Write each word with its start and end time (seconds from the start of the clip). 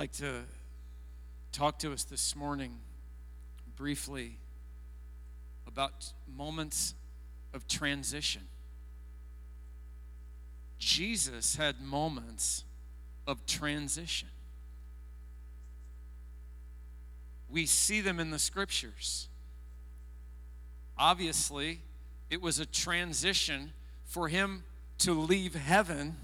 like 0.00 0.12
to 0.12 0.44
talk 1.52 1.78
to 1.78 1.92
us 1.92 2.04
this 2.04 2.34
morning 2.34 2.72
briefly 3.76 4.38
about 5.66 6.14
moments 6.34 6.94
of 7.52 7.68
transition. 7.68 8.40
Jesus 10.78 11.56
had 11.56 11.82
moments 11.82 12.64
of 13.26 13.44
transition. 13.44 14.28
We 17.50 17.66
see 17.66 18.00
them 18.00 18.18
in 18.18 18.30
the 18.30 18.38
scriptures. 18.38 19.28
Obviously, 20.96 21.82
it 22.30 22.40
was 22.40 22.58
a 22.58 22.64
transition 22.64 23.74
for 24.06 24.28
him 24.28 24.64
to 25.00 25.12
leave 25.12 25.54
heaven 25.54 26.16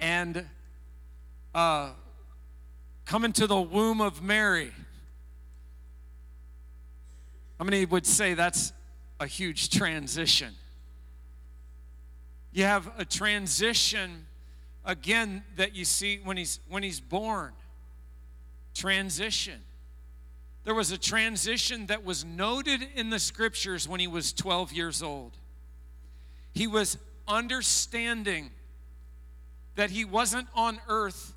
and 0.00 0.46
uh, 1.54 1.90
come 3.10 3.24
into 3.24 3.48
the 3.48 3.60
womb 3.60 4.00
of 4.00 4.22
Mary. 4.22 4.70
How 7.58 7.64
many 7.64 7.84
would 7.84 8.06
say 8.06 8.34
that's 8.34 8.72
a 9.18 9.26
huge 9.26 9.68
transition? 9.68 10.54
You 12.52 12.62
have 12.62 12.88
a 12.98 13.04
transition 13.04 14.26
again 14.84 15.42
that 15.56 15.74
you 15.74 15.84
see 15.84 16.20
when 16.22 16.36
he's 16.36 16.60
when 16.68 16.84
he's 16.84 17.00
born. 17.00 17.50
Transition. 18.74 19.60
There 20.62 20.76
was 20.76 20.92
a 20.92 20.98
transition 20.98 21.86
that 21.86 22.04
was 22.04 22.24
noted 22.24 22.80
in 22.94 23.10
the 23.10 23.18
scriptures 23.18 23.88
when 23.88 23.98
he 23.98 24.06
was 24.06 24.32
12 24.32 24.72
years 24.72 25.02
old. 25.02 25.32
He 26.52 26.68
was 26.68 26.96
understanding 27.26 28.52
that 29.74 29.90
he 29.90 30.04
wasn't 30.04 30.46
on 30.54 30.78
earth 30.86 31.34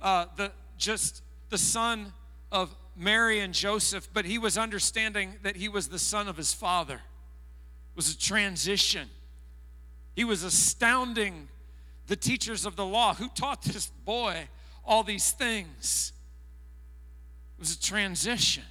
uh, 0.00 0.26
the, 0.34 0.50
just 0.82 1.22
the 1.48 1.58
son 1.58 2.12
of 2.50 2.74
Mary 2.96 3.40
and 3.40 3.54
Joseph, 3.54 4.08
but 4.12 4.24
he 4.24 4.36
was 4.36 4.58
understanding 4.58 5.34
that 5.42 5.56
he 5.56 5.68
was 5.68 5.88
the 5.88 5.98
son 5.98 6.28
of 6.28 6.36
his 6.36 6.52
father. 6.52 6.96
It 6.96 7.96
was 7.96 8.10
a 8.10 8.18
transition. 8.18 9.08
He 10.14 10.24
was 10.24 10.42
astounding 10.42 11.48
the 12.08 12.16
teachers 12.16 12.66
of 12.66 12.76
the 12.76 12.84
law 12.84 13.14
who 13.14 13.28
taught 13.28 13.62
this 13.62 13.86
boy 14.04 14.48
all 14.84 15.04
these 15.04 15.30
things. 15.30 16.12
It 17.56 17.60
was 17.60 17.74
a 17.76 17.80
transition. 17.80 18.64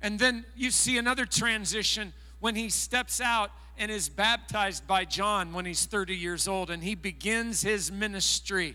And 0.00 0.18
then 0.18 0.44
you 0.56 0.70
see 0.70 0.96
another 0.96 1.26
transition 1.26 2.14
when 2.40 2.54
he 2.54 2.70
steps 2.70 3.20
out 3.20 3.50
and 3.76 3.90
is 3.90 4.08
baptized 4.08 4.86
by 4.86 5.04
John 5.04 5.52
when 5.52 5.66
he's 5.66 5.84
30 5.84 6.16
years 6.16 6.48
old 6.48 6.70
and 6.70 6.82
he 6.82 6.94
begins 6.94 7.60
his 7.60 7.92
ministry. 7.92 8.74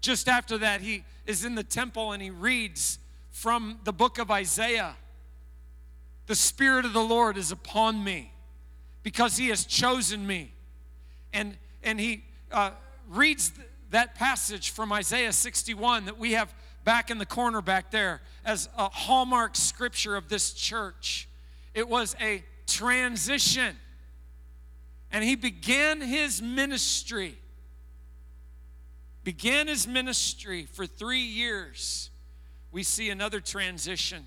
Just 0.00 0.28
after 0.28 0.58
that, 0.58 0.80
he 0.80 1.04
is 1.26 1.44
in 1.44 1.54
the 1.54 1.64
temple 1.64 2.12
and 2.12 2.22
he 2.22 2.30
reads 2.30 2.98
from 3.30 3.78
the 3.84 3.92
book 3.92 4.18
of 4.18 4.30
Isaiah 4.30 4.96
The 6.26 6.34
Spirit 6.34 6.84
of 6.84 6.92
the 6.92 7.02
Lord 7.02 7.36
is 7.36 7.52
upon 7.52 8.02
me 8.02 8.32
because 9.02 9.36
he 9.36 9.48
has 9.48 9.64
chosen 9.64 10.26
me. 10.26 10.52
And, 11.32 11.56
and 11.82 12.00
he 12.00 12.24
uh, 12.52 12.70
reads 13.08 13.50
th- 13.50 13.66
that 13.90 14.14
passage 14.14 14.70
from 14.70 14.92
Isaiah 14.92 15.32
61 15.32 16.06
that 16.06 16.18
we 16.18 16.32
have 16.32 16.52
back 16.84 17.10
in 17.10 17.18
the 17.18 17.26
corner 17.26 17.60
back 17.60 17.90
there 17.90 18.20
as 18.44 18.68
a 18.76 18.88
hallmark 18.88 19.56
scripture 19.56 20.16
of 20.16 20.28
this 20.28 20.52
church. 20.52 21.28
It 21.74 21.88
was 21.88 22.16
a 22.20 22.42
transition. 22.66 23.76
And 25.12 25.24
he 25.24 25.36
began 25.36 26.00
his 26.00 26.42
ministry 26.42 27.36
began 29.24 29.68
his 29.68 29.86
ministry 29.86 30.64
for 30.64 30.86
three 30.86 31.20
years, 31.20 32.10
we 32.72 32.82
see 32.82 33.10
another 33.10 33.40
transition 33.40 34.26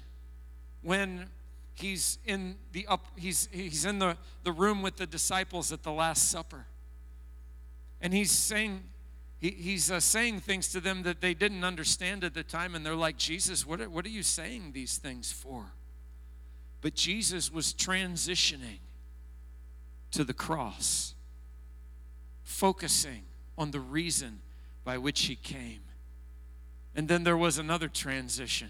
when 0.81 1.27
he's 1.73 2.17
in 2.25 2.55
the 2.71 2.87
up 2.87 3.05
he's 3.15 3.47
he's 3.51 3.85
in 3.85 3.99
the, 3.99 4.17
the 4.43 4.51
room 4.51 4.81
with 4.81 4.97
the 4.97 5.05
disciples 5.05 5.71
at 5.71 5.83
the 5.83 5.91
last 5.91 6.29
supper. 6.29 6.65
And 8.01 8.13
he's 8.13 8.31
saying 8.31 8.83
he, 9.37 9.51
he's 9.51 9.91
uh, 9.91 9.99
saying 9.99 10.41
things 10.41 10.69
to 10.69 10.79
them 10.79 11.03
that 11.03 11.21
they 11.21 11.33
didn't 11.33 11.63
understand 11.63 12.23
at 12.23 12.33
the 12.33 12.43
time 12.43 12.75
and 12.75 12.85
they're 12.85 12.95
like 12.95 13.17
jesus 13.17 13.65
what 13.65 13.81
are, 13.81 13.89
what 13.89 14.05
are 14.05 14.09
you 14.09 14.23
saying 14.23 14.71
these 14.73 14.97
things 14.97 15.31
for? 15.31 15.65
But 16.81 16.95
jesus 16.95 17.51
was 17.51 17.73
transitioning 17.73 18.79
to 20.11 20.23
the 20.23 20.33
cross 20.33 21.13
focusing 22.43 23.23
on 23.57 23.71
the 23.71 23.79
reason 23.79 24.39
by 24.83 24.97
which 24.97 25.23
he 25.23 25.35
came. 25.35 25.81
And 26.95 27.07
then 27.07 27.23
there 27.23 27.37
was 27.37 27.57
another 27.57 27.87
transition 27.87 28.69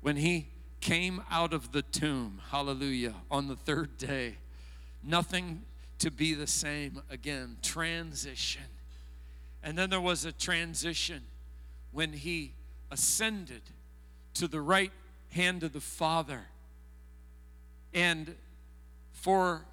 when 0.00 0.16
he 0.16 0.48
came 0.80 1.22
out 1.30 1.52
of 1.52 1.72
the 1.72 1.82
tomb, 1.82 2.40
hallelujah, 2.50 3.14
on 3.30 3.48
the 3.48 3.56
third 3.56 3.98
day. 3.98 4.36
Nothing 5.02 5.62
to 5.98 6.10
be 6.10 6.34
the 6.34 6.46
same 6.46 7.02
again. 7.10 7.56
Transition. 7.62 8.62
And 9.62 9.76
then 9.76 9.90
there 9.90 10.00
was 10.00 10.24
a 10.24 10.32
transition 10.32 11.22
when 11.92 12.12
he 12.12 12.52
ascended 12.90 13.62
to 14.34 14.46
the 14.46 14.60
right 14.60 14.92
hand 15.30 15.62
of 15.62 15.72
the 15.72 15.80
Father. 15.80 16.42
And 17.92 18.34
for 19.12 19.64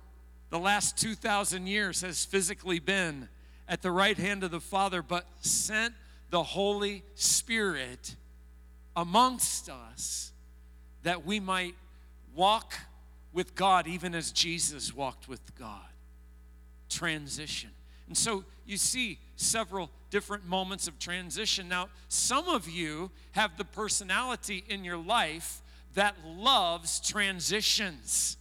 the 0.49 0.59
last 0.59 0.97
2,000 0.97 1.67
years 1.67 2.01
has 2.01 2.25
physically 2.25 2.79
been 2.79 3.27
at 3.67 3.81
the 3.81 3.91
right 3.91 4.17
hand 4.17 4.43
of 4.43 4.51
the 4.51 4.59
Father, 4.59 5.01
but 5.01 5.25
sent 5.41 5.93
the 6.29 6.43
Holy 6.43 7.03
Spirit 7.15 8.15
amongst 8.95 9.69
us 9.69 10.31
that 11.03 11.25
we 11.25 11.39
might 11.39 11.75
walk 12.35 12.73
with 13.33 13.55
God 13.55 13.87
even 13.87 14.15
as 14.15 14.31
Jesus 14.31 14.95
walked 14.95 15.27
with 15.27 15.55
God. 15.55 15.81
Transition. 16.89 17.71
And 18.07 18.17
so 18.17 18.43
you 18.65 18.77
see 18.77 19.19
several 19.35 19.89
different 20.09 20.45
moments 20.45 20.87
of 20.87 20.99
transition. 20.99 21.67
Now, 21.67 21.89
some 22.07 22.47
of 22.47 22.69
you 22.69 23.11
have 23.31 23.57
the 23.57 23.65
personality 23.65 24.63
in 24.69 24.83
your 24.83 24.97
life 24.97 25.61
that 25.95 26.15
loves 26.25 26.99
transitions. 26.99 28.37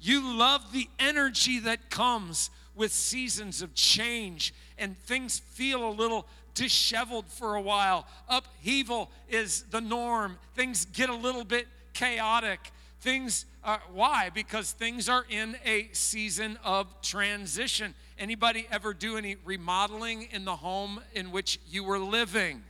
You 0.00 0.36
love 0.36 0.72
the 0.72 0.88
energy 0.98 1.58
that 1.60 1.90
comes 1.90 2.50
with 2.80 2.92
seasons 2.94 3.60
of 3.60 3.74
change 3.74 4.54
and 4.78 4.96
things 5.00 5.38
feel 5.38 5.86
a 5.86 5.92
little 5.92 6.26
disheveled 6.54 7.26
for 7.26 7.54
a 7.54 7.60
while. 7.60 8.06
Upheaval 8.26 9.10
is 9.28 9.64
the 9.64 9.82
norm. 9.82 10.38
Things 10.54 10.86
get 10.86 11.10
a 11.10 11.14
little 11.14 11.44
bit 11.44 11.68
chaotic. 11.92 12.72
Things 13.02 13.44
are, 13.62 13.82
why? 13.92 14.30
Because 14.30 14.72
things 14.72 15.10
are 15.10 15.26
in 15.28 15.58
a 15.66 15.90
season 15.92 16.58
of 16.64 16.86
transition. 17.02 17.94
Anybody 18.18 18.66
ever 18.70 18.94
do 18.94 19.18
any 19.18 19.36
remodeling 19.44 20.28
in 20.32 20.46
the 20.46 20.56
home 20.56 21.02
in 21.12 21.32
which 21.32 21.60
you 21.68 21.84
were 21.84 21.98
living? 21.98 22.62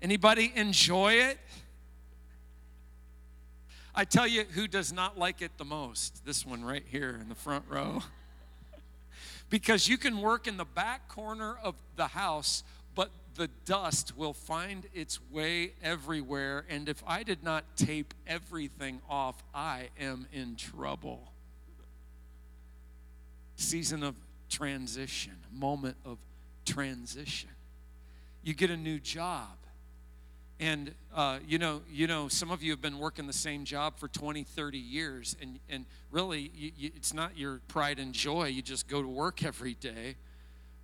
Anybody 0.00 0.50
enjoy 0.56 1.12
it? 1.12 1.36
I 4.00 4.04
tell 4.04 4.26
you 4.26 4.44
who 4.44 4.66
does 4.66 4.94
not 4.94 5.18
like 5.18 5.42
it 5.42 5.58
the 5.58 5.64
most 5.66 6.24
this 6.24 6.46
one 6.46 6.64
right 6.64 6.84
here 6.90 7.18
in 7.20 7.28
the 7.28 7.34
front 7.34 7.66
row. 7.68 8.00
because 9.50 9.88
you 9.88 9.98
can 9.98 10.22
work 10.22 10.46
in 10.46 10.56
the 10.56 10.64
back 10.64 11.06
corner 11.06 11.54
of 11.62 11.74
the 11.96 12.06
house, 12.06 12.64
but 12.94 13.10
the 13.34 13.50
dust 13.66 14.16
will 14.16 14.32
find 14.32 14.86
its 14.94 15.18
way 15.30 15.74
everywhere. 15.82 16.64
And 16.70 16.88
if 16.88 17.04
I 17.06 17.22
did 17.22 17.44
not 17.44 17.76
tape 17.76 18.14
everything 18.26 19.02
off, 19.06 19.42
I 19.54 19.90
am 20.00 20.26
in 20.32 20.56
trouble. 20.56 21.34
Season 23.56 24.02
of 24.02 24.14
transition, 24.48 25.36
moment 25.52 25.98
of 26.06 26.16
transition. 26.64 27.50
You 28.42 28.54
get 28.54 28.70
a 28.70 28.78
new 28.78 28.98
job 28.98 29.59
and 30.60 30.92
uh, 31.14 31.38
you 31.48 31.58
know 31.58 31.80
you 31.90 32.06
know 32.06 32.28
some 32.28 32.50
of 32.50 32.62
you 32.62 32.70
have 32.70 32.82
been 32.82 32.98
working 32.98 33.26
the 33.26 33.32
same 33.32 33.64
job 33.64 33.98
for 33.98 34.06
20 34.06 34.44
30 34.44 34.78
years 34.78 35.34
and 35.40 35.58
and 35.68 35.86
really 36.12 36.52
you, 36.54 36.70
you, 36.76 36.90
it's 36.94 37.14
not 37.14 37.36
your 37.36 37.60
pride 37.66 37.98
and 37.98 38.12
joy 38.12 38.44
you 38.44 38.62
just 38.62 38.86
go 38.86 39.02
to 39.02 39.08
work 39.08 39.42
every 39.42 39.74
day. 39.74 40.14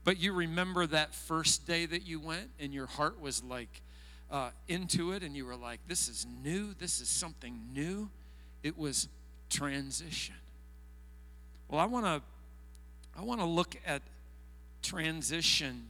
But 0.03 0.21
you 0.21 0.33
remember 0.33 0.87
that 0.87 1.15
first 1.15 1.67
day 1.67 1.85
that 1.85 2.07
you 2.07 2.21
went 2.21 2.49
and 2.61 2.73
your 2.73 2.87
heart 2.87 3.21
was 3.21 3.43
like 3.43 3.83
uh, 4.31 4.51
into 4.69 5.13
it 5.13 5.23
and 5.23 5.37
you 5.37 5.45
were 5.45 5.57
like 5.57 5.81
this 5.87 6.09
is 6.09 6.27
new 6.43 6.75
this 6.79 7.01
is 7.01 7.09
something 7.09 7.61
new. 7.73 8.09
It 8.63 8.77
was 8.79 9.09
transition. 9.51 10.35
Well 11.69 11.81
i 11.81 11.85
want 11.85 12.07
to 12.07 12.23
i 13.19 13.23
want 13.23 13.41
to 13.41 13.47
look 13.47 13.77
at 13.87 14.03
transition 14.83 15.89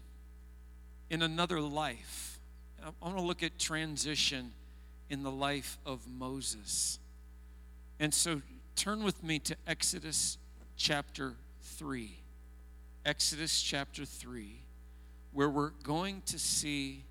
in 1.09 1.23
another 1.23 1.61
life 1.61 2.36
I 2.87 2.91
want 3.05 3.17
to 3.19 3.23
look 3.23 3.43
at 3.43 3.59
transition 3.59 4.53
in 5.11 5.25
the 5.25 5.31
life 5.31 5.77
of 5.85 6.07
Moses. 6.07 7.01
And 7.99 8.15
so 8.15 8.43
turn 8.77 9.03
with 9.03 9.25
me 9.25 9.41
to 9.41 9.57
Exodus 9.67 10.39
chapter 10.77 11.35
3. 11.63 12.17
Exodus 13.05 13.61
chapter 13.61 14.05
3. 14.05 14.61
where 15.37 15.51
we're 15.51 15.73
going 15.83 16.23
to 16.25 16.39
see 16.39 17.05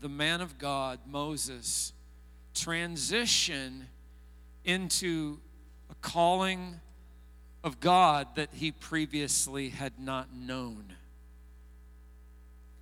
the 0.00 0.08
man 0.08 0.40
of 0.40 0.56
God, 0.56 1.00
Moses, 1.06 1.92
transition 2.54 3.88
into 4.64 5.38
a 5.90 5.94
calling 6.00 6.80
of 7.62 7.78
God 7.78 8.28
that 8.36 8.48
he 8.54 8.72
previously 8.72 9.68
had 9.68 9.98
not 9.98 10.32
known. 10.32 10.94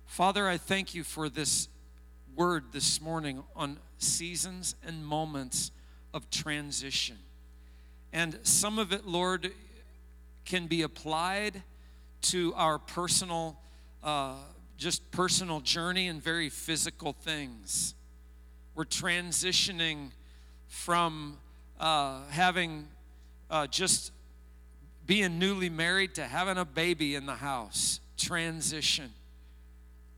Father, 0.07 0.47
I 0.47 0.57
thank 0.57 0.95
you 0.95 1.03
for 1.03 1.29
this 1.29 1.67
word 2.35 2.71
this 2.71 2.99
morning 2.99 3.43
on 3.55 3.77
seasons 3.99 4.73
and 4.83 5.05
moments 5.05 5.71
of 6.13 6.29
transition. 6.31 7.17
And 8.11 8.39
some 8.41 8.79
of 8.79 8.91
it, 8.91 9.05
Lord, 9.05 9.51
can 10.45 10.65
be 10.65 10.81
applied 10.81 11.61
to 12.23 12.53
our 12.55 12.79
personal, 12.79 13.59
uh, 14.01 14.37
just 14.77 15.11
personal 15.11 15.59
journey 15.59 16.07
and 16.07 16.23
very 16.23 16.49
physical 16.49 17.13
things. 17.13 17.93
We're 18.73 18.85
transitioning 18.85 20.11
from 20.67 21.37
uh, 21.79 22.21
having 22.29 22.87
uh, 23.51 23.67
just 23.67 24.13
being 25.05 25.37
newly 25.37 25.69
married 25.69 26.15
to 26.15 26.23
having 26.23 26.57
a 26.57 26.65
baby 26.65 27.13
in 27.13 27.25
the 27.25 27.35
house. 27.35 27.99
Transition. 28.17 29.11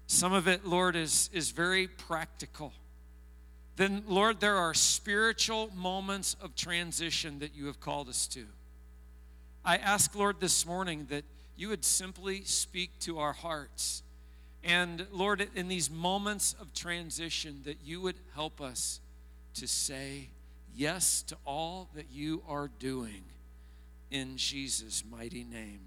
Some 0.09 0.33
of 0.33 0.47
it, 0.47 0.65
Lord, 0.65 0.95
is, 0.95 1.29
is 1.33 1.51
very 1.51 1.87
practical. 1.87 2.73
Then, 3.75 4.01
Lord, 4.07 4.39
there 4.39 4.57
are 4.57 4.73
spiritual 4.73 5.69
moments 5.75 6.35
of 6.41 6.55
transition 6.55 7.37
that 7.39 7.55
you 7.55 7.67
have 7.67 7.79
called 7.79 8.09
us 8.09 8.25
to. 8.29 8.47
I 9.63 9.77
ask, 9.77 10.15
Lord, 10.15 10.39
this 10.39 10.65
morning 10.65 11.05
that 11.11 11.25
you 11.55 11.69
would 11.69 11.85
simply 11.85 12.43
speak 12.43 12.89
to 13.01 13.19
our 13.19 13.33
hearts. 13.33 14.01
And, 14.63 15.05
Lord, 15.11 15.47
in 15.53 15.67
these 15.67 15.91
moments 15.91 16.55
of 16.59 16.73
transition, 16.73 17.61
that 17.65 17.77
you 17.85 18.01
would 18.01 18.17
help 18.33 18.61
us 18.61 19.01
to 19.53 19.67
say 19.67 20.29
yes 20.75 21.21
to 21.27 21.37
all 21.45 21.87
that 21.93 22.07
you 22.11 22.41
are 22.49 22.71
doing 22.79 23.21
in 24.09 24.37
Jesus' 24.37 25.03
mighty 25.07 25.43
name. 25.43 25.81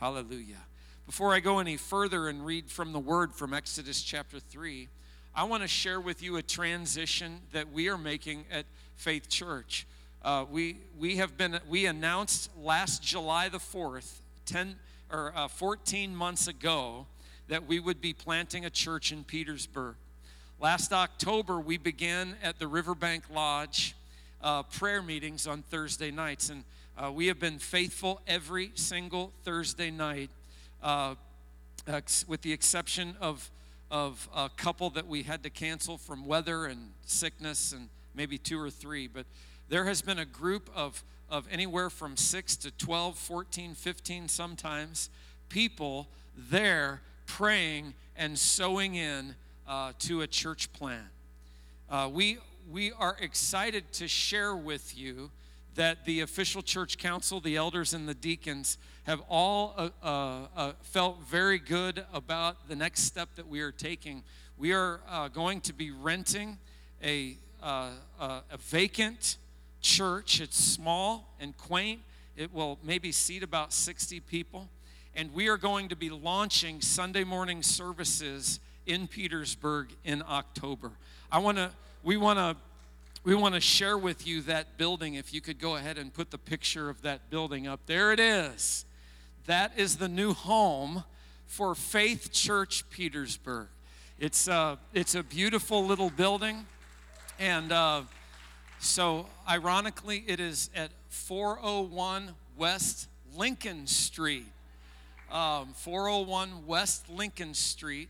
Hallelujah. 0.00 0.64
Before 1.10 1.34
I 1.34 1.40
go 1.40 1.58
any 1.58 1.76
further 1.76 2.28
and 2.28 2.46
read 2.46 2.70
from 2.70 2.92
the 2.92 3.00
word 3.00 3.34
from 3.34 3.52
Exodus 3.52 4.00
chapter 4.00 4.38
3, 4.38 4.86
I 5.34 5.42
want 5.42 5.64
to 5.64 5.68
share 5.68 6.00
with 6.00 6.22
you 6.22 6.36
a 6.36 6.42
transition 6.42 7.40
that 7.50 7.72
we 7.72 7.88
are 7.88 7.98
making 7.98 8.44
at 8.48 8.64
Faith 8.94 9.28
Church. 9.28 9.88
Uh, 10.22 10.44
we, 10.48 10.76
we 11.00 11.16
have 11.16 11.36
been, 11.36 11.58
we 11.68 11.86
announced 11.86 12.48
last 12.62 13.02
July 13.02 13.48
the 13.48 13.58
4th, 13.58 14.20
10 14.46 14.76
or 15.10 15.32
uh, 15.34 15.48
14 15.48 16.14
months 16.14 16.46
ago, 16.46 17.06
that 17.48 17.66
we 17.66 17.80
would 17.80 18.00
be 18.00 18.12
planting 18.12 18.64
a 18.64 18.70
church 18.70 19.10
in 19.10 19.24
Petersburg. 19.24 19.96
Last 20.60 20.92
October, 20.92 21.58
we 21.58 21.76
began 21.76 22.36
at 22.40 22.60
the 22.60 22.68
Riverbank 22.68 23.24
Lodge 23.34 23.96
uh, 24.44 24.62
prayer 24.62 25.02
meetings 25.02 25.48
on 25.48 25.62
Thursday 25.62 26.12
nights. 26.12 26.50
And 26.50 26.62
uh, 26.96 27.10
we 27.10 27.26
have 27.26 27.40
been 27.40 27.58
faithful 27.58 28.20
every 28.28 28.70
single 28.76 29.32
Thursday 29.42 29.90
night, 29.90 30.30
uh, 30.82 31.14
with 32.26 32.42
the 32.42 32.52
exception 32.52 33.16
of, 33.20 33.50
of 33.90 34.28
a 34.34 34.50
couple 34.56 34.90
that 34.90 35.06
we 35.06 35.22
had 35.22 35.42
to 35.42 35.50
cancel 35.50 35.98
from 35.98 36.26
weather 36.26 36.66
and 36.66 36.90
sickness, 37.04 37.72
and 37.72 37.88
maybe 38.14 38.38
two 38.38 38.60
or 38.60 38.70
three. 38.70 39.06
But 39.06 39.26
there 39.68 39.84
has 39.84 40.02
been 40.02 40.18
a 40.18 40.24
group 40.24 40.70
of, 40.74 41.02
of 41.30 41.46
anywhere 41.50 41.90
from 41.90 42.16
6 42.16 42.56
to 42.56 42.70
12, 42.72 43.18
14, 43.18 43.74
15 43.74 44.28
sometimes 44.28 45.10
people 45.48 46.08
there 46.36 47.00
praying 47.26 47.94
and 48.16 48.38
sowing 48.38 48.94
in 48.94 49.34
uh, 49.68 49.92
to 50.00 50.22
a 50.22 50.26
church 50.26 50.72
plan. 50.72 51.08
Uh, 51.88 52.08
we, 52.12 52.38
we 52.70 52.92
are 52.92 53.16
excited 53.20 53.92
to 53.92 54.08
share 54.08 54.54
with 54.54 54.96
you 54.96 55.30
that 55.80 56.04
the 56.04 56.20
official 56.20 56.60
church 56.60 56.98
council, 56.98 57.40
the 57.40 57.56
elders, 57.56 57.94
and 57.94 58.06
the 58.06 58.12
deacons 58.12 58.76
have 59.04 59.22
all 59.30 59.72
uh, 59.78 59.88
uh, 60.02 60.46
uh, 60.54 60.72
felt 60.82 61.18
very 61.22 61.58
good 61.58 62.04
about 62.12 62.68
the 62.68 62.76
next 62.76 63.04
step 63.04 63.30
that 63.34 63.48
we 63.48 63.62
are 63.62 63.72
taking. 63.72 64.22
We 64.58 64.74
are 64.74 65.00
uh, 65.08 65.28
going 65.28 65.62
to 65.62 65.72
be 65.72 65.90
renting 65.90 66.58
a, 67.02 67.38
uh, 67.62 67.92
uh, 68.20 68.40
a 68.50 68.58
vacant 68.58 69.38
church. 69.80 70.42
It's 70.42 70.62
small 70.62 71.34
and 71.40 71.56
quaint, 71.56 72.00
it 72.36 72.52
will 72.52 72.78
maybe 72.84 73.10
seat 73.10 73.42
about 73.42 73.72
60 73.72 74.20
people. 74.20 74.68
And 75.16 75.32
we 75.32 75.48
are 75.48 75.56
going 75.56 75.88
to 75.88 75.96
be 75.96 76.10
launching 76.10 76.82
Sunday 76.82 77.24
morning 77.24 77.62
services 77.62 78.60
in 78.84 79.08
Petersburg 79.08 79.94
in 80.04 80.22
October. 80.28 80.90
I 81.32 81.38
want 81.38 81.56
to, 81.56 81.70
we 82.02 82.18
want 82.18 82.38
to 82.38 82.54
we 83.22 83.34
want 83.34 83.54
to 83.54 83.60
share 83.60 83.98
with 83.98 84.26
you 84.26 84.40
that 84.42 84.78
building. 84.78 85.14
If 85.14 85.34
you 85.34 85.42
could 85.42 85.58
go 85.58 85.76
ahead 85.76 85.98
and 85.98 86.12
put 86.12 86.30
the 86.30 86.38
picture 86.38 86.88
of 86.88 87.02
that 87.02 87.28
building 87.28 87.66
up. 87.66 87.80
There 87.84 88.12
it 88.12 88.20
is. 88.20 88.86
That 89.46 89.72
is 89.76 89.96
the 89.96 90.08
new 90.08 90.32
home 90.32 91.04
for 91.46 91.74
Faith 91.74 92.32
Church 92.32 92.88
Petersburg. 92.88 93.68
It's, 94.18 94.48
a, 94.48 94.78
it's 94.94 95.14
a 95.14 95.22
beautiful 95.22 95.84
little 95.84 96.08
building. 96.08 96.66
And 97.38 97.72
uh, 97.72 98.02
so, 98.78 99.26
ironically, 99.48 100.24
it 100.26 100.40
is 100.40 100.70
at 100.74 100.90
401 101.08 102.30
West 102.56 103.08
Lincoln 103.36 103.86
Street. 103.86 104.46
Um, 105.30 105.74
401 105.74 106.66
West 106.66 107.10
Lincoln 107.10 107.52
Street. 107.52 108.08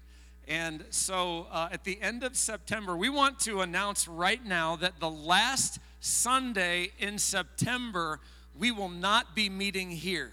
And 0.51 0.85
so 0.91 1.47
uh, 1.53 1.69
at 1.71 1.85
the 1.85 2.03
end 2.03 2.25
of 2.25 2.37
September, 2.37 2.97
we 2.97 3.09
want 3.09 3.39
to 3.41 3.61
announce 3.61 4.09
right 4.09 4.45
now 4.45 4.75
that 4.77 4.99
the 4.99 5.09
last 5.09 5.79
Sunday 6.01 6.91
in 6.99 7.19
September, 7.19 8.19
we 8.59 8.73
will 8.73 8.89
not 8.89 9.37
be 9.37 9.49
meeting 9.49 9.91
here. 9.93 10.33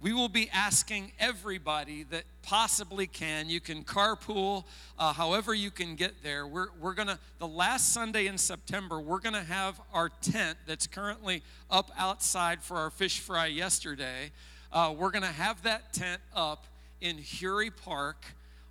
We 0.00 0.12
will 0.12 0.28
be 0.28 0.48
asking 0.50 1.10
everybody 1.18 2.04
that 2.10 2.22
possibly 2.42 3.08
can. 3.08 3.48
You 3.48 3.58
can 3.58 3.82
carpool, 3.82 4.66
uh, 5.00 5.12
however 5.12 5.52
you 5.52 5.72
can 5.72 5.96
get 5.96 6.22
there. 6.22 6.46
We're, 6.46 6.68
we're 6.80 6.94
going 6.94 7.08
to, 7.08 7.18
the 7.40 7.48
last 7.48 7.92
Sunday 7.92 8.28
in 8.28 8.38
September, 8.38 9.00
we're 9.00 9.18
going 9.18 9.34
to 9.34 9.42
have 9.42 9.80
our 9.92 10.10
tent 10.10 10.58
that's 10.64 10.86
currently 10.86 11.42
up 11.72 11.90
outside 11.98 12.62
for 12.62 12.76
our 12.76 12.90
fish 12.90 13.18
fry 13.18 13.46
yesterday. 13.46 14.30
Uh, 14.72 14.94
we're 14.96 15.10
going 15.10 15.22
to 15.22 15.28
have 15.28 15.60
that 15.64 15.92
tent 15.92 16.20
up 16.36 16.66
in 17.00 17.16
Hury 17.16 17.74
Park 17.74 18.24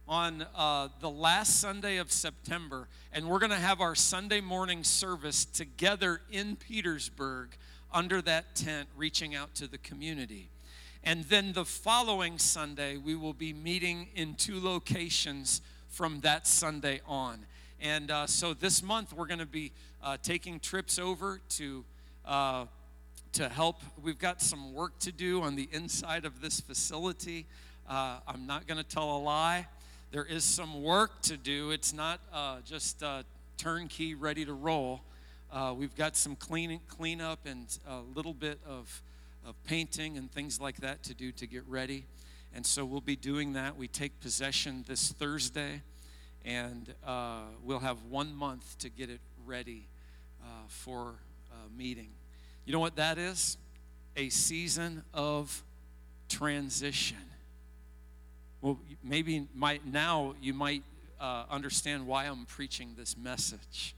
on 0.08 0.46
uh, 0.56 0.90
the 1.00 1.10
last 1.10 1.62
Sunday 1.62 1.98
of 1.98 2.12
September, 2.12 2.88
and 3.14 3.28
we're 3.28 3.40
going 3.40 3.52
to 3.52 3.56
have 3.56 3.80
our 3.80 3.96
Sunday 3.96 4.42
morning 4.42 4.84
service 4.84 5.46
together 5.46 6.22
in 6.30 6.56
Petersburg 6.56 7.56
under 7.94 8.22
that 8.22 8.56
tent, 8.56 8.90
reaching 8.98 9.34
out 9.34 9.56
to 9.56 9.68
the 9.68 9.78
community. 9.78 10.50
And 11.04 11.24
then 11.26 11.54
the 11.54 11.66
following 11.66 12.38
Sunday, 12.38 12.98
we 12.98 13.16
will 13.16 13.34
be 13.34 13.54
meeting 13.54 14.08
in 14.16 14.36
two 14.36 14.60
locations 14.60 15.62
from 15.88 16.20
that 16.22 16.48
Sunday 16.48 17.02
on. 17.08 17.46
And 17.80 18.12
uh, 18.12 18.28
so 18.28 18.54
this 18.54 18.84
month, 18.84 19.14
we're 19.14 19.28
going 19.28 19.40
to 19.40 19.46
be 19.46 19.72
uh, 20.02 20.18
taking 20.22 20.60
trips 20.60 21.00
over 21.00 21.40
to. 21.50 21.86
Uh, 22.26 22.66
to 23.34 23.50
help, 23.50 23.82
we've 24.04 24.20
got 24.20 24.44
some 24.44 24.76
work 24.76 25.00
to 25.00 25.12
do 25.12 25.42
on 25.42 25.56
the 25.56 25.68
inside 25.72 26.24
of 26.24 26.40
this 26.40 26.60
facility. 26.60 27.48
Uh, 27.90 28.20
I'm 28.28 28.46
not 28.46 28.68
going 28.68 28.78
to 28.78 28.84
tell 28.84 29.18
a 29.18 29.18
lie 29.18 29.66
there 30.14 30.24
is 30.24 30.44
some 30.44 30.84
work 30.84 31.24
to 31.24 31.38
do. 31.38 31.72
It's 31.72 31.92
not 31.92 32.20
uh, 32.32 32.58
just 32.64 33.02
uh, 33.02 33.24
turnkey, 33.58 34.14
ready 34.14 34.46
to 34.46 34.54
roll. 34.54 35.02
Uh, 35.52 35.74
we've 35.76 35.96
got 35.96 36.16
some 36.16 36.36
cleaning, 36.36 36.82
cleanup 36.88 37.40
and 37.48 37.66
a 37.88 38.02
little 38.14 38.36
bit 38.36 38.60
of, 38.64 39.02
of 39.44 39.56
painting 39.64 40.16
and 40.20 40.32
things 40.32 40.62
like 40.62 40.78
that 40.82 41.02
to 41.06 41.16
do 41.16 41.32
to 41.32 41.48
get 41.48 41.64
ready. 41.68 42.06
And 42.54 42.64
so 42.64 42.86
we'll 42.86 43.02
be 43.02 43.16
doing 43.16 43.54
that. 43.54 43.76
We 43.76 43.88
take 43.88 44.20
possession 44.20 44.86
this 44.88 45.12
Thursday, 45.14 45.82
and 46.46 46.94
uh, 47.04 47.46
we'll 47.64 47.80
have 47.80 48.04
one 48.04 48.36
month 48.36 48.78
to 48.80 48.90
get 48.90 49.10
it 49.10 49.20
ready 49.48 49.88
uh, 50.44 50.46
for 50.68 51.16
a 51.52 51.76
meeting. 51.76 52.10
You 52.66 52.74
know 52.74 52.80
what 52.80 52.98
that 52.98 53.18
is? 53.18 53.58
A 54.16 54.30
season 54.30 55.02
of 55.12 55.64
transition. 56.30 57.33
Well, 58.64 58.80
maybe 59.04 59.46
might, 59.54 59.86
now 59.86 60.36
you 60.42 60.54
might 60.54 60.84
uh, 61.20 61.44
understand 61.52 62.08
why 62.08 62.28
I'm 62.28 62.46
preaching 62.46 62.94
this 62.98 63.18
message. 63.18 63.94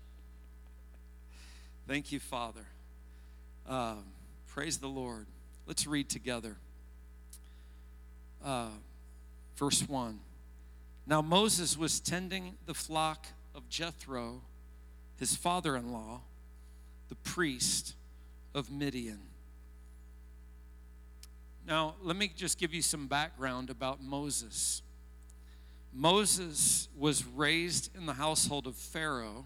Thank 1.88 2.12
you, 2.12 2.20
Father. 2.20 2.66
Uh, 3.70 3.98
praise 4.48 4.80
the 4.80 4.88
Lord. 4.88 5.28
Let's 5.68 5.86
read 5.86 6.10
together. 6.10 6.56
Uh, 8.44 8.70
verse 9.56 9.88
1. 9.88 10.20
Now 11.06 11.22
Moses 11.22 11.78
was 11.78 12.00
tending 12.00 12.56
the 12.66 12.74
flock 12.74 13.28
of 13.54 13.70
Jethro, 13.70 14.42
his 15.20 15.36
father 15.36 15.76
in 15.76 15.94
law, 15.94 16.22
the 17.10 17.16
priest 17.18 17.94
of 18.56 18.72
Midian. 18.72 19.20
Now, 21.68 21.96
let 22.04 22.16
me 22.16 22.32
just 22.36 22.60
give 22.60 22.76
you 22.76 22.84
some 22.84 23.08
background 23.08 23.72
about 23.72 24.02
Moses. 24.02 24.84
Moses 25.92 26.90
was 26.96 27.26
raised 27.26 27.90
in 27.98 28.06
the 28.06 28.14
household 28.14 28.68
of 28.68 28.76
Pharaoh, 28.76 29.46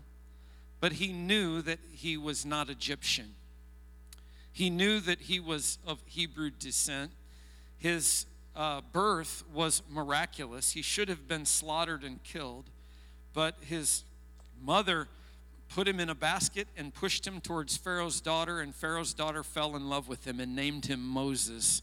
but 0.81 0.93
he 0.93 1.13
knew 1.13 1.61
that 1.61 1.79
he 1.91 2.17
was 2.17 2.45
not 2.45 2.69
Egyptian. 2.69 3.35
He 4.51 4.69
knew 4.69 4.99
that 4.99 5.21
he 5.21 5.39
was 5.39 5.77
of 5.87 5.99
Hebrew 6.05 6.49
descent. 6.49 7.11
His 7.77 8.25
uh, 8.53 8.81
birth 8.91 9.43
was 9.53 9.81
miraculous. 9.89 10.73
He 10.73 10.81
should 10.81 11.07
have 11.07 11.25
been 11.25 11.45
slaughtered 11.45 12.03
and 12.03 12.21
killed, 12.23 12.65
but 13.33 13.55
his 13.61 14.03
mother 14.61 15.07
put 15.69 15.87
him 15.87 16.01
in 16.01 16.09
a 16.09 16.15
basket 16.15 16.67
and 16.75 16.93
pushed 16.93 17.25
him 17.25 17.39
towards 17.39 17.77
Pharaoh's 17.77 18.19
daughter, 18.19 18.59
and 18.59 18.75
Pharaoh's 18.75 19.13
daughter 19.13 19.43
fell 19.43 19.77
in 19.77 19.87
love 19.87 20.09
with 20.09 20.27
him 20.27 20.41
and 20.41 20.53
named 20.53 20.87
him 20.87 20.99
Moses 20.99 21.81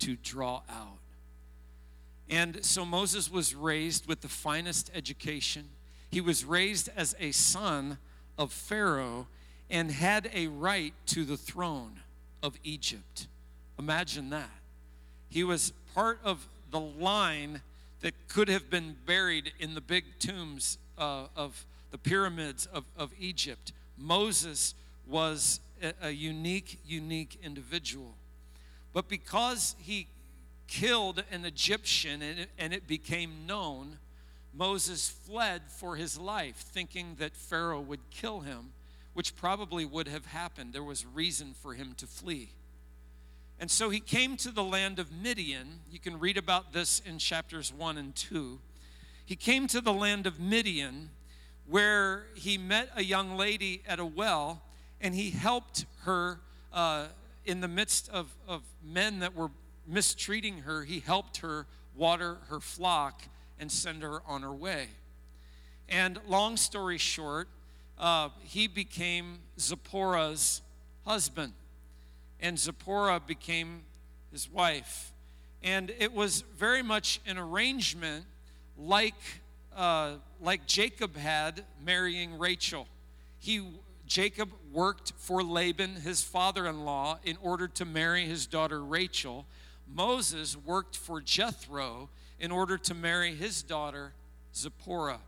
to 0.00 0.16
draw 0.16 0.62
out. 0.68 0.98
And 2.28 2.64
so 2.64 2.84
Moses 2.84 3.30
was 3.30 3.54
raised 3.54 4.06
with 4.06 4.20
the 4.20 4.28
finest 4.28 4.90
education. 4.94 5.64
He 6.10 6.20
was 6.20 6.44
raised 6.44 6.88
as 6.96 7.14
a 7.20 7.32
son 7.32 7.98
of 8.38 8.52
Pharaoh 8.52 9.26
and 9.70 9.90
had 9.90 10.30
a 10.32 10.48
right 10.48 10.94
to 11.06 11.24
the 11.24 11.36
throne 11.36 12.00
of 12.42 12.56
Egypt. 12.64 13.26
Imagine 13.78 14.30
that. 14.30 14.50
He 15.28 15.44
was 15.44 15.72
part 15.94 16.18
of 16.24 16.46
the 16.70 16.80
line 16.80 17.60
that 18.00 18.14
could 18.28 18.48
have 18.48 18.70
been 18.70 18.96
buried 19.06 19.52
in 19.58 19.74
the 19.74 19.80
big 19.80 20.04
tombs 20.18 20.78
uh, 20.98 21.26
of 21.34 21.66
the 21.90 21.98
pyramids 21.98 22.66
of, 22.66 22.84
of 22.96 23.12
Egypt. 23.18 23.72
Moses 23.96 24.74
was 25.06 25.60
a, 25.82 25.92
a 26.02 26.10
unique, 26.10 26.78
unique 26.86 27.38
individual. 27.42 28.14
But 28.94 29.08
because 29.08 29.74
he 29.78 30.06
killed 30.68 31.22
an 31.30 31.44
Egyptian 31.44 32.22
and 32.22 32.38
it, 32.38 32.48
and 32.58 32.72
it 32.72 32.86
became 32.86 33.44
known, 33.46 33.98
Moses 34.54 35.10
fled 35.10 35.62
for 35.68 35.96
his 35.96 36.16
life, 36.16 36.56
thinking 36.56 37.16
that 37.18 37.36
Pharaoh 37.36 37.80
would 37.80 38.08
kill 38.10 38.40
him, 38.40 38.72
which 39.12 39.36
probably 39.36 39.84
would 39.84 40.06
have 40.08 40.26
happened. 40.26 40.72
There 40.72 40.84
was 40.84 41.04
reason 41.04 41.54
for 41.60 41.74
him 41.74 41.94
to 41.98 42.06
flee. 42.06 42.50
And 43.58 43.70
so 43.70 43.90
he 43.90 44.00
came 44.00 44.36
to 44.38 44.50
the 44.50 44.62
land 44.62 44.98
of 45.00 45.10
Midian. 45.12 45.80
You 45.90 45.98
can 45.98 46.18
read 46.18 46.36
about 46.36 46.72
this 46.72 47.00
in 47.00 47.18
chapters 47.18 47.72
1 47.72 47.98
and 47.98 48.14
2. 48.14 48.60
He 49.26 49.36
came 49.36 49.66
to 49.68 49.80
the 49.80 49.92
land 49.92 50.26
of 50.26 50.38
Midian 50.38 51.10
where 51.66 52.26
he 52.34 52.58
met 52.58 52.90
a 52.94 53.02
young 53.02 53.36
lady 53.36 53.82
at 53.88 53.98
a 53.98 54.04
well 54.04 54.62
and 55.00 55.14
he 55.14 55.30
helped 55.30 55.86
her 56.02 56.40
uh, 56.72 57.06
in 57.44 57.60
the 57.60 57.68
midst 57.68 58.08
of, 58.10 58.34
of 58.46 58.62
men 58.82 59.20
that 59.20 59.34
were 59.34 59.50
mistreating 59.86 60.58
her. 60.58 60.84
He 60.84 61.00
helped 61.00 61.38
her 61.38 61.66
water 61.94 62.38
her 62.48 62.60
flock 62.60 63.22
and 63.58 63.70
send 63.70 64.02
her 64.02 64.22
on 64.26 64.42
her 64.42 64.52
way. 64.52 64.88
And 65.88 66.18
long 66.26 66.56
story 66.56 66.98
short, 66.98 67.48
uh, 67.98 68.30
he 68.42 68.66
became 68.66 69.38
Zipporah's 69.58 70.62
husband, 71.04 71.52
and 72.40 72.58
Zipporah 72.58 73.20
became 73.20 73.82
his 74.32 74.50
wife. 74.50 75.12
And 75.62 75.92
it 75.98 76.12
was 76.12 76.42
very 76.56 76.82
much 76.82 77.20
an 77.26 77.38
arrangement 77.38 78.24
like 78.76 79.14
uh, 79.76 80.12
like 80.40 80.66
Jacob 80.66 81.16
had 81.16 81.64
marrying 81.84 82.38
Rachel. 82.38 82.86
He, 83.38 83.60
Jacob 84.06 84.50
worked 84.72 85.12
for 85.16 85.42
Laban, 85.42 85.96
his 85.96 86.22
father 86.22 86.66
in 86.66 86.84
law, 86.84 87.18
in 87.24 87.36
order 87.42 87.68
to 87.68 87.84
marry 87.84 88.26
his 88.26 88.46
daughter 88.46 88.82
Rachel. 88.84 89.46
Moses 89.92 90.56
worked 90.56 90.96
for 90.96 91.20
Jethro 91.20 92.08
in 92.38 92.50
order 92.50 92.76
to 92.78 92.94
marry 92.94 93.34
his 93.34 93.62
daughter 93.62 94.12
Zipporah. 94.54 95.20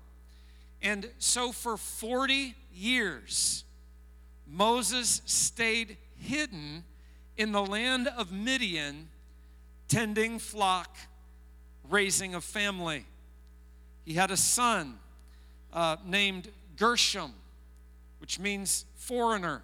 And 0.82 1.10
so 1.18 1.52
for 1.52 1.76
40 1.76 2.54
years, 2.74 3.64
Moses 4.46 5.22
stayed 5.24 5.96
hidden 6.18 6.84
in 7.36 7.52
the 7.52 7.64
land 7.64 8.08
of 8.08 8.32
Midian, 8.32 9.08
tending 9.88 10.38
flock, 10.38 10.96
raising 11.88 12.34
a 12.34 12.40
family. 12.40 13.04
He 14.04 14.14
had 14.14 14.30
a 14.30 14.36
son 14.36 14.98
uh, 15.72 15.96
named 16.04 16.48
Gershom, 16.76 17.32
which 18.18 18.38
means 18.38 18.84
foreigner. 18.94 19.62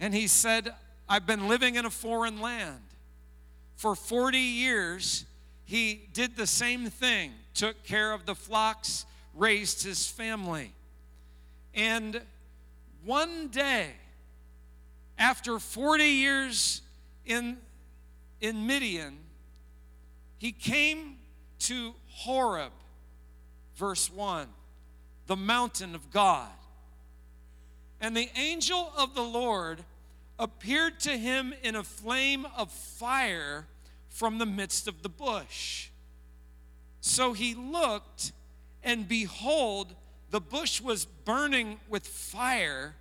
And 0.00 0.14
he 0.14 0.26
said, 0.26 0.74
I've 1.08 1.26
been 1.26 1.48
living 1.48 1.76
in 1.76 1.84
a 1.84 1.90
foreign 1.90 2.40
land. 2.40 2.80
For 3.76 3.94
40 3.94 4.38
years, 4.38 5.24
he 5.64 6.08
did 6.12 6.36
the 6.36 6.46
same 6.46 6.86
thing 6.86 7.32
took 7.54 7.82
care 7.84 8.12
of 8.12 8.26
the 8.26 8.34
flocks, 8.34 9.06
raised 9.34 9.82
his 9.82 10.06
family. 10.06 10.72
And 11.74 12.20
one 13.04 13.48
day, 13.48 13.90
after 15.18 15.58
40 15.58 16.04
years 16.04 16.82
in, 17.24 17.56
in 18.40 18.66
Midian, 18.66 19.16
he 20.38 20.52
came 20.52 21.16
to 21.60 21.94
Horeb 22.08 22.72
verse 23.76 24.10
1 24.10 24.48
the 25.26 25.36
mountain 25.36 25.94
of 25.94 26.10
God. 26.12 26.48
And 28.00 28.16
the 28.16 28.28
angel 28.36 28.92
of 28.96 29.14
the 29.14 29.22
Lord 29.22 29.84
appeared 30.38 31.00
to 31.00 31.16
him 31.16 31.54
in 31.62 31.74
a 31.74 31.82
flame 31.82 32.46
of 32.56 32.70
fire 32.70 33.66
from 34.08 34.38
the 34.38 34.46
midst 34.46 34.86
of 34.86 35.02
the 35.02 35.08
bush. 35.08 35.88
So 37.00 37.32
he 37.32 37.54
looked, 37.54 38.32
and 38.82 39.08
behold, 39.08 39.94
the 40.30 40.40
bush 40.40 40.80
was 40.80 41.04
burning 41.04 41.78
with 41.88 42.06
fire, 42.06 42.94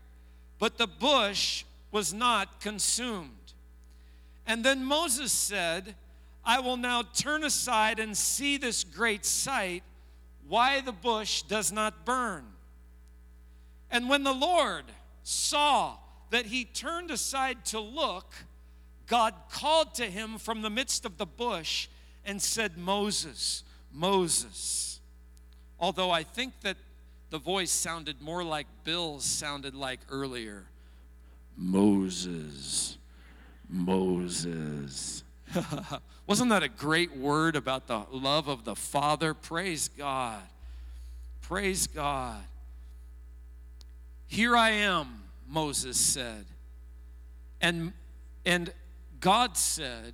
but 0.59 0.77
the 0.77 0.87
bush 0.87 1.65
was 1.91 2.13
not 2.13 2.61
consumed. 2.61 3.53
And 4.47 4.63
then 4.63 4.85
Moses 4.85 5.31
said, 5.31 5.95
I 6.45 6.59
will 6.59 6.77
now 6.77 7.01
turn 7.01 7.43
aside 7.43 7.99
and 7.99 8.15
see 8.15 8.57
this 8.57 8.83
great 8.83 9.25
sight 9.25 9.83
why 10.47 10.81
the 10.81 10.91
bush 10.91 11.41
does 11.41 11.71
not 11.71 12.05
burn. 12.05 12.43
And 13.91 14.09
when 14.09 14.23
the 14.23 14.33
Lord 14.33 14.85
saw 15.23 15.97
that 16.31 16.47
he 16.47 16.65
turned 16.65 17.11
aside 17.11 17.65
to 17.65 17.79
look, 17.79 18.33
God 19.07 19.33
called 19.49 19.93
to 19.95 20.05
him 20.05 20.37
from 20.37 20.61
the 20.61 20.69
midst 20.69 21.05
of 21.05 21.17
the 21.17 21.25
bush 21.25 21.87
and 22.25 22.41
said, 22.41 22.77
Moses, 22.77 23.63
Moses. 23.91 24.99
Although 25.79 26.11
I 26.11 26.23
think 26.23 26.61
that 26.61 26.77
the 27.29 27.37
voice 27.37 27.71
sounded 27.71 28.21
more 28.21 28.43
like 28.43 28.67
Bill's 28.83 29.25
sounded 29.25 29.75
like 29.75 29.99
earlier 30.09 30.63
Moses, 31.57 32.97
Moses. 33.69 35.23
Wasn't 36.27 36.49
that 36.49 36.63
a 36.63 36.67
great 36.69 37.15
word 37.15 37.55
about 37.55 37.87
the 37.87 38.03
love 38.11 38.47
of 38.47 38.65
the 38.65 38.75
Father? 38.75 39.33
Praise 39.33 39.87
God. 39.87 40.41
Praise 41.41 41.87
God. 41.87 42.41
Here 44.27 44.55
I 44.55 44.71
am, 44.71 45.23
Moses 45.47 45.97
said. 45.97 46.45
And, 47.61 47.93
and 48.45 48.73
God 49.19 49.57
said, 49.57 50.13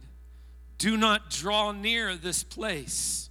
Do 0.78 0.98
not 0.98 1.30
draw 1.30 1.72
near 1.72 2.16
this 2.16 2.44
place. 2.44 3.30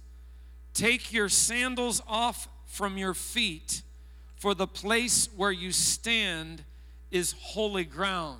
Take 0.73 1.11
your 1.11 1.29
sandals 1.29 2.01
off 2.07 2.47
from 2.65 2.97
your 2.97 3.13
feet, 3.13 3.81
for 4.35 4.53
the 4.53 4.67
place 4.67 5.29
where 5.35 5.51
you 5.51 5.71
stand 5.71 6.63
is 7.11 7.35
holy 7.39 7.83
ground. 7.83 8.39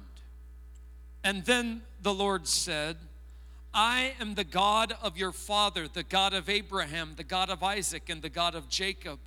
And 1.24 1.46
then 1.46 1.82
the 2.02 2.14
Lord 2.14 2.48
said, 2.48 2.98
I 3.74 4.14
am 4.20 4.36
the 4.36 4.44
God 4.44 4.94
of 5.02 5.18
your 5.18 5.32
father, 5.32 5.88
the 5.88 6.04
God 6.04 6.34
of 6.34 6.50
Abraham, 6.50 7.14
the 7.16 7.24
God 7.24 7.50
of 7.50 7.64
Isaac, 7.64 8.10
and 8.10 8.22
the 8.22 8.30
God 8.30 8.56
of 8.56 8.68
Jacob. 8.68 9.20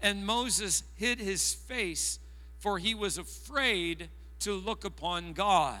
And 0.00 0.24
Moses 0.24 0.84
hid 0.96 1.18
his 1.18 1.52
face, 1.52 2.18
for 2.58 2.78
he 2.78 2.94
was 2.94 3.18
afraid 3.18 4.08
to 4.40 4.52
look 4.52 4.84
upon 4.84 5.32
God. 5.32 5.78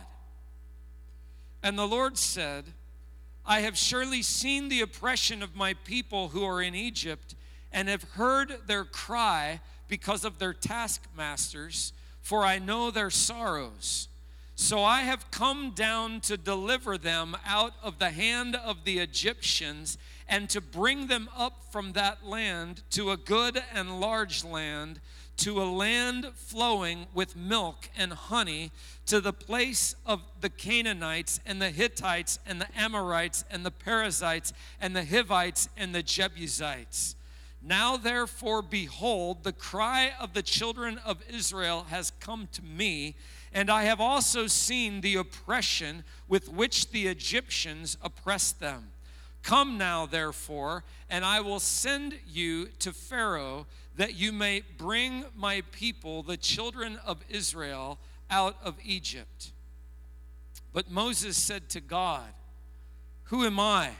And 1.62 1.78
the 1.78 1.86
Lord 1.86 2.16
said, 2.16 2.64
I 3.44 3.60
have 3.60 3.76
surely 3.76 4.22
seen 4.22 4.68
the 4.68 4.80
oppression 4.80 5.42
of 5.42 5.56
my 5.56 5.74
people 5.74 6.28
who 6.28 6.44
are 6.44 6.62
in 6.62 6.74
Egypt, 6.74 7.34
and 7.72 7.88
have 7.88 8.02
heard 8.02 8.66
their 8.66 8.84
cry 8.84 9.60
because 9.88 10.24
of 10.24 10.38
their 10.38 10.54
taskmasters, 10.54 11.92
for 12.20 12.44
I 12.44 12.58
know 12.58 12.90
their 12.90 13.10
sorrows. 13.10 14.08
So 14.54 14.82
I 14.82 15.02
have 15.02 15.30
come 15.30 15.70
down 15.70 16.20
to 16.22 16.36
deliver 16.36 16.98
them 16.98 17.36
out 17.46 17.74
of 17.82 17.98
the 17.98 18.10
hand 18.10 18.56
of 18.56 18.84
the 18.84 18.98
Egyptians 18.98 19.98
and 20.28 20.50
to 20.50 20.60
bring 20.60 21.06
them 21.06 21.28
up 21.36 21.64
from 21.70 21.92
that 21.92 22.26
land 22.26 22.82
to 22.90 23.10
a 23.10 23.16
good 23.16 23.62
and 23.72 24.00
large 24.00 24.44
land, 24.44 25.00
to 25.38 25.62
a 25.62 25.64
land 25.64 26.26
flowing 26.34 27.06
with 27.14 27.36
milk 27.36 27.88
and 27.96 28.12
honey, 28.12 28.70
to 29.06 29.20
the 29.20 29.32
place 29.32 29.94
of 30.04 30.20
the 30.40 30.50
Canaanites 30.50 31.40
and 31.46 31.62
the 31.62 31.70
Hittites 31.70 32.38
and 32.46 32.60
the 32.60 32.68
Amorites 32.76 33.44
and 33.50 33.64
the 33.64 33.70
Perizzites 33.70 34.52
and 34.80 34.94
the 34.94 35.04
Hivites 35.04 35.68
and 35.76 35.94
the 35.94 36.02
Jebusites. 36.02 37.14
Now, 37.62 37.96
therefore, 37.96 38.62
behold, 38.62 39.42
the 39.42 39.52
cry 39.52 40.12
of 40.20 40.32
the 40.32 40.42
children 40.42 40.98
of 41.04 41.22
Israel 41.28 41.86
has 41.88 42.12
come 42.20 42.48
to 42.52 42.62
me, 42.62 43.16
and 43.52 43.70
I 43.70 43.84
have 43.84 44.00
also 44.00 44.46
seen 44.46 45.00
the 45.00 45.16
oppression 45.16 46.04
with 46.28 46.48
which 46.48 46.90
the 46.90 47.06
Egyptians 47.06 47.96
oppress 48.02 48.52
them. 48.52 48.90
Come 49.42 49.78
now, 49.78 50.04
therefore, 50.04 50.84
and 51.08 51.24
I 51.24 51.40
will 51.40 51.60
send 51.60 52.18
you 52.26 52.66
to 52.80 52.92
Pharaoh, 52.92 53.66
that 53.98 54.16
you 54.16 54.32
may 54.32 54.62
bring 54.78 55.24
my 55.36 55.62
people, 55.70 56.22
the 56.22 56.36
children 56.36 56.98
of 57.06 57.22
Israel, 57.28 57.98
out 58.30 58.56
of 58.64 58.74
Egypt. 58.82 59.52
But 60.72 60.90
Moses 60.90 61.36
said 61.36 61.68
to 61.70 61.80
God, 61.80 62.28
Who 63.24 63.44
am 63.44 63.60
I 63.60 63.90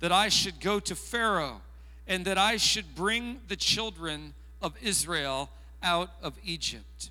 that 0.00 0.12
I 0.12 0.28
should 0.28 0.60
go 0.60 0.78
to 0.80 0.94
Pharaoh? 0.94 1.62
and 2.06 2.24
that 2.24 2.38
I 2.38 2.56
should 2.56 2.94
bring 2.94 3.40
the 3.48 3.56
children 3.56 4.34
of 4.62 4.74
Israel 4.80 5.50
out 5.82 6.10
of 6.22 6.38
Egypt. 6.44 7.10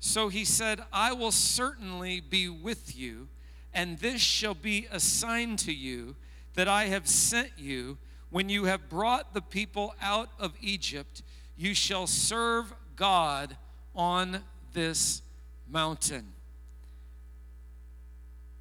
So 0.00 0.28
he 0.28 0.44
said, 0.44 0.80
I 0.92 1.12
will 1.12 1.32
certainly 1.32 2.20
be 2.20 2.48
with 2.48 2.96
you, 2.96 3.28
and 3.72 3.98
this 3.98 4.20
shall 4.20 4.54
be 4.54 4.86
a 4.90 5.00
sign 5.00 5.56
to 5.58 5.72
you 5.72 6.16
that 6.54 6.68
I 6.68 6.86
have 6.86 7.06
sent 7.06 7.50
you. 7.56 7.98
When 8.30 8.48
you 8.48 8.64
have 8.64 8.88
brought 8.88 9.34
the 9.34 9.40
people 9.40 9.94
out 10.02 10.30
of 10.38 10.54
Egypt, 10.60 11.22
you 11.56 11.74
shall 11.74 12.06
serve 12.06 12.72
God 12.96 13.56
on 13.94 14.42
this 14.72 15.22
mountain. 15.70 16.26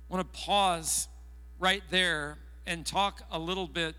I 0.09 0.13
want 0.13 0.33
to 0.33 0.39
pause 0.39 1.07
right 1.59 1.83
there 1.89 2.37
and 2.65 2.85
talk 2.85 3.21
a 3.31 3.39
little 3.39 3.67
bit 3.67 3.95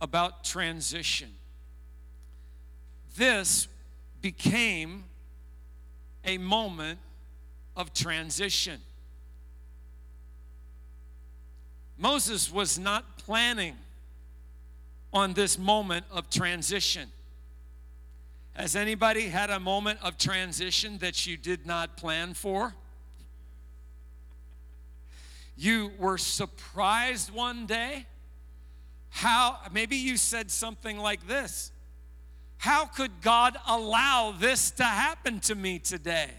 about 0.00 0.44
transition. 0.44 1.30
This 3.16 3.68
became 4.20 5.04
a 6.24 6.38
moment 6.38 6.98
of 7.76 7.92
transition. 7.94 8.80
Moses 11.96 12.52
was 12.52 12.78
not 12.78 13.18
planning 13.18 13.76
on 15.12 15.32
this 15.32 15.58
moment 15.58 16.04
of 16.12 16.30
transition. 16.30 17.08
Has 18.58 18.74
anybody 18.74 19.28
had 19.28 19.50
a 19.50 19.60
moment 19.60 20.00
of 20.02 20.18
transition 20.18 20.98
that 20.98 21.28
you 21.28 21.36
did 21.36 21.64
not 21.64 21.96
plan 21.96 22.34
for? 22.34 22.74
You 25.56 25.92
were 25.96 26.18
surprised 26.18 27.32
one 27.32 27.66
day 27.66 28.06
how, 29.10 29.58
maybe 29.72 29.94
you 29.94 30.16
said 30.16 30.50
something 30.50 30.98
like 30.98 31.26
this 31.28 31.70
How 32.56 32.86
could 32.86 33.20
God 33.20 33.56
allow 33.64 34.34
this 34.36 34.72
to 34.72 34.84
happen 34.84 35.38
to 35.40 35.54
me 35.54 35.78
today? 35.78 36.30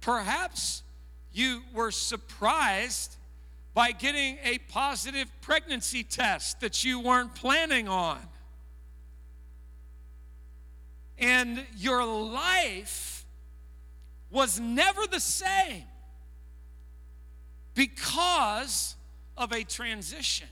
Perhaps 0.00 0.82
you 1.32 1.62
were 1.72 1.92
surprised 1.92 3.14
by 3.72 3.92
getting 3.92 4.38
a 4.42 4.58
positive 4.68 5.30
pregnancy 5.42 6.02
test 6.02 6.60
that 6.60 6.82
you 6.82 6.98
weren't 6.98 7.36
planning 7.36 7.86
on. 7.86 8.18
And 11.18 11.64
your 11.76 12.04
life 12.04 13.24
was 14.30 14.60
never 14.60 15.06
the 15.06 15.20
same 15.20 15.84
because 17.74 18.96
of 19.36 19.52
a 19.52 19.62
transition. 19.64 20.48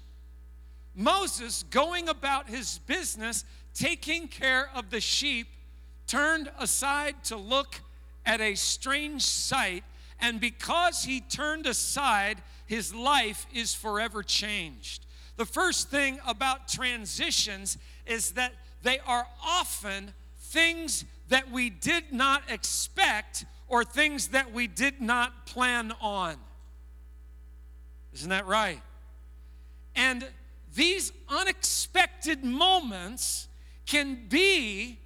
Moses, 0.94 1.64
going 1.70 2.08
about 2.08 2.48
his 2.48 2.78
business, 2.86 3.44
taking 3.74 4.28
care 4.28 4.70
of 4.74 4.90
the 4.90 5.00
sheep, 5.00 5.48
turned 6.06 6.50
aside 6.58 7.24
to 7.24 7.36
look 7.36 7.80
at 8.24 8.40
a 8.40 8.54
strange 8.54 9.22
sight, 9.22 9.84
and 10.20 10.40
because 10.40 11.04
he 11.04 11.20
turned 11.20 11.66
aside, 11.66 12.40
his 12.66 12.94
life 12.94 13.46
is 13.52 13.74
forever 13.74 14.22
changed. 14.22 15.04
The 15.36 15.44
first 15.44 15.90
thing 15.90 16.20
about 16.26 16.68
transitions 16.68 17.76
is 18.06 18.32
that 18.32 18.52
they 18.82 19.00
are 19.00 19.26
often 19.44 20.14
things 20.54 21.04
that 21.30 21.50
we 21.50 21.68
did 21.68 22.12
not 22.12 22.48
expect 22.48 23.44
or 23.66 23.82
things 23.82 24.28
that 24.28 24.52
we 24.52 24.68
did 24.68 25.00
not 25.00 25.46
plan 25.46 25.92
on. 26.00 26.36
Isn't 28.14 28.30
that 28.30 28.46
right? 28.46 28.80
And 29.96 30.24
these 30.76 31.12
unexpected 31.28 32.44
moments 32.44 33.48
can 33.84 34.28
be 34.28 34.96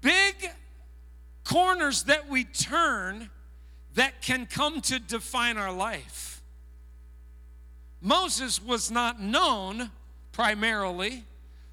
big 0.00 0.50
corners 1.42 2.04
that 2.04 2.28
we 2.28 2.44
turn 2.44 3.28
that 3.94 4.22
can 4.22 4.46
come 4.46 4.80
to 4.82 5.00
define 5.00 5.58
our 5.58 5.72
life. 5.72 6.42
Moses 8.00 8.62
was 8.62 8.88
not 8.88 9.20
known 9.20 9.90
primarily 10.30 11.24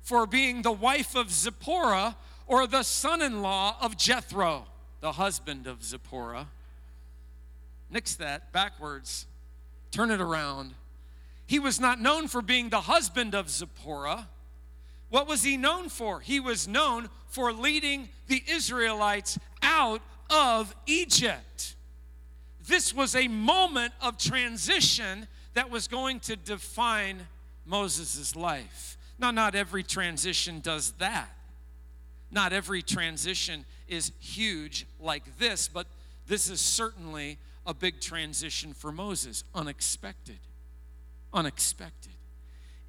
for 0.03 0.27
being 0.27 0.61
the 0.61 0.71
wife 0.71 1.15
of 1.15 1.31
Zipporah 1.31 2.15
or 2.45 2.67
the 2.67 2.83
son 2.83 3.21
in 3.21 3.41
law 3.41 3.77
of 3.81 3.97
Jethro, 3.97 4.65
the 4.99 5.13
husband 5.13 5.65
of 5.65 5.83
Zipporah. 5.83 6.47
Nix 7.89 8.15
that 8.15 8.51
backwards. 8.51 9.25
Turn 9.91 10.11
it 10.11 10.21
around. 10.21 10.73
He 11.45 11.59
was 11.59 11.79
not 11.79 12.01
known 12.01 12.27
for 12.27 12.41
being 12.41 12.69
the 12.69 12.81
husband 12.81 13.33
of 13.33 13.49
Zipporah. 13.49 14.27
What 15.09 15.27
was 15.27 15.43
he 15.43 15.57
known 15.57 15.89
for? 15.89 16.19
He 16.19 16.39
was 16.39 16.67
known 16.67 17.09
for 17.27 17.53
leading 17.53 18.09
the 18.27 18.43
Israelites 18.47 19.37
out 19.61 20.01
of 20.29 20.75
Egypt. 20.85 21.75
This 22.65 22.93
was 22.93 23.15
a 23.15 23.27
moment 23.27 23.93
of 24.01 24.17
transition 24.17 25.27
that 25.53 25.69
was 25.69 25.87
going 25.87 26.19
to 26.21 26.35
define 26.35 27.27
Moses' 27.65 28.35
life. 28.35 28.97
Now, 29.19 29.31
not 29.31 29.55
every 29.55 29.83
transition 29.83 30.59
does 30.59 30.91
that. 30.93 31.29
Not 32.31 32.51
every 32.51 32.81
transition 32.81 33.65
is 33.87 34.11
huge 34.19 34.87
like 34.99 35.37
this, 35.37 35.67
but 35.67 35.87
this 36.27 36.49
is 36.49 36.59
certainly 36.59 37.37
a 37.65 37.73
big 37.73 38.01
transition 38.01 38.73
for 38.73 38.91
Moses, 38.91 39.43
unexpected. 39.53 40.39
Unexpected. 41.33 42.11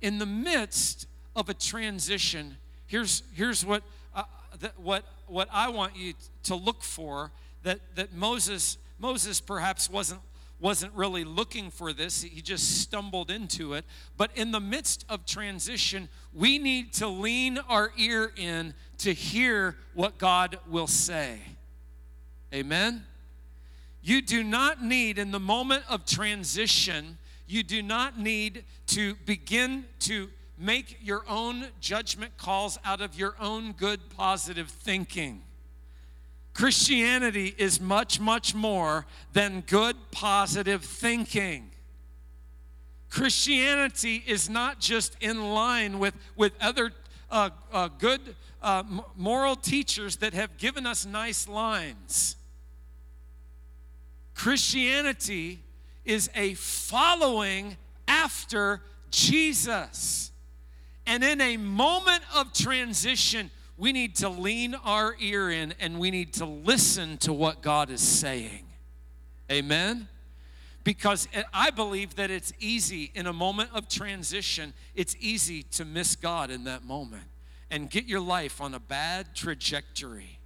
In 0.01 0.19
the 0.19 0.27
midst 0.27 1.07
of 1.37 1.49
a 1.49 1.55
transition, 1.55 2.57
here's, 2.87 3.23
here's 3.35 3.65
what, 3.65 3.83
uh, 4.15 4.25
that, 4.61 4.79
what, 4.81 5.05
what 5.27 5.49
I 5.53 5.69
want 5.69 5.97
you 5.97 6.15
to 6.45 6.55
look 6.55 6.83
for 6.83 7.31
that, 7.63 7.81
that 7.97 8.15
Moses, 8.15 8.79
Moses 8.99 9.41
perhaps 9.41 9.91
wasn't, 9.91 10.21
wasn't 10.65 10.95
really 10.95 11.25
looking 11.25 11.71
for 11.71 11.93
this, 11.93 12.23
he 12.23 12.41
just 12.41 12.81
stumbled 12.81 13.31
into 13.31 13.75
it. 13.75 13.85
But 14.17 14.31
in 14.35 14.51
the 14.51 14.61
midst 14.61 15.05
of 15.11 15.27
transition, 15.27 16.09
we 16.33 16.59
need 16.59 16.95
to 16.95 17.07
lean 17.07 17.59
our 17.69 17.93
ear 17.99 18.33
in 18.35 18.73
to 18.99 19.13
hear 19.13 19.77
what 19.93 20.17
God 20.17 20.59
will 20.67 20.87
say. 20.87 21.41
Amen? 22.55 23.05
You 24.01 24.23
do 24.23 24.43
not 24.43 24.83
need, 24.83 25.19
in 25.19 25.33
the 25.33 25.39
moment 25.39 25.83
of 25.87 26.07
transition, 26.07 27.19
you 27.47 27.63
do 27.63 27.83
not 27.83 28.19
need 28.19 28.65
to 28.87 29.17
begin 29.27 29.85
to 30.01 30.31
make 30.57 30.97
your 31.03 31.25
own 31.29 31.67
judgment 31.79 32.39
calls 32.39 32.79
out 32.87 33.03
of 33.03 33.19
your 33.19 33.35
own 33.39 33.73
good, 33.73 34.09
positive 34.17 34.71
thinking. 34.71 35.43
Christianity 36.55 37.53
is 37.59 37.81
much, 37.81 38.21
much 38.21 38.55
more 38.55 39.07
than 39.33 39.63
good, 39.67 39.97
positive 40.13 40.85
thinking. 40.85 41.71
Christianity 43.11 44.23
is 44.27 44.49
not 44.49 44.81
just 44.81 45.17
in 45.21 45.53
line 45.53 45.99
with, 45.99 46.15
with 46.37 46.53
other 46.61 46.93
uh, 47.31 47.51
uh, 47.73 47.89
good 47.99 48.21
uh, 48.63 48.85
moral 49.17 49.57
teachers 49.57 50.17
that 50.17 50.33
have 50.33 50.57
given 50.57 50.87
us 50.87 51.05
nice 51.05 51.49
lines. 51.49 52.37
Christianity 54.35 55.61
is 56.05 56.31
a 56.37 56.55
following 56.55 57.77
after 58.07 58.81
Jesus. 59.11 60.31
And 61.07 61.23
in 61.23 61.41
a 61.41 61.57
moment 61.57 62.23
of 62.35 62.53
transition, 62.53 63.51
we 63.77 63.93
need 63.93 64.17
to 64.17 64.29
lean 64.29 64.75
our 64.85 65.17
ear 65.19 65.51
in 65.51 65.75
and 65.81 65.99
we 65.99 66.11
need 66.11 66.35
to 66.35 66.45
listen 66.45 67.19
to 67.19 67.33
what 67.33 67.63
God 67.63 67.91
is 67.91 68.01
saying. 68.01 68.67
Amen? 69.51 70.09
Because 70.85 71.29
I 71.53 71.71
believe 71.71 72.17
that 72.17 72.31
it's 72.31 72.53
easy 72.61 73.11
in 73.15 73.27
a 73.27 73.33
moment 73.33 73.71
of 73.73 73.89
transition, 73.89 74.75
it's 74.95 75.17
easy 75.19 75.63
to 75.63 75.85
miss 75.85 76.15
God 76.15 76.51
in 76.51 76.65
that 76.65 76.85
moment 76.85 77.25
and 77.71 77.91
get 77.91 78.05
your 78.05 78.21
life 78.21 78.61
on 78.61 78.75
a 78.75 78.81
bad 78.81 79.35
trajectory. 79.35 80.39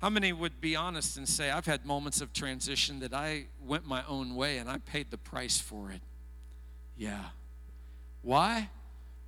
How 0.00 0.08
many 0.08 0.32
would 0.32 0.60
be 0.60 0.76
honest 0.76 1.18
and 1.18 1.28
say, 1.28 1.50
I've 1.50 1.66
had 1.66 1.84
moments 1.84 2.22
of 2.22 2.32
transition 2.32 3.00
that 3.00 3.12
I 3.12 3.46
went 3.62 3.86
my 3.86 4.02
own 4.06 4.34
way 4.34 4.58
and 4.58 4.70
I 4.70 4.78
paid 4.78 5.10
the 5.10 5.18
price 5.18 5.58
for 5.58 5.90
it? 5.90 6.00
Yeah. 6.96 7.24
Why? 8.22 8.70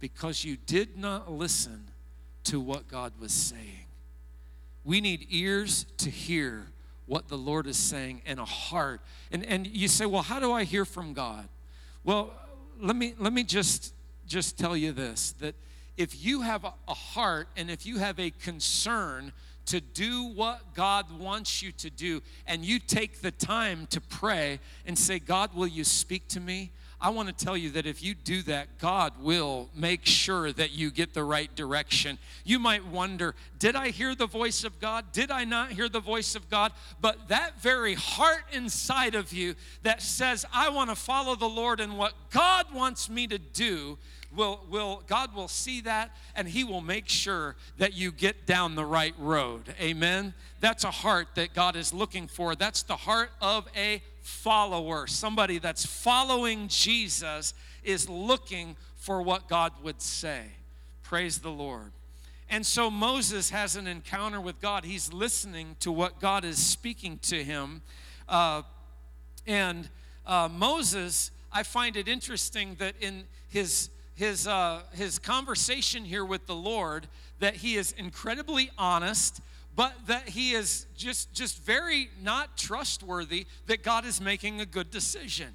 because 0.02 0.44
you 0.44 0.56
did 0.66 0.98
not 0.98 1.30
listen 1.30 1.91
to 2.44 2.60
what 2.60 2.88
God 2.88 3.12
was 3.20 3.32
saying. 3.32 3.86
We 4.84 5.00
need 5.00 5.26
ears 5.30 5.86
to 5.98 6.10
hear 6.10 6.66
what 7.06 7.28
the 7.28 7.36
Lord 7.36 7.66
is 7.66 7.76
saying 7.76 8.22
and 8.26 8.40
a 8.40 8.44
heart. 8.44 9.00
And, 9.30 9.44
and 9.44 9.66
you 9.66 9.88
say, 9.88 10.06
well, 10.06 10.22
how 10.22 10.40
do 10.40 10.52
I 10.52 10.64
hear 10.64 10.84
from 10.84 11.12
God? 11.12 11.48
Well, 12.04 12.32
let 12.80 12.96
me, 12.96 13.14
let 13.18 13.32
me 13.32 13.44
just, 13.44 13.94
just 14.26 14.58
tell 14.58 14.76
you 14.76 14.92
this 14.92 15.32
that 15.40 15.54
if 15.96 16.24
you 16.24 16.40
have 16.42 16.64
a, 16.64 16.94
heart 16.94 17.48
and 17.56 17.70
if 17.70 17.84
you 17.86 17.98
have 17.98 18.18
a 18.18 18.30
concern 18.30 19.32
to 19.66 19.80
do 19.80 20.24
what 20.24 20.74
God 20.74 21.18
wants 21.18 21.62
you 21.62 21.70
to 21.72 21.90
do, 21.90 22.20
and 22.46 22.64
you 22.64 22.78
take 22.78 23.20
the 23.20 23.30
time 23.30 23.86
to 23.90 24.00
pray 24.00 24.58
and 24.86 24.98
say, 24.98 25.18
God, 25.18 25.54
will 25.54 25.68
you 25.68 25.84
speak 25.84 26.26
to 26.28 26.40
me? 26.40 26.72
I 27.02 27.10
want 27.10 27.36
to 27.36 27.44
tell 27.44 27.56
you 27.56 27.70
that 27.70 27.84
if 27.84 28.00
you 28.00 28.14
do 28.14 28.42
that, 28.42 28.78
God 28.78 29.20
will 29.20 29.68
make 29.74 30.06
sure 30.06 30.52
that 30.52 30.70
you 30.70 30.92
get 30.92 31.14
the 31.14 31.24
right 31.24 31.52
direction. 31.56 32.16
You 32.44 32.60
might 32.60 32.86
wonder, 32.86 33.34
did 33.58 33.74
I 33.74 33.88
hear 33.90 34.14
the 34.14 34.28
voice 34.28 34.62
of 34.62 34.78
God? 34.78 35.06
Did 35.12 35.32
I 35.32 35.42
not 35.42 35.72
hear 35.72 35.88
the 35.88 35.98
voice 35.98 36.36
of 36.36 36.48
God? 36.48 36.70
But 37.00 37.26
that 37.26 37.60
very 37.60 37.94
heart 37.94 38.44
inside 38.52 39.16
of 39.16 39.32
you 39.32 39.56
that 39.82 40.00
says, 40.00 40.46
I 40.54 40.68
want 40.68 40.90
to 40.90 40.96
follow 40.96 41.34
the 41.34 41.48
Lord 41.48 41.80
and 41.80 41.98
what 41.98 42.14
God 42.30 42.72
wants 42.72 43.10
me 43.10 43.26
to 43.26 43.38
do, 43.38 43.98
will, 44.32 44.60
will 44.70 45.02
God 45.08 45.34
will 45.34 45.48
see 45.48 45.80
that 45.80 46.16
and 46.36 46.46
He 46.46 46.62
will 46.62 46.80
make 46.80 47.08
sure 47.08 47.56
that 47.78 47.94
you 47.94 48.12
get 48.12 48.46
down 48.46 48.76
the 48.76 48.84
right 48.84 49.14
road. 49.18 49.74
Amen. 49.80 50.34
That's 50.60 50.84
a 50.84 50.90
heart 50.92 51.28
that 51.34 51.52
God 51.52 51.74
is 51.74 51.92
looking 51.92 52.28
for. 52.28 52.54
That's 52.54 52.84
the 52.84 52.96
heart 52.96 53.30
of 53.40 53.66
a 53.76 54.00
follower, 54.22 55.06
somebody 55.06 55.58
that's 55.58 55.84
following 55.84 56.68
Jesus, 56.68 57.54
is 57.82 58.08
looking 58.08 58.76
for 58.96 59.20
what 59.20 59.48
God 59.48 59.72
would 59.82 60.00
say. 60.00 60.44
Praise 61.02 61.38
the 61.38 61.50
Lord. 61.50 61.92
And 62.48 62.64
so 62.64 62.90
Moses 62.90 63.50
has 63.50 63.76
an 63.76 63.86
encounter 63.86 64.40
with 64.40 64.60
God. 64.60 64.84
He's 64.84 65.12
listening 65.12 65.76
to 65.80 65.90
what 65.90 66.20
God 66.20 66.44
is 66.44 66.58
speaking 66.58 67.18
to 67.22 67.42
him. 67.42 67.82
Uh, 68.28 68.62
and 69.46 69.88
uh, 70.26 70.48
Moses, 70.50 71.30
I 71.52 71.62
find 71.62 71.96
it 71.96 72.08
interesting 72.08 72.76
that 72.78 72.94
in 73.00 73.24
his 73.48 73.90
his 74.14 74.46
uh, 74.46 74.82
his 74.92 75.18
conversation 75.18 76.04
here 76.04 76.24
with 76.24 76.46
the 76.46 76.54
Lord, 76.54 77.08
that 77.40 77.56
he 77.56 77.76
is 77.76 77.92
incredibly 77.92 78.70
honest 78.78 79.40
but 79.74 79.94
that 80.06 80.28
he 80.28 80.52
is 80.52 80.86
just 80.96 81.32
just 81.32 81.62
very 81.62 82.10
not 82.20 82.56
trustworthy 82.56 83.46
that 83.66 83.82
God 83.82 84.04
is 84.04 84.20
making 84.20 84.60
a 84.60 84.66
good 84.66 84.90
decision. 84.90 85.54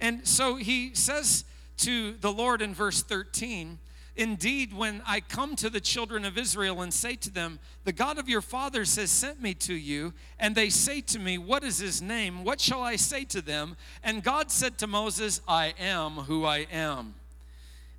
And 0.00 0.26
so 0.26 0.56
he 0.56 0.94
says 0.94 1.44
to 1.78 2.12
the 2.14 2.32
Lord 2.32 2.62
in 2.62 2.74
verse 2.74 3.02
13, 3.02 3.78
Indeed, 4.16 4.72
when 4.72 5.02
I 5.06 5.20
come 5.20 5.56
to 5.56 5.68
the 5.68 5.80
children 5.80 6.24
of 6.24 6.38
Israel 6.38 6.80
and 6.80 6.92
say 6.92 7.16
to 7.16 7.30
them, 7.30 7.58
The 7.84 7.92
God 7.92 8.18
of 8.18 8.30
your 8.30 8.40
fathers 8.40 8.96
has 8.96 9.10
sent 9.10 9.42
me 9.42 9.52
to 9.54 9.74
you, 9.74 10.14
and 10.38 10.54
they 10.54 10.70
say 10.70 11.02
to 11.02 11.18
me, 11.18 11.36
What 11.36 11.62
is 11.62 11.78
his 11.78 12.00
name? 12.00 12.42
What 12.42 12.58
shall 12.58 12.82
I 12.82 12.96
say 12.96 13.24
to 13.26 13.42
them? 13.42 13.76
And 14.02 14.22
God 14.22 14.50
said 14.50 14.78
to 14.78 14.86
Moses, 14.86 15.42
I 15.46 15.74
am 15.78 16.12
who 16.12 16.46
I 16.46 16.66
am. 16.72 17.14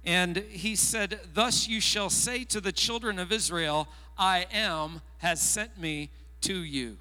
And 0.08 0.38
he 0.38 0.78
said, 0.78 1.20
Thus 1.34 1.67
you 1.67 1.82
shall 1.82 2.10
say 2.10 2.46
to 2.46 2.62
the 2.62 2.72
children 2.72 3.20
of 3.20 3.30
Israel, 3.30 3.89
I 4.17 4.48
am 4.54 5.02
has 5.17 5.41
sent 5.41 5.78
me 5.78 6.12
to 6.41 6.63
you. 6.63 6.96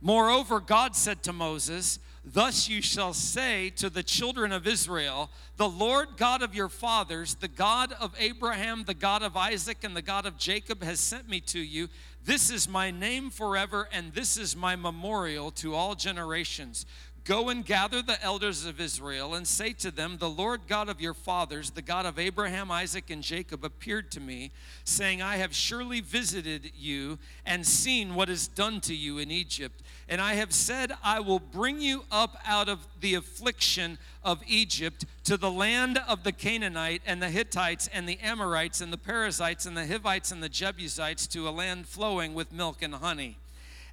Moreover, 0.00 0.60
God 0.60 0.94
said 0.94 1.24
to 1.24 1.32
Moses, 1.32 1.98
Thus 2.24 2.68
you 2.68 2.80
shall 2.82 3.14
say 3.14 3.68
to 3.70 3.90
the 3.90 4.04
children 4.04 4.52
of 4.52 4.68
Israel, 4.68 5.28
The 5.56 5.68
Lord 5.68 6.10
God 6.16 6.40
of 6.40 6.54
your 6.54 6.68
fathers, 6.68 7.34
the 7.34 7.48
God 7.48 7.92
of 7.98 8.14
Abraham, 8.16 8.84
the 8.84 8.94
God 8.94 9.24
of 9.24 9.36
Isaac, 9.36 9.78
and 9.82 9.96
the 9.96 10.00
God 10.00 10.24
of 10.24 10.38
Jacob 10.38 10.84
has 10.84 11.00
sent 11.00 11.28
me 11.28 11.40
to 11.40 11.58
you. 11.58 11.88
This 12.24 12.48
is 12.48 12.68
my 12.68 12.92
name 12.92 13.28
forever, 13.28 13.88
and 13.92 14.14
this 14.14 14.36
is 14.36 14.54
my 14.54 14.76
memorial 14.76 15.50
to 15.52 15.74
all 15.74 15.96
generations. 15.96 16.86
Go 17.24 17.48
and 17.48 17.64
gather 17.64 18.02
the 18.02 18.22
elders 18.22 18.66
of 18.66 18.78
Israel 18.78 19.34
and 19.34 19.48
say 19.48 19.72
to 19.72 19.90
them, 19.90 20.18
The 20.18 20.28
Lord 20.28 20.60
God 20.68 20.90
of 20.90 21.00
your 21.00 21.14
fathers, 21.14 21.70
the 21.70 21.80
God 21.80 22.04
of 22.04 22.18
Abraham, 22.18 22.70
Isaac, 22.70 23.08
and 23.08 23.22
Jacob, 23.22 23.64
appeared 23.64 24.10
to 24.10 24.20
me, 24.20 24.50
saying, 24.84 25.22
I 25.22 25.36
have 25.36 25.54
surely 25.54 26.02
visited 26.02 26.72
you 26.76 27.18
and 27.46 27.66
seen 27.66 28.14
what 28.14 28.28
is 28.28 28.46
done 28.46 28.82
to 28.82 28.94
you 28.94 29.16
in 29.16 29.30
Egypt. 29.30 29.80
And 30.06 30.20
I 30.20 30.34
have 30.34 30.52
said, 30.52 30.92
I 31.02 31.20
will 31.20 31.38
bring 31.38 31.80
you 31.80 32.04
up 32.12 32.36
out 32.44 32.68
of 32.68 32.86
the 33.00 33.14
affliction 33.14 33.96
of 34.22 34.42
Egypt 34.46 35.06
to 35.24 35.38
the 35.38 35.50
land 35.50 35.98
of 36.06 36.24
the 36.24 36.32
Canaanite 36.32 37.00
and 37.06 37.22
the 37.22 37.30
Hittites 37.30 37.88
and 37.90 38.06
the 38.06 38.18
Amorites 38.18 38.82
and 38.82 38.92
the 38.92 38.98
Perizzites 38.98 39.64
and 39.64 39.74
the 39.74 39.86
Hivites 39.86 40.30
and 40.30 40.42
the 40.42 40.50
Jebusites 40.50 41.26
to 41.28 41.48
a 41.48 41.50
land 41.50 41.88
flowing 41.88 42.34
with 42.34 42.52
milk 42.52 42.82
and 42.82 42.94
honey. 42.94 43.38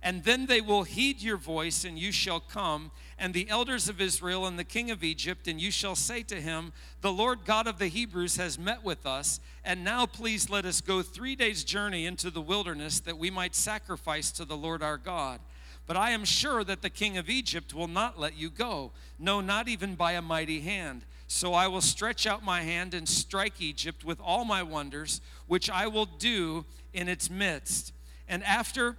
And 0.03 0.23
then 0.23 0.47
they 0.47 0.61
will 0.61 0.83
heed 0.83 1.21
your 1.21 1.37
voice, 1.37 1.85
and 1.85 1.97
you 1.97 2.11
shall 2.11 2.39
come, 2.39 2.91
and 3.19 3.33
the 3.33 3.49
elders 3.49 3.87
of 3.87 4.01
Israel 4.01 4.47
and 4.47 4.57
the 4.57 4.63
king 4.63 4.89
of 4.89 5.03
Egypt, 5.03 5.47
and 5.47 5.61
you 5.61 5.69
shall 5.69 5.95
say 5.95 6.23
to 6.23 6.41
him, 6.41 6.73
The 7.01 7.11
Lord 7.11 7.45
God 7.45 7.67
of 7.67 7.77
the 7.77 7.87
Hebrews 7.87 8.37
has 8.37 8.57
met 8.57 8.83
with 8.83 9.05
us, 9.05 9.39
and 9.63 9.83
now 9.83 10.07
please 10.07 10.49
let 10.49 10.65
us 10.65 10.81
go 10.81 11.03
three 11.03 11.35
days' 11.35 11.63
journey 11.63 12.07
into 12.07 12.31
the 12.31 12.41
wilderness 12.41 12.99
that 13.01 13.19
we 13.19 13.29
might 13.29 13.53
sacrifice 13.53 14.31
to 14.31 14.45
the 14.45 14.57
Lord 14.57 14.81
our 14.81 14.97
God. 14.97 15.39
But 15.85 15.97
I 15.97 16.11
am 16.11 16.25
sure 16.25 16.63
that 16.63 16.81
the 16.81 16.89
king 16.89 17.17
of 17.17 17.29
Egypt 17.29 17.73
will 17.73 17.87
not 17.87 18.19
let 18.19 18.37
you 18.37 18.49
go, 18.49 18.91
no, 19.19 19.39
not 19.39 19.67
even 19.67 19.93
by 19.93 20.13
a 20.13 20.21
mighty 20.21 20.61
hand. 20.61 21.05
So 21.27 21.53
I 21.53 21.67
will 21.67 21.81
stretch 21.81 22.25
out 22.25 22.43
my 22.43 22.61
hand 22.61 22.93
and 22.93 23.07
strike 23.07 23.61
Egypt 23.61 24.03
with 24.03 24.19
all 24.19 24.45
my 24.45 24.63
wonders, 24.63 25.21
which 25.47 25.69
I 25.69 25.87
will 25.87 26.05
do 26.05 26.65
in 26.93 27.07
its 27.07 27.29
midst. 27.29 27.93
And 28.27 28.43
after 28.43 28.97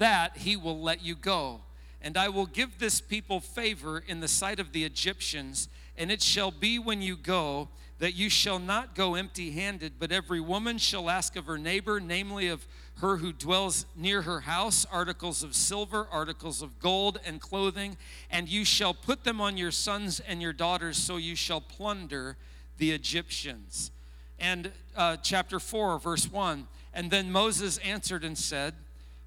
that 0.00 0.38
he 0.38 0.56
will 0.56 0.80
let 0.80 1.04
you 1.04 1.14
go. 1.14 1.60
And 2.02 2.16
I 2.16 2.30
will 2.30 2.46
give 2.46 2.78
this 2.78 3.02
people 3.02 3.38
favor 3.38 4.02
in 4.06 4.20
the 4.20 4.28
sight 4.28 4.58
of 4.58 4.72
the 4.72 4.84
Egyptians. 4.84 5.68
And 5.96 6.10
it 6.10 6.22
shall 6.22 6.50
be 6.50 6.78
when 6.78 7.02
you 7.02 7.16
go 7.16 7.68
that 7.98 8.14
you 8.14 8.30
shall 8.30 8.58
not 8.58 8.94
go 8.94 9.14
empty 9.14 9.50
handed, 9.50 9.92
but 9.98 10.10
every 10.10 10.40
woman 10.40 10.78
shall 10.78 11.10
ask 11.10 11.36
of 11.36 11.44
her 11.44 11.58
neighbor, 11.58 12.00
namely 12.00 12.48
of 12.48 12.66
her 13.02 13.18
who 13.18 13.30
dwells 13.30 13.84
near 13.94 14.22
her 14.22 14.40
house, 14.40 14.86
articles 14.90 15.42
of 15.42 15.54
silver, 15.54 16.08
articles 16.10 16.62
of 16.62 16.80
gold, 16.80 17.20
and 17.26 17.42
clothing. 17.42 17.98
And 18.30 18.48
you 18.48 18.64
shall 18.64 18.94
put 18.94 19.24
them 19.24 19.38
on 19.38 19.58
your 19.58 19.70
sons 19.70 20.18
and 20.18 20.40
your 20.40 20.54
daughters, 20.54 20.96
so 20.96 21.18
you 21.18 21.36
shall 21.36 21.60
plunder 21.60 22.38
the 22.78 22.90
Egyptians. 22.92 23.90
And 24.38 24.72
uh, 24.96 25.18
chapter 25.18 25.60
4, 25.60 25.98
verse 25.98 26.32
1 26.32 26.66
And 26.94 27.10
then 27.10 27.30
Moses 27.30 27.76
answered 27.78 28.24
and 28.24 28.38
said, 28.38 28.74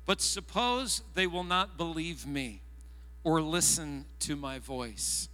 but 0.06 0.22
suppose 0.22 1.02
they 1.14 1.28
will 1.28 1.44
not 1.44 1.78
believe 1.78 2.28
me 2.28 2.62
or 3.24 3.42
listen 3.42 4.06
to 4.20 4.36
my 4.36 4.60
voice. 4.60 5.30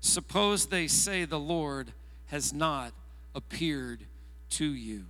Suppose 0.00 0.66
they 0.66 0.86
say 0.86 1.24
the 1.24 1.38
Lord 1.38 1.92
has 2.26 2.52
not 2.52 2.92
appeared 3.34 4.00
to 4.50 4.64
you. 4.64 5.04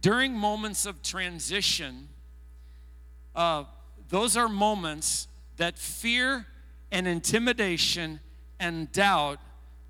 During 0.00 0.32
moments 0.34 0.86
of 0.86 1.02
transition, 1.02 2.08
uh, 3.34 3.64
those 4.08 4.36
are 4.36 4.48
moments 4.48 5.28
that 5.56 5.76
fear 5.78 6.46
and 6.90 7.06
intimidation 7.06 8.20
and 8.60 8.90
doubt 8.92 9.38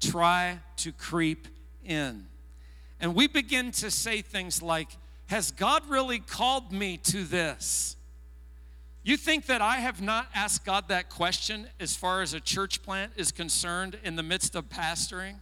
try 0.00 0.60
to 0.76 0.92
creep 0.92 1.48
in. 1.84 2.26
And 3.00 3.14
we 3.14 3.26
begin 3.26 3.70
to 3.72 3.90
say 3.90 4.22
things 4.22 4.62
like, 4.62 4.88
has 5.28 5.50
God 5.50 5.88
really 5.88 6.18
called 6.18 6.72
me 6.72 6.96
to 7.04 7.22
this? 7.22 7.96
You 9.04 9.16
think 9.16 9.46
that 9.46 9.62
I 9.62 9.76
have 9.76 10.02
not 10.02 10.26
asked 10.34 10.64
God 10.64 10.88
that 10.88 11.08
question 11.08 11.66
as 11.78 11.94
far 11.94 12.20
as 12.22 12.34
a 12.34 12.40
church 12.40 12.82
plant 12.82 13.12
is 13.16 13.30
concerned 13.30 13.98
in 14.04 14.16
the 14.16 14.22
midst 14.22 14.54
of 14.54 14.68
pastoring? 14.68 15.36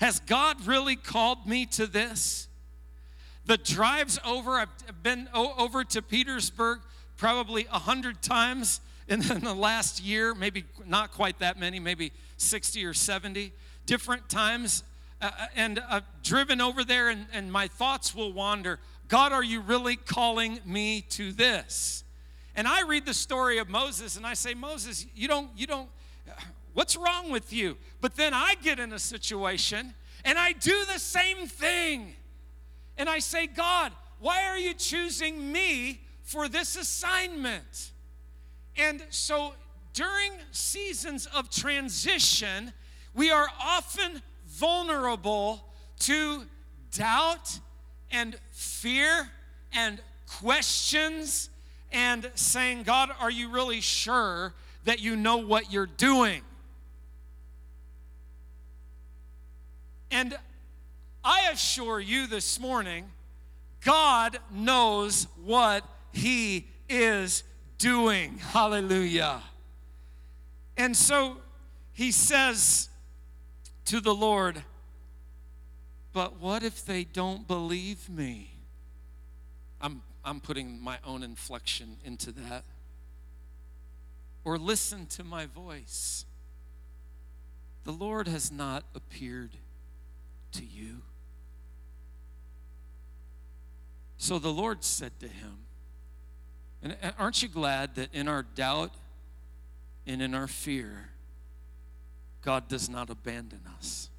Has 0.00 0.20
God 0.20 0.66
really 0.66 0.96
called 0.96 1.46
me 1.46 1.66
to 1.66 1.86
this? 1.86 2.48
The 3.44 3.56
drives 3.56 4.18
over, 4.24 4.52
I've 4.52 5.02
been 5.02 5.28
over 5.34 5.84
to 5.84 6.02
Petersburg 6.02 6.80
probably 7.16 7.66
a 7.70 7.78
hundred 7.78 8.22
times 8.22 8.80
in 9.08 9.20
the 9.20 9.54
last 9.54 10.02
year, 10.02 10.34
maybe 10.34 10.64
not 10.86 11.12
quite 11.12 11.38
that 11.40 11.58
many, 11.58 11.78
maybe 11.78 12.12
60 12.38 12.84
or 12.84 12.94
70 12.94 13.52
different 13.84 14.28
times 14.28 14.82
uh, 15.22 15.26
uh, 15.26 15.46
and 15.54 15.80
I've 15.88 16.02
driven 16.24 16.60
over 16.60 16.82
there, 16.82 17.08
and, 17.08 17.26
and 17.32 17.50
my 17.50 17.68
thoughts 17.68 18.12
will 18.14 18.32
wander. 18.32 18.80
God, 19.06 19.32
are 19.32 19.44
you 19.44 19.60
really 19.60 19.94
calling 19.94 20.58
me 20.66 21.02
to 21.10 21.30
this? 21.30 22.02
And 22.56 22.66
I 22.66 22.82
read 22.82 23.06
the 23.06 23.14
story 23.14 23.58
of 23.58 23.68
Moses, 23.68 24.16
and 24.16 24.26
I 24.26 24.34
say, 24.34 24.52
Moses, 24.52 25.06
you 25.14 25.28
don't, 25.28 25.48
you 25.56 25.68
don't, 25.68 25.88
what's 26.74 26.96
wrong 26.96 27.30
with 27.30 27.52
you? 27.52 27.76
But 28.00 28.16
then 28.16 28.34
I 28.34 28.56
get 28.62 28.80
in 28.80 28.92
a 28.92 28.98
situation, 28.98 29.94
and 30.24 30.36
I 30.36 30.52
do 30.52 30.84
the 30.92 30.98
same 30.98 31.46
thing. 31.46 32.14
And 32.98 33.08
I 33.08 33.20
say, 33.20 33.46
God, 33.46 33.92
why 34.18 34.44
are 34.44 34.58
you 34.58 34.74
choosing 34.74 35.52
me 35.52 36.00
for 36.24 36.48
this 36.48 36.76
assignment? 36.76 37.92
And 38.76 39.04
so 39.10 39.54
during 39.94 40.32
seasons 40.50 41.26
of 41.26 41.48
transition, 41.48 42.72
we 43.14 43.30
are 43.30 43.48
often 43.62 44.20
vulnerable 44.62 45.60
to 45.98 46.44
doubt 46.96 47.58
and 48.12 48.36
fear 48.52 49.28
and 49.72 50.00
questions 50.38 51.50
and 51.90 52.30
saying, 52.36 52.84
God, 52.84 53.10
are 53.18 53.30
you 53.30 53.50
really 53.50 53.80
sure 53.80 54.54
that 54.84 55.00
you 55.00 55.16
know 55.16 55.38
what 55.38 55.72
you're 55.72 55.86
doing? 55.86 56.42
And 60.12 60.38
I 61.24 61.48
assure 61.52 61.98
you 61.98 62.28
this 62.28 62.60
morning, 62.60 63.10
God 63.84 64.38
knows 64.52 65.26
what 65.44 65.84
He 66.12 66.68
is 66.88 67.42
doing. 67.78 68.38
Hallelujah. 68.38 69.42
And 70.76 70.96
so 70.96 71.38
he 71.92 72.12
says 72.12 72.88
to 73.86 74.00
the 74.00 74.14
Lord, 74.14 74.62
But 76.12 76.38
what 76.38 76.62
if 76.62 76.84
they 76.84 77.04
don't 77.04 77.48
believe 77.48 78.08
me? 78.08 78.50
I'm, 79.80 80.02
I'm 80.24 80.40
putting 80.40 80.80
my 80.80 80.98
own 81.04 81.22
inflection 81.22 81.96
into 82.04 82.32
that. 82.32 82.64
Or 84.44 84.58
listen 84.58 85.06
to 85.06 85.24
my 85.24 85.46
voice. 85.46 86.24
The 87.84 87.92
Lord 87.92 88.28
has 88.28 88.52
not 88.52 88.84
appeared 88.94 89.50
to 90.52 90.64
you. 90.64 91.02
So 94.18 94.38
the 94.38 94.52
Lord 94.52 94.84
said 94.84 95.18
to 95.20 95.28
him, 95.28 95.58
and 96.82 96.96
aren't 97.18 97.42
you 97.42 97.48
glad 97.48 97.94
that 97.94 98.12
in 98.12 98.28
our 98.28 98.42
doubt 98.42 98.92
and 100.06 100.20
in 100.20 100.34
our 100.34 100.48
fear, 100.48 101.10
God 102.42 102.68
does 102.68 102.88
not 102.88 103.10
abandon 103.10 103.60
us? 103.78 104.10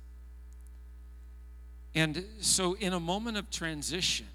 And 1.95 2.25
so, 2.39 2.73
in 2.73 2.93
a 2.93 2.99
moment 2.99 3.37
of 3.37 3.51
transition, 3.51 4.27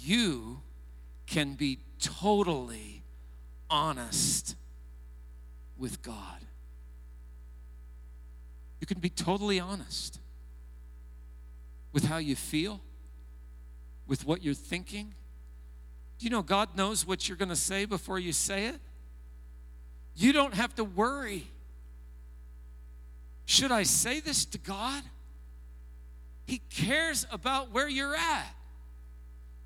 you 0.00 0.60
can 1.26 1.54
be 1.54 1.78
totally 1.98 3.02
honest 3.68 4.54
with 5.78 6.02
God. 6.02 6.38
You 8.80 8.86
can 8.86 8.98
be 8.98 9.08
totally 9.08 9.58
honest 9.58 10.18
with 11.92 12.04
how 12.04 12.18
you 12.18 12.36
feel, 12.36 12.80
with 14.06 14.26
what 14.26 14.42
you're 14.42 14.54
thinking. 14.54 15.14
Do 16.18 16.24
you 16.24 16.30
know 16.30 16.42
God 16.42 16.76
knows 16.76 17.06
what 17.06 17.28
you're 17.28 17.36
going 17.36 17.48
to 17.48 17.56
say 17.56 17.84
before 17.84 18.18
you 18.18 18.32
say 18.32 18.66
it? 18.66 18.80
You 20.14 20.32
don't 20.32 20.54
have 20.54 20.74
to 20.76 20.84
worry. 20.84 21.46
Should 23.52 23.70
I 23.70 23.82
say 23.82 24.20
this 24.20 24.46
to 24.46 24.56
God? 24.56 25.02
He 26.46 26.62
cares 26.70 27.26
about 27.30 27.70
where 27.70 27.86
you're 27.86 28.16
at. 28.16 28.54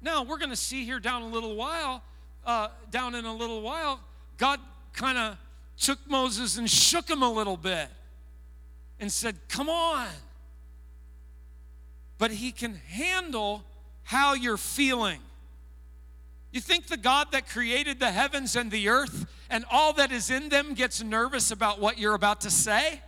Now, 0.03 0.25
we're 0.25 0.39
going 0.39 0.51
to 0.51 0.57
see 0.57 0.85
here 0.85 0.99
down 0.99 1.23
a 1.23 1.29
little 1.29 1.55
while, 1.55 2.03
uh, 2.45 2.67
down 2.91 3.15
in 3.15 3.25
a 3.25 3.33
little 3.33 3.63
while, 3.63 4.01
God 4.39 4.59
kind 4.93 5.17
of 5.17 5.39
took 5.79 6.01
Moses 6.11 6.59
and 6.59 6.69
shook 6.69 7.09
him 7.09 7.23
a 7.23 7.31
little 7.31 7.57
bit 7.57 7.87
and 8.99 9.13
said, 9.13 9.37
Come 9.49 9.69
on. 9.69 10.09
But 12.19 12.33
he 12.33 12.51
can 12.51 12.75
handle 12.89 13.63
how 14.03 14.35
you're 14.35 14.57
feeling. 14.57 15.21
You 16.51 16.61
think 16.61 16.89
the 16.89 16.97
God 16.97 17.31
that 17.31 17.49
created 17.49 18.01
the 18.01 18.11
heavens 18.11 18.57
and 18.57 18.69
the 18.69 18.89
earth 18.89 19.27
and 19.49 19.65
all 19.71 19.93
that 19.93 20.11
is 20.11 20.29
in 20.29 20.49
them 20.49 20.75
gets 20.75 21.05
nervous 21.05 21.53
about 21.53 21.79
what 21.79 21.99
you're 21.99 22.15
about 22.15 22.41
to 22.41 22.51
say? 22.51 23.01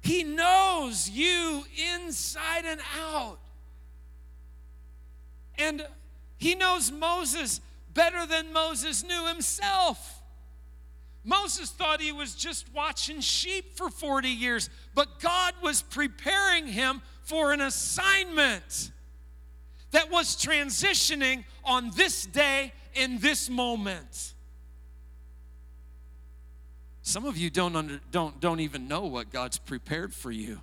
He 0.00 0.24
knows 0.24 1.08
you 1.10 1.64
inside 1.96 2.64
and 2.64 2.80
out. 2.98 3.38
And 5.58 5.86
he 6.38 6.54
knows 6.54 6.90
Moses 6.90 7.60
better 7.92 8.26
than 8.26 8.52
Moses 8.52 9.04
knew 9.04 9.26
himself. 9.26 10.22
Moses 11.22 11.70
thought 11.70 12.00
he 12.00 12.12
was 12.12 12.34
just 12.34 12.66
watching 12.74 13.20
sheep 13.20 13.76
for 13.76 13.90
40 13.90 14.28
years, 14.28 14.70
but 14.94 15.20
God 15.20 15.54
was 15.62 15.82
preparing 15.82 16.66
him 16.66 17.02
for 17.22 17.52
an 17.52 17.60
assignment 17.60 18.90
that 19.90 20.10
was 20.10 20.34
transitioning 20.36 21.44
on 21.64 21.90
this 21.94 22.24
day 22.24 22.72
in 22.94 23.18
this 23.18 23.50
moment. 23.50 24.34
Some 27.10 27.24
of 27.24 27.36
you 27.36 27.50
don't, 27.50 27.74
under, 27.74 28.00
don't, 28.12 28.38
don't 28.38 28.60
even 28.60 28.86
know 28.86 29.00
what 29.00 29.32
God's 29.32 29.58
prepared 29.58 30.14
for 30.14 30.30
you. 30.30 30.60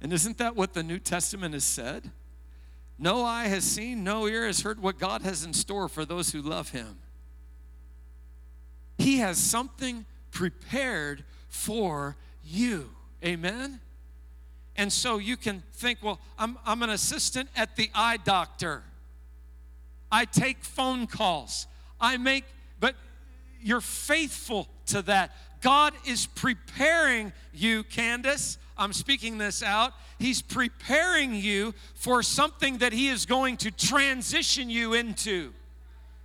And 0.00 0.12
isn't 0.12 0.38
that 0.38 0.56
what 0.56 0.74
the 0.74 0.82
New 0.82 0.98
Testament 0.98 1.54
has 1.54 1.62
said? 1.62 2.10
No 2.98 3.22
eye 3.22 3.46
has 3.46 3.62
seen, 3.62 4.02
no 4.02 4.26
ear 4.26 4.44
has 4.44 4.62
heard 4.62 4.82
what 4.82 4.98
God 4.98 5.22
has 5.22 5.44
in 5.44 5.52
store 5.54 5.88
for 5.88 6.04
those 6.04 6.32
who 6.32 6.42
love 6.42 6.70
Him. 6.70 6.96
He 8.98 9.18
has 9.18 9.38
something 9.38 10.04
prepared 10.32 11.22
for 11.48 12.16
you. 12.42 12.90
Amen? 13.24 13.78
And 14.74 14.92
so 14.92 15.18
you 15.18 15.36
can 15.36 15.62
think, 15.74 16.00
well, 16.02 16.18
I'm, 16.40 16.58
I'm 16.66 16.82
an 16.82 16.90
assistant 16.90 17.48
at 17.54 17.76
the 17.76 17.88
eye 17.94 18.16
doctor. 18.16 18.82
I 20.10 20.24
take 20.24 20.64
phone 20.64 21.06
calls. 21.06 21.68
I 22.00 22.16
make, 22.16 22.46
but 22.80 22.96
you're 23.62 23.80
faithful 23.80 24.66
to 24.86 25.02
that. 25.02 25.30
God 25.62 25.94
is 26.06 26.26
preparing 26.26 27.32
you, 27.54 27.84
Candace. 27.84 28.58
I'm 28.76 28.92
speaking 28.92 29.38
this 29.38 29.62
out. 29.62 29.92
He's 30.18 30.42
preparing 30.42 31.34
you 31.34 31.74
for 31.94 32.22
something 32.22 32.78
that 32.78 32.92
He 32.92 33.08
is 33.08 33.26
going 33.26 33.56
to 33.58 33.70
transition 33.70 34.68
you 34.68 34.92
into. 34.92 35.52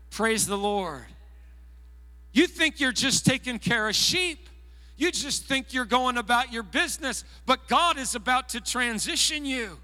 Praise 0.09 0.47
the 0.47 0.57
Lord. 0.57 1.05
You 2.33 2.47
think 2.47 2.79
you're 2.79 2.91
just 2.91 3.25
taking 3.25 3.59
care 3.59 3.87
of 3.87 3.95
sheep. 3.95 4.49
You 4.97 5.11
just 5.11 5.45
think 5.45 5.73
you're 5.73 5.85
going 5.85 6.17
about 6.17 6.51
your 6.51 6.63
business, 6.63 7.23
but 7.45 7.67
God 7.67 7.97
is 7.99 8.15
about 8.15 8.49
to 8.49 8.61
transition 8.61 9.45
you. 9.45 9.77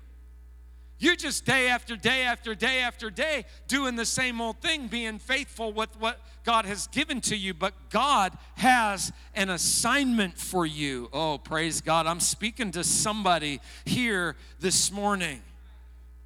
You're 0.97 1.15
just 1.15 1.45
day 1.45 1.67
after 1.67 1.95
day 1.95 2.23
after 2.23 2.55
day 2.55 2.79
after 2.79 3.11
day 3.11 3.45
doing 3.67 3.95
the 3.95 4.05
same 4.05 4.41
old 4.41 4.61
thing, 4.61 4.87
being 4.87 5.19
faithful 5.19 5.73
with 5.73 5.89
what 5.99 6.19
God 6.43 6.65
has 6.65 6.87
given 6.87 7.21
to 7.21 7.37
you, 7.37 7.53
but 7.53 7.73
God 7.89 8.37
has 8.55 9.11
an 9.33 9.49
assignment 9.49 10.37
for 10.37 10.65
you. 10.65 11.09
Oh, 11.13 11.37
praise 11.37 11.79
God. 11.79 12.05
I'm 12.05 12.19
speaking 12.19 12.71
to 12.71 12.83
somebody 12.83 13.61
here 13.85 14.35
this 14.59 14.91
morning. 14.91 15.41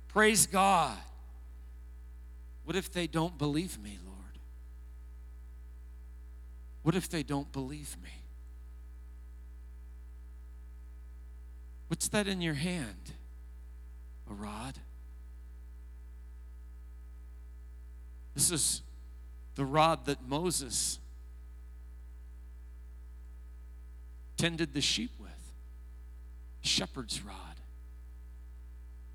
Praise 0.08 0.47
God. 0.47 0.97
What 2.65 2.75
if 2.75 2.91
they 2.91 3.08
don't 3.08 3.38
believe 3.38 3.80
me, 3.80 3.99
Lord? 4.03 4.17
What 6.82 6.95
if 6.95 7.10
they 7.10 7.21
don't 7.23 7.51
believe 7.51 7.95
me? 8.03 8.10
What's 11.88 12.08
that 12.10 12.27
in 12.27 12.41
your 12.41 12.56
hand? 12.56 13.13
A 14.30 14.34
rod? 14.34 14.73
This 18.34 18.51
is 18.51 18.82
the 19.58 19.65
rod 19.65 20.06
that 20.06 20.20
Moses 20.30 21.00
tended 24.38 24.74
the 24.74 24.82
sheep 24.82 25.12
with. 25.20 25.32
Shepherd's 26.62 27.24
rod. 27.24 27.36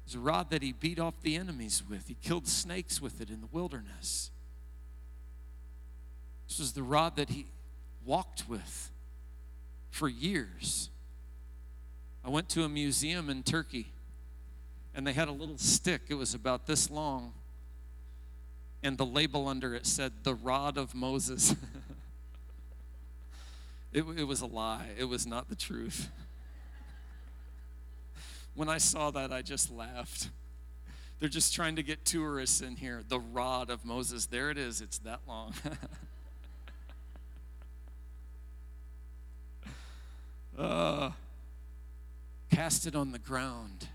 It's 0.05 0.16
a 0.16 0.18
rod 0.18 0.50
that 0.50 0.62
he 0.62 0.72
beat 0.72 0.98
off 0.98 1.14
the 1.22 1.37
enemies 1.37 1.85
with. 1.88 2.09
He 2.09 2.16
killed 2.20 2.48
snakes 2.48 3.00
with 3.00 3.20
it 3.20 3.31
in 3.31 3.40
the 3.40 3.46
wilderness. 3.52 4.33
This 6.48 6.59
was 6.59 6.72
the 6.72 6.83
rod 6.83 7.14
that 7.16 7.31
he 7.31 7.46
walked 8.05 8.48
with 8.48 8.90
for 9.90 10.09
years. 10.09 10.90
I 12.24 12.31
went 12.31 12.48
to 12.50 12.64
a 12.64 12.68
museum 12.68 13.31
in 13.31 13.44
Turkey 13.44 13.92
and 14.92 15.07
they 15.07 15.12
had 15.12 15.28
a 15.28 15.33
little 15.33 15.57
stick. 15.57 16.02
It 16.09 16.14
was 16.14 16.35
about 16.35 16.66
this 16.66 16.90
long. 16.90 17.33
And 18.82 18.98
the 18.98 19.06
label 19.06 19.46
under 19.46 19.74
it 19.74 19.86
said, 19.86 20.12
The 20.24 20.34
Rod 20.34 20.76
of 20.76 20.94
Moses. 20.94 21.54
it, 23.92 24.04
it 24.16 24.24
was 24.24 24.40
a 24.40 24.46
lie, 24.46 24.88
it 24.98 25.04
was 25.04 25.26
not 25.26 25.48
the 25.48 25.54
truth. 25.54 26.10
when 28.54 28.68
I 28.68 28.78
saw 28.78 29.10
that, 29.12 29.32
I 29.32 29.42
just 29.42 29.70
laughed. 29.70 30.30
They're 31.20 31.28
just 31.28 31.54
trying 31.54 31.76
to 31.76 31.84
get 31.84 32.04
tourists 32.04 32.60
in 32.60 32.74
here. 32.74 33.04
The 33.06 33.20
Rod 33.20 33.70
of 33.70 33.84
Moses. 33.84 34.26
There 34.26 34.50
it 34.50 34.58
is, 34.58 34.80
it's 34.80 34.98
that 34.98 35.20
long. 35.28 35.54
uh, 40.58 41.12
cast 42.50 42.88
it 42.88 42.96
on 42.96 43.12
the 43.12 43.20
ground. 43.20 43.86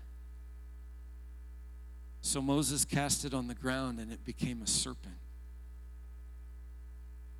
So 2.28 2.42
Moses 2.42 2.84
cast 2.84 3.24
it 3.24 3.32
on 3.32 3.46
the 3.48 3.54
ground 3.54 3.98
and 3.98 4.12
it 4.12 4.22
became 4.22 4.60
a 4.60 4.66
serpent. 4.66 5.16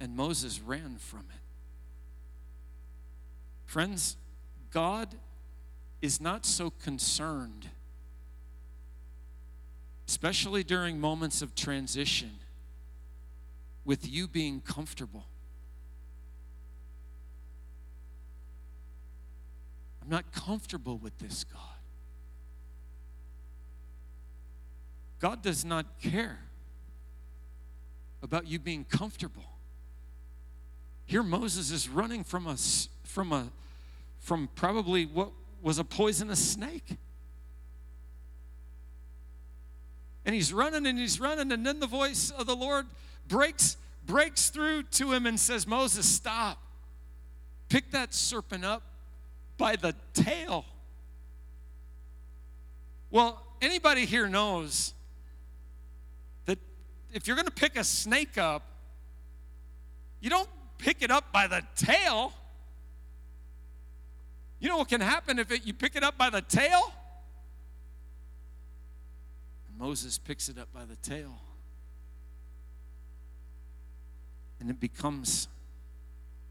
And 0.01 0.17
Moses 0.17 0.63
ran 0.63 0.97
from 0.97 1.27
it. 1.29 1.43
Friends, 3.67 4.17
God 4.71 5.15
is 6.01 6.23
not 6.23 6.47
so 6.47 6.71
concerned, 6.71 7.67
especially 10.09 10.65
during 10.65 10.99
moments 10.99 11.43
of 11.43 11.55
transition, 11.55 12.39
with 13.85 14.11
you 14.11 14.27
being 14.27 14.63
comfortable. 14.63 15.27
I'm 20.01 20.09
not 20.09 20.33
comfortable 20.33 20.97
with 20.97 21.19
this, 21.19 21.45
God. 21.45 21.78
God 25.21 25.43
does 25.43 25.65
not 25.65 25.87
care 26.01 26.39
about 28.23 28.47
you 28.47 28.59
being 28.59 28.85
comfortable. 28.85 29.45
Here 31.07 31.23
Moses 31.23 31.71
is 31.71 31.89
running 31.89 32.25
from 32.25 32.47
a 32.47 32.57
from 33.05 33.33
a 33.33 33.49
from 34.21 34.49
probably 34.55 35.07
what 35.07 35.31
was 35.63 35.79
a 35.79 35.85
poisonous 35.85 36.53
snake. 36.53 36.97
And 40.25 40.35
he's 40.35 40.53
running 40.53 40.87
and 40.87 40.99
he's 40.99 41.19
running 41.19 41.51
and 41.51 41.65
then 41.65 41.81
the 41.81 41.87
voice 41.87 42.31
of 42.31 42.47
the 42.47 42.55
Lord 42.55 42.87
breaks 43.27 43.77
breaks 44.07 44.51
through 44.51 44.85
to 44.85 45.13
him 45.13 45.27
and 45.27 45.41
says, 45.41 45.67
"Moses, 45.67 46.07
stop. 46.07 46.59
Pick 47.69 47.91
that 47.91 48.15
serpent 48.15 48.65
up 48.65 48.83
by 49.57 49.77
the 49.77 49.95
tail." 50.13 50.65
Well, 53.11 53.43
anybody 53.63 54.05
here 54.05 54.29
knows 54.29 54.93
if 57.13 57.27
you're 57.27 57.37
going 57.37 57.47
to 57.47 57.53
pick 57.53 57.77
a 57.77 57.85
snake 57.85 58.39
up, 58.39 58.63
you 60.21 60.31
don't 60.31 60.49
pick 60.79 61.03
it 61.03 61.11
up 61.11 61.33
by 61.33 61.47
the 61.47 61.63
tail. 61.77 62.33
You 64.61 64.69
know 64.69 64.79
what 64.79 64.89
can 64.89 65.01
happen 65.01 65.39
if 65.39 65.51
it, 65.51 65.65
you 65.65 65.73
pick 65.73 65.97
it 65.97 66.03
up 66.03 66.19
by 66.19 66.31
the 66.31 66.43
tail? 66.43 66.93
Moses 69.79 70.19
picks 70.19 70.49
it 70.49 70.59
up 70.59 70.69
by 70.75 70.85
the 70.85 70.97
tail. 70.97 71.39
And 74.61 74.69
it 74.71 74.81
becomes 74.81 75.47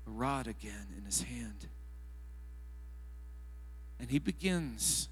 a 0.07 0.11
rod 0.11 0.47
again 0.47 0.87
in 0.97 1.03
his 1.03 1.23
hand. 1.23 1.67
And 3.99 4.09
he 4.09 4.19
begins 4.19 5.09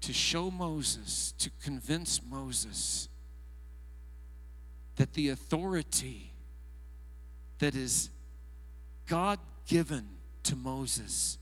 to 0.00 0.12
show 0.12 0.50
Moses, 0.50 1.34
to 1.38 1.50
convince 1.62 2.20
Moses 2.28 3.08
that 4.96 5.12
the 5.14 5.28
authority 5.28 6.32
that 7.58 7.74
is 7.74 8.10
God 9.06 9.38
given 9.66 10.06
to 10.44 10.56
Moses 10.56 11.38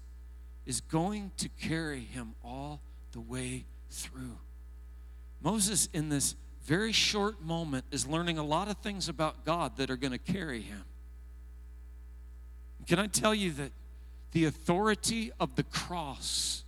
is 0.66 0.80
going 0.80 1.30
to 1.38 1.48
carry 1.60 2.00
him 2.00 2.34
all 2.44 2.80
the 3.12 3.20
way 3.20 3.64
through. 3.90 4.38
Moses, 5.42 5.88
in 5.92 6.08
this 6.08 6.34
very 6.64 6.92
short 6.92 7.42
moment, 7.42 7.84
is 7.90 8.06
learning 8.06 8.38
a 8.38 8.42
lot 8.42 8.68
of 8.68 8.78
things 8.78 9.08
about 9.08 9.44
God 9.44 9.76
that 9.76 9.90
are 9.90 9.96
going 9.96 10.12
to 10.12 10.18
carry 10.18 10.62
him. 10.62 10.84
Can 12.86 12.98
I 12.98 13.06
tell 13.06 13.34
you 13.34 13.52
that 13.52 13.72
the 14.32 14.46
authority 14.46 15.30
of 15.38 15.54
the 15.54 15.62
cross 15.62 16.63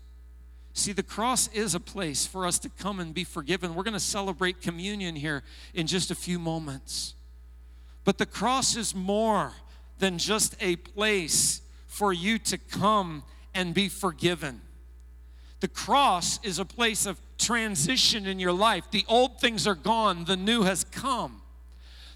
See, 0.76 0.92
the 0.92 1.02
cross 1.02 1.48
is 1.54 1.74
a 1.74 1.80
place 1.80 2.26
for 2.26 2.46
us 2.46 2.58
to 2.58 2.68
come 2.68 3.00
and 3.00 3.14
be 3.14 3.24
forgiven. 3.24 3.74
We're 3.74 3.82
going 3.82 3.94
to 3.94 4.00
celebrate 4.00 4.60
communion 4.60 5.16
here 5.16 5.42
in 5.72 5.86
just 5.86 6.10
a 6.10 6.14
few 6.14 6.38
moments. 6.38 7.14
But 8.04 8.18
the 8.18 8.26
cross 8.26 8.76
is 8.76 8.94
more 8.94 9.52
than 10.00 10.18
just 10.18 10.54
a 10.60 10.76
place 10.76 11.62
for 11.86 12.12
you 12.12 12.38
to 12.40 12.58
come 12.58 13.22
and 13.54 13.72
be 13.72 13.88
forgiven. 13.88 14.60
The 15.60 15.68
cross 15.68 16.38
is 16.44 16.58
a 16.58 16.66
place 16.66 17.06
of 17.06 17.18
transition 17.38 18.26
in 18.26 18.38
your 18.38 18.52
life. 18.52 18.90
The 18.90 19.06
old 19.08 19.40
things 19.40 19.66
are 19.66 19.74
gone, 19.74 20.26
the 20.26 20.36
new 20.36 20.64
has 20.64 20.84
come. 20.84 21.40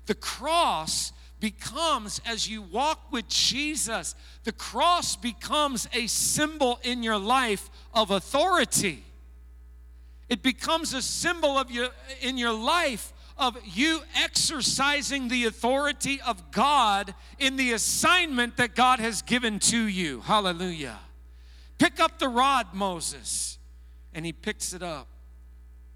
The 0.04 0.14
cross 0.14 1.12
becomes, 1.40 2.20
as 2.26 2.48
you 2.48 2.62
walk 2.62 3.10
with 3.10 3.28
Jesus, 3.28 4.14
the 4.44 4.52
cross 4.52 5.16
becomes 5.16 5.88
a 5.92 6.06
symbol 6.06 6.78
in 6.82 7.02
your 7.02 7.18
life 7.18 7.70
of 7.92 8.10
authority. 8.10 9.02
It 10.28 10.42
becomes 10.42 10.94
a 10.94 11.02
symbol 11.02 11.58
of 11.58 11.70
you 11.70 11.88
in 12.20 12.38
your 12.38 12.52
life 12.52 13.12
of 13.36 13.56
you 13.64 14.02
exercising 14.14 15.28
the 15.28 15.46
authority 15.46 16.20
of 16.20 16.52
God 16.52 17.14
in 17.38 17.56
the 17.56 17.72
assignment 17.72 18.58
that 18.58 18.76
God 18.76 19.00
has 19.00 19.22
given 19.22 19.58
to 19.60 19.78
you. 19.78 20.20
Hallelujah. 20.20 20.98
Pick 21.78 21.98
up 21.98 22.18
the 22.18 22.28
rod, 22.28 22.68
Moses. 22.74 23.58
And 24.12 24.26
he 24.26 24.32
picks 24.32 24.74
it 24.74 24.82
up. 24.82 25.08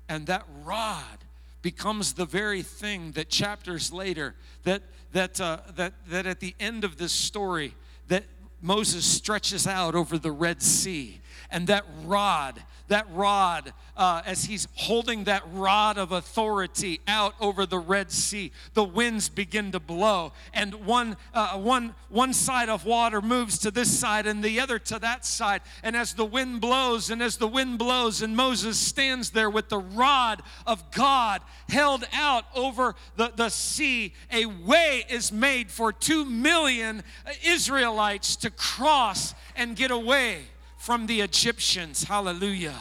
And 0.08 0.26
that 0.26 0.46
rod 0.64 1.24
becomes 1.60 2.14
the 2.14 2.24
very 2.24 2.62
thing 2.62 3.12
that 3.12 3.28
chapters 3.28 3.92
later 3.92 4.34
that 4.64 4.82
that 5.14 5.40
uh, 5.40 5.58
that 5.76 5.94
that 6.08 6.26
at 6.26 6.40
the 6.40 6.54
end 6.60 6.84
of 6.84 6.98
this 6.98 7.12
story 7.12 7.74
that 8.08 8.24
Moses 8.60 9.04
stretches 9.04 9.66
out 9.66 9.94
over 9.94 10.18
the 10.18 10.32
Red 10.32 10.60
Sea 10.60 11.20
and 11.54 11.68
that 11.68 11.86
rod 12.04 12.62
that 12.88 13.06
rod, 13.12 13.72
uh, 13.96 14.22
as 14.26 14.44
he's 14.44 14.68
holding 14.74 15.24
that 15.24 15.42
rod 15.52 15.96
of 15.96 16.12
authority 16.12 17.00
out 17.08 17.34
over 17.40 17.64
the 17.64 17.78
Red 17.78 18.10
Sea, 18.10 18.52
the 18.74 18.84
winds 18.84 19.28
begin 19.28 19.72
to 19.72 19.80
blow, 19.80 20.32
and 20.52 20.74
one, 20.86 21.16
uh, 21.32 21.58
one, 21.58 21.94
one 22.10 22.34
side 22.34 22.68
of 22.68 22.84
water 22.84 23.22
moves 23.22 23.58
to 23.58 23.70
this 23.70 23.98
side 23.98 24.26
and 24.26 24.44
the 24.44 24.60
other 24.60 24.78
to 24.78 24.98
that 24.98 25.24
side. 25.24 25.62
And 25.82 25.96
as 25.96 26.12
the 26.12 26.26
wind 26.26 26.60
blows, 26.60 27.08
and 27.08 27.22
as 27.22 27.38
the 27.38 27.48
wind 27.48 27.78
blows, 27.78 28.20
and 28.20 28.36
Moses 28.36 28.78
stands 28.78 29.30
there 29.30 29.50
with 29.50 29.70
the 29.70 29.78
rod 29.78 30.42
of 30.66 30.90
God 30.90 31.40
held 31.70 32.06
out 32.12 32.44
over 32.54 32.94
the, 33.16 33.32
the 33.34 33.48
sea, 33.48 34.12
a 34.30 34.44
way 34.44 35.04
is 35.08 35.32
made 35.32 35.70
for 35.70 35.92
two 35.92 36.24
million 36.26 37.02
Israelites 37.46 38.36
to 38.36 38.50
cross 38.50 39.34
and 39.56 39.74
get 39.74 39.90
away 39.90 40.42
from 40.84 41.06
the 41.06 41.22
Egyptians. 41.22 42.04
Hallelujah. 42.04 42.78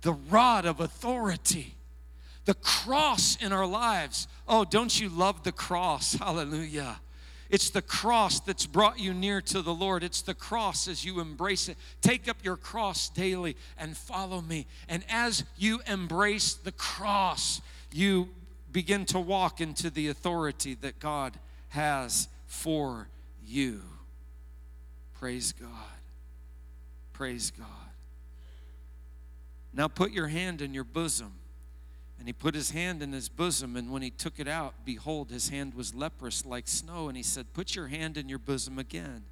The 0.00 0.14
rod 0.14 0.66
of 0.66 0.80
authority, 0.80 1.76
the 2.46 2.54
cross 2.54 3.36
in 3.40 3.52
our 3.52 3.64
lives. 3.64 4.26
Oh, 4.48 4.64
don't 4.64 5.00
you 5.00 5.08
love 5.08 5.44
the 5.44 5.52
cross? 5.52 6.14
Hallelujah. 6.14 6.98
It's 7.48 7.70
the 7.70 7.80
cross 7.80 8.40
that's 8.40 8.66
brought 8.66 8.98
you 8.98 9.14
near 9.14 9.40
to 9.40 9.62
the 9.62 9.72
Lord. 9.72 10.02
It's 10.02 10.20
the 10.20 10.34
cross 10.34 10.88
as 10.88 11.04
you 11.04 11.20
embrace 11.20 11.68
it. 11.68 11.76
Take 12.00 12.28
up 12.28 12.38
your 12.42 12.56
cross 12.56 13.08
daily 13.08 13.56
and 13.78 13.96
follow 13.96 14.40
me. 14.40 14.66
And 14.88 15.04
as 15.08 15.44
you 15.56 15.80
embrace 15.86 16.54
the 16.54 16.72
cross, 16.72 17.60
you 17.92 18.30
begin 18.72 19.04
to 19.06 19.20
walk 19.20 19.60
into 19.60 19.90
the 19.90 20.08
authority 20.08 20.74
that 20.80 20.98
God 20.98 21.38
has 21.68 22.26
for 22.46 23.06
you. 23.46 23.82
Praise 25.20 25.52
God. 25.52 25.91
Praise 27.12 27.50
God. 27.50 27.66
Now 29.72 29.88
put 29.88 30.12
your 30.12 30.28
hand 30.28 30.60
in 30.60 30.74
your 30.74 30.84
bosom. 30.84 31.32
And 32.22 32.28
he 32.28 32.32
put 32.32 32.54
his 32.54 32.70
hand 32.70 33.02
in 33.02 33.12
his 33.12 33.28
bosom, 33.28 33.76
and 33.76 33.90
when 33.90 34.00
he 34.00 34.10
took 34.10 34.38
it 34.38 34.46
out, 34.46 34.74
behold, 34.84 35.32
his 35.32 35.48
hand 35.48 35.74
was 35.74 35.92
leprous 35.92 36.46
like 36.46 36.68
snow. 36.68 37.08
And 37.08 37.16
he 37.16 37.22
said, 37.24 37.52
Put 37.52 37.74
your 37.74 37.88
hand 37.88 38.16
in 38.16 38.28
your 38.28 38.38
bosom 38.38 38.78
again. 38.78 39.24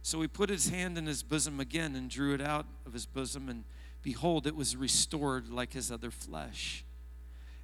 So 0.00 0.22
he 0.22 0.26
put 0.26 0.48
his 0.48 0.70
hand 0.70 0.96
in 0.96 1.04
his 1.04 1.22
bosom 1.22 1.60
again 1.60 1.94
and 1.94 2.08
drew 2.08 2.32
it 2.32 2.40
out 2.40 2.64
of 2.86 2.94
his 2.94 3.04
bosom, 3.04 3.50
and 3.50 3.64
behold, 4.02 4.46
it 4.46 4.56
was 4.56 4.74
restored 4.74 5.50
like 5.50 5.74
his 5.74 5.92
other 5.92 6.10
flesh. 6.10 6.82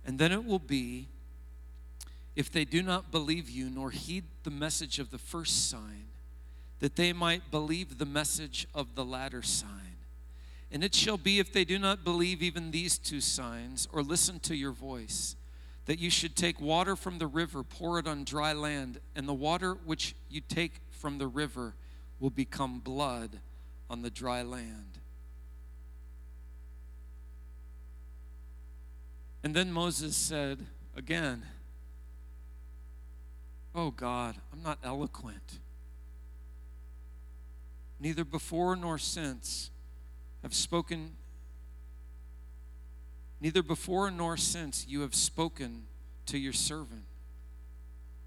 And 0.04 0.18
then 0.18 0.30
it 0.30 0.44
will 0.44 0.58
be, 0.58 1.08
if 2.36 2.52
they 2.52 2.66
do 2.66 2.82
not 2.82 3.10
believe 3.10 3.48
you 3.48 3.70
nor 3.70 3.90
heed 3.90 4.24
the 4.42 4.50
message 4.50 4.98
of 4.98 5.10
the 5.10 5.16
first 5.16 5.70
sign, 5.70 6.09
that 6.80 6.96
they 6.96 7.12
might 7.12 7.50
believe 7.50 7.98
the 7.98 8.06
message 8.06 8.66
of 8.74 8.94
the 8.94 9.04
latter 9.04 9.42
sign. 9.42 9.70
And 10.72 10.82
it 10.82 10.94
shall 10.94 11.18
be 11.18 11.38
if 11.38 11.52
they 11.52 11.64
do 11.64 11.78
not 11.78 12.04
believe 12.04 12.42
even 12.42 12.70
these 12.70 12.96
two 12.98 13.20
signs 13.20 13.86
or 13.92 14.02
listen 14.02 14.40
to 14.40 14.54
your 14.54 14.72
voice, 14.72 15.36
that 15.86 15.98
you 15.98 16.10
should 16.10 16.36
take 16.36 16.60
water 16.60 16.96
from 16.96 17.18
the 17.18 17.26
river, 17.26 17.62
pour 17.62 17.98
it 17.98 18.06
on 18.06 18.24
dry 18.24 18.52
land, 18.52 18.98
and 19.14 19.28
the 19.28 19.34
water 19.34 19.74
which 19.84 20.14
you 20.30 20.40
take 20.40 20.80
from 20.90 21.18
the 21.18 21.26
river 21.26 21.74
will 22.18 22.30
become 22.30 22.78
blood 22.78 23.40
on 23.88 24.02
the 24.02 24.10
dry 24.10 24.42
land. 24.42 24.98
And 29.42 29.54
then 29.54 29.72
Moses 29.72 30.16
said 30.16 30.66
again, 30.96 31.44
Oh 33.74 33.90
God, 33.90 34.36
I'm 34.52 34.62
not 34.62 34.78
eloquent 34.84 35.58
neither 38.00 38.24
before 38.24 38.74
nor 38.74 38.98
since, 38.98 39.70
have 40.42 40.54
spoken, 40.54 41.12
neither 43.40 43.62
before 43.62 44.10
nor 44.10 44.36
since 44.36 44.86
you 44.88 45.02
have 45.02 45.14
spoken 45.14 45.82
to 46.26 46.38
your 46.38 46.54
servant. 46.54 47.04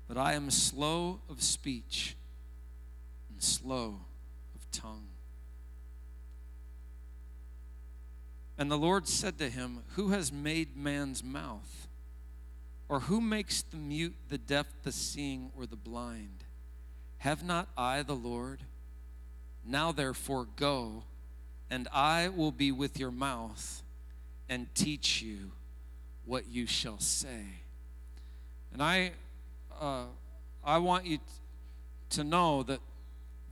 But 0.08 0.18
I 0.18 0.34
am 0.34 0.52
slow 0.52 1.22
of 1.30 1.42
speech 1.42 2.16
and 3.32 3.42
slow 3.42 4.02
of 4.56 4.72
tongue. 4.72 5.08
And 8.58 8.70
the 8.70 8.78
Lord 8.78 9.08
said 9.08 9.40
to 9.40 9.50
him, 9.50 9.80
Who 9.96 10.10
has 10.10 10.32
made 10.32 10.78
man's 10.78 11.24
mouth? 11.24 11.88
Or 12.90 13.02
who 13.02 13.20
makes 13.20 13.64
the 13.64 13.78
mute, 13.78 14.16
the 14.30 14.38
deaf, 14.38 14.68
the 14.84 14.92
seeing, 14.92 15.52
or 15.58 15.66
the 15.66 15.76
blind? 15.76 16.44
Have 17.20 17.44
not 17.44 17.70
I 17.76 18.04
the 18.04 18.16
Lord? 18.16 18.60
Now 19.66 19.92
therefore 19.92 20.48
go, 20.56 21.04
and 21.70 21.88
I 21.94 22.30
will 22.30 22.52
be 22.52 22.72
with 22.72 23.00
your 23.00 23.12
mouth 23.12 23.82
and 24.50 24.74
teach 24.76 25.22
you 25.22 25.52
what 26.26 26.48
you 26.50 26.66
shall 26.68 27.00
say. 27.00 27.46
And 28.72 28.82
I, 28.82 29.12
uh, 29.80 30.06
I 30.64 30.78
want 30.80 31.06
you 31.06 31.20
to 32.12 32.24
know 32.24 32.64
that, 32.64 32.80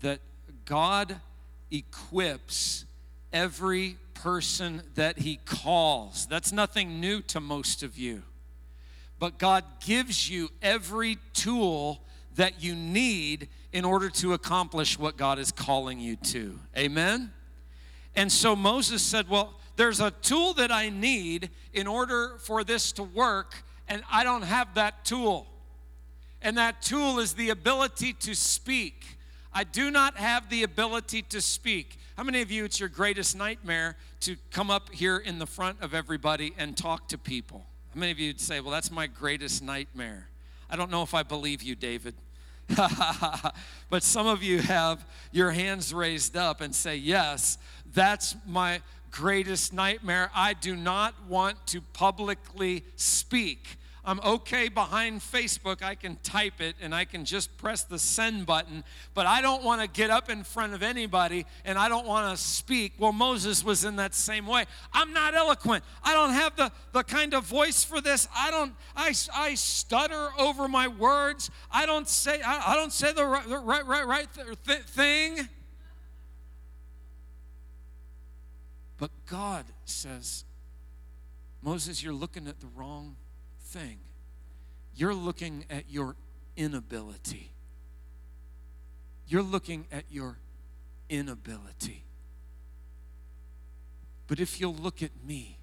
that 0.02 0.20
God 0.66 1.16
equips 1.70 2.86
every 3.34 3.98
person 4.14 4.84
that 4.96 5.20
He 5.20 5.40
calls. 5.46 6.28
That's 6.28 6.52
nothing 6.52 7.00
new 7.00 7.22
to 7.24 7.40
most 7.40 7.84
of 7.84 7.98
you. 7.98 8.24
But 9.20 9.38
God 9.38 9.64
gives 9.86 10.30
you 10.30 10.50
every 10.62 11.18
tool 11.34 12.02
that 12.36 12.64
you 12.64 12.76
need 12.76 13.50
in 13.74 13.86
order 13.86 14.10
to 14.10 14.34
accomplish 14.34 15.00
what 15.00 15.18
God 15.18 15.40
is 15.40 15.52
calling 15.52 16.00
you 16.00 16.16
to. 16.18 16.60
Amen? 16.78 17.32
And 18.16 18.32
so 18.32 18.56
Moses 18.56 19.02
said, 19.02 19.30
Well, 19.30 19.54
there's 19.78 20.00
a 20.00 20.12
tool 20.12 20.54
that 20.56 20.72
I 20.72 20.90
need 20.90 21.50
in 21.74 21.88
order 21.88 22.36
for 22.40 22.64
this 22.64 22.92
to 22.94 23.04
work, 23.04 23.64
and 23.88 24.04
I 24.12 24.24
don't 24.24 24.44
have 24.44 24.76
that 24.76 25.06
tool. 25.06 25.48
And 26.42 26.58
that 26.58 26.82
tool 26.82 27.20
is 27.20 27.34
the 27.34 27.50
ability 27.50 28.14
to 28.14 28.36
speak. 28.36 29.18
I 29.54 29.64
do 29.64 29.92
not 29.92 30.18
have 30.18 30.50
the 30.50 30.64
ability 30.64 31.22
to 31.24 31.42
speak. 31.42 31.98
How 32.18 32.24
many 32.24 32.42
of 32.42 32.52
you, 32.52 32.66
it's 32.66 32.80
your 32.80 32.90
greatest 32.90 33.36
nightmare 33.36 33.98
to 34.22 34.36
come 34.50 34.70
up 34.70 34.92
here 34.94 35.18
in 35.18 35.40
the 35.40 35.46
front 35.46 35.82
of 35.82 35.94
everybody 35.94 36.54
and 36.58 36.76
talk 36.76 37.08
to 37.10 37.18
people? 37.18 37.66
How 37.94 38.00
many 38.00 38.12
of 38.12 38.20
you 38.20 38.30
would 38.30 38.42
say, 38.42 38.60
Well, 38.60 38.72
that's 38.72 38.92
my 38.92 39.08
greatest 39.08 39.64
nightmare? 39.64 40.28
I 40.70 40.76
don't 40.76 40.92
know 40.92 41.04
if 41.04 41.14
I 41.14 41.24
believe 41.24 41.64
you, 41.64 41.76
David. 41.76 42.16
but 43.90 44.04
some 44.04 44.28
of 44.28 44.44
you 44.44 44.60
have 44.60 45.06
your 45.32 45.52
hands 45.52 45.94
raised 45.94 46.38
up 46.38 46.62
and 46.62 46.74
say, 46.74 46.96
Yes, 46.96 47.58
that's 47.94 48.36
my 48.46 48.82
greatest 49.12 49.74
nightmare. 49.74 50.32
I 50.34 50.54
do 50.54 50.76
not 50.76 51.14
want 51.28 51.66
to 51.68 51.82
publicly 51.82 52.84
speak. 52.96 53.78
I'm 54.04 54.20
okay 54.22 54.68
behind 54.68 55.22
Facebook. 55.22 55.84
I 55.84 55.94
can 55.94 56.18
type 56.24 56.60
it 56.60 56.76
and 56.82 56.94
I 56.94 57.06
can 57.06 57.24
just 57.24 57.56
press 57.58 57.84
the 57.84 58.00
send 58.00 58.48
button, 58.48 58.84
but 59.14 59.28
I 59.28 59.42
don't 59.42 59.64
want 59.64 59.82
to 59.82 59.88
get 59.88 60.10
up 60.10 60.30
in 60.30 60.44
front 60.44 60.74
of 60.74 60.82
anybody 60.82 61.46
and 61.66 61.78
I 61.78 61.88
don't 61.88 62.08
want 62.08 62.36
to 62.36 62.44
speak. 62.44 62.94
Well, 62.98 63.12
Moses 63.12 63.64
was 63.64 63.86
in 63.86 63.98
that 63.98 64.16
same 64.16 64.48
way. 64.48 64.66
I'm 64.92 65.14
not 65.14 65.36
eloquent. 65.36 65.84
I 66.04 66.14
don't 66.14 66.34
have 66.34 66.56
the, 66.56 66.72
the 66.94 67.04
kind 67.04 67.36
of 67.36 67.44
voice 67.44 67.84
for 67.84 68.02
this. 68.02 68.28
I 68.36 68.50
don't, 68.50 68.74
I, 68.96 69.14
I 69.36 69.54
stutter 69.54 70.30
over 70.40 70.68
my 70.68 70.88
words. 70.88 71.52
I 71.72 71.86
don't 71.86 72.08
say, 72.08 72.42
I, 72.42 72.74
I 72.74 72.76
don't 72.76 72.94
say 72.94 73.14
the 73.14 73.26
right, 73.26 73.48
right, 73.48 73.86
right, 73.86 74.08
right 74.08 74.28
th- 74.66 74.80
thing. 74.80 75.48
But 78.98 79.12
God 79.28 79.66
says, 79.86 80.44
Moses, 81.62 82.04
you're 82.04 82.14
looking 82.14 82.48
at 82.48 82.60
the 82.60 82.68
wrong 82.76 83.16
thing. 83.72 83.98
You're 84.96 85.16
looking 85.16 85.66
at 85.70 85.86
your 85.90 86.16
inability. 86.58 87.52
You're 89.28 89.42
looking 89.42 89.86
at 89.92 90.04
your 90.12 90.38
inability. 91.10 92.04
But 94.28 94.40
if 94.40 94.60
you'll 94.60 94.76
look 94.76 95.02
at 95.02 95.12
me, 95.26 95.58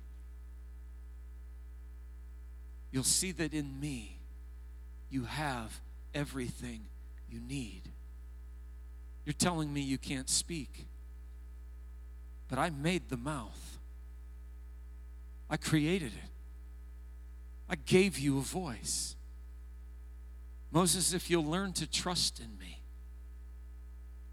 you'll 2.90 3.04
see 3.04 3.32
that 3.32 3.52
in 3.52 3.78
me 3.78 4.16
you 5.10 5.24
have 5.24 5.80
everything 6.14 6.80
you 7.30 7.40
need. 7.40 7.82
You're 9.24 9.34
telling 9.34 9.72
me 9.72 9.82
you 9.82 9.98
can't 9.98 10.28
speak, 10.28 10.86
but 12.48 12.58
I 12.58 12.70
made 12.70 13.10
the 13.10 13.16
mouth, 13.16 13.78
I 15.50 15.58
created 15.58 16.12
it. 16.12 16.37
I 17.68 17.76
gave 17.76 18.18
you 18.18 18.38
a 18.38 18.42
voice. 18.42 19.16
Moses, 20.70 21.12
if 21.12 21.30
you'll 21.30 21.44
learn 21.44 21.72
to 21.74 21.86
trust 21.86 22.40
in 22.40 22.58
me, 22.58 22.80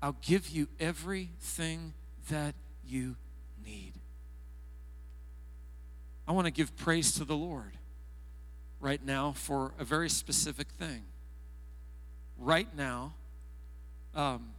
I'll 0.01 0.17
give 0.21 0.49
you 0.49 0.67
everything 0.79 1.93
that 2.29 2.55
you 2.85 3.15
need. 3.65 3.93
I 6.27 6.31
want 6.31 6.45
to 6.45 6.51
give 6.51 6.75
praise 6.75 7.13
to 7.13 7.25
the 7.25 7.35
Lord 7.35 7.71
right 8.79 9.03
now 9.03 9.31
for 9.31 9.73
a 9.79 9.83
very 9.83 10.09
specific 10.09 10.67
thing. 10.69 11.03
Right 12.37 12.67
now, 12.75 13.13
um, 14.13 14.49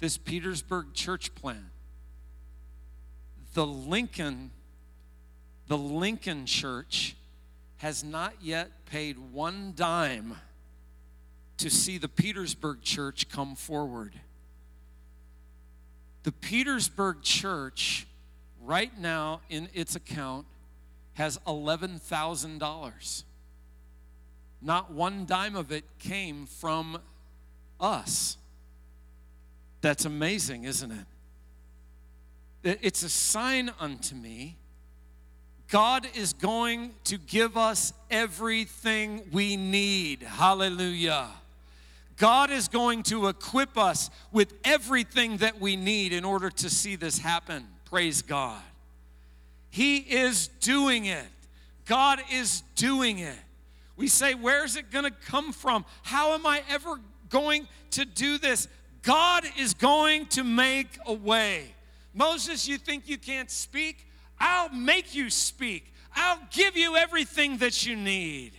this 0.00 0.16
Petersburg 0.16 0.94
church 0.94 1.34
plan, 1.34 1.70
the 3.54 3.66
Lincoln, 3.66 4.50
the 5.68 5.78
Lincoln 5.78 6.46
church 6.46 7.16
has 7.84 8.02
not 8.02 8.32
yet 8.40 8.70
paid 8.86 9.18
one 9.18 9.74
dime 9.76 10.34
to 11.58 11.68
see 11.68 11.98
the 11.98 12.08
Petersburg 12.08 12.80
church 12.80 13.28
come 13.28 13.54
forward. 13.54 14.18
The 16.22 16.32
Petersburg 16.32 17.20
church, 17.20 18.06
right 18.62 18.98
now 18.98 19.42
in 19.50 19.68
its 19.74 19.96
account, 19.96 20.46
has 21.12 21.36
$11,000. 21.46 23.24
Not 24.62 24.90
one 24.90 25.26
dime 25.26 25.54
of 25.54 25.70
it 25.70 25.84
came 25.98 26.46
from 26.46 27.02
us. 27.78 28.38
That's 29.82 30.06
amazing, 30.06 30.64
isn't 30.64 31.06
it? 32.62 32.78
It's 32.80 33.02
a 33.02 33.10
sign 33.10 33.70
unto 33.78 34.14
me 34.14 34.56
God 35.70 36.06
is 36.14 36.32
going 36.32 36.94
to 37.04 37.18
give 37.18 37.56
us 37.56 37.92
everything 38.10 39.22
we 39.32 39.56
need. 39.56 40.22
Hallelujah. 40.22 41.28
God 42.16 42.50
is 42.50 42.68
going 42.68 43.02
to 43.04 43.28
equip 43.28 43.76
us 43.76 44.10
with 44.30 44.54
everything 44.64 45.38
that 45.38 45.60
we 45.60 45.76
need 45.76 46.12
in 46.12 46.24
order 46.24 46.50
to 46.50 46.70
see 46.70 46.96
this 46.96 47.18
happen. 47.18 47.66
Praise 47.86 48.22
God. 48.22 48.62
He 49.70 49.96
is 49.96 50.48
doing 50.60 51.06
it. 51.06 51.26
God 51.86 52.20
is 52.32 52.62
doing 52.76 53.18
it. 53.18 53.36
We 53.96 54.08
say, 54.08 54.34
Where's 54.34 54.76
it 54.76 54.90
going 54.90 55.04
to 55.04 55.10
come 55.10 55.52
from? 55.52 55.84
How 56.02 56.34
am 56.34 56.46
I 56.46 56.62
ever 56.68 57.00
going 57.30 57.66
to 57.92 58.04
do 58.04 58.38
this? 58.38 58.68
God 59.02 59.44
is 59.58 59.74
going 59.74 60.26
to 60.26 60.44
make 60.44 60.98
a 61.06 61.12
way. 61.12 61.74
Moses, 62.14 62.68
you 62.68 62.78
think 62.78 63.08
you 63.08 63.18
can't 63.18 63.50
speak? 63.50 64.06
I'll 64.38 64.70
make 64.70 65.14
you 65.14 65.30
speak. 65.30 65.92
I'll 66.14 66.40
give 66.50 66.76
you 66.76 66.96
everything 66.96 67.58
that 67.58 67.86
you 67.86 67.96
need. 67.96 68.52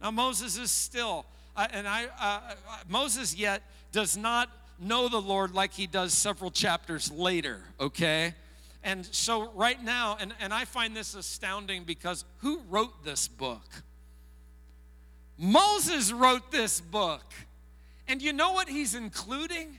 Now, 0.00 0.10
Moses 0.10 0.58
is 0.58 0.70
still, 0.70 1.26
uh, 1.56 1.68
and 1.72 1.86
I, 1.86 2.04
uh, 2.04 2.08
uh, 2.20 2.54
Moses 2.88 3.36
yet 3.36 3.62
does 3.92 4.16
not 4.16 4.50
know 4.80 5.08
the 5.08 5.20
Lord 5.20 5.54
like 5.54 5.72
he 5.72 5.86
does 5.86 6.12
several 6.12 6.50
chapters 6.50 7.10
later, 7.10 7.60
okay? 7.78 8.34
And 8.82 9.06
so, 9.06 9.50
right 9.52 9.82
now, 9.82 10.16
and, 10.20 10.34
and 10.40 10.52
I 10.52 10.64
find 10.64 10.96
this 10.96 11.14
astounding 11.14 11.84
because 11.84 12.24
who 12.38 12.60
wrote 12.68 13.04
this 13.04 13.28
book? 13.28 13.62
Moses 15.38 16.12
wrote 16.12 16.50
this 16.50 16.80
book. 16.80 17.24
And 18.08 18.20
you 18.20 18.32
know 18.32 18.52
what 18.52 18.68
he's 18.68 18.94
including? 18.94 19.78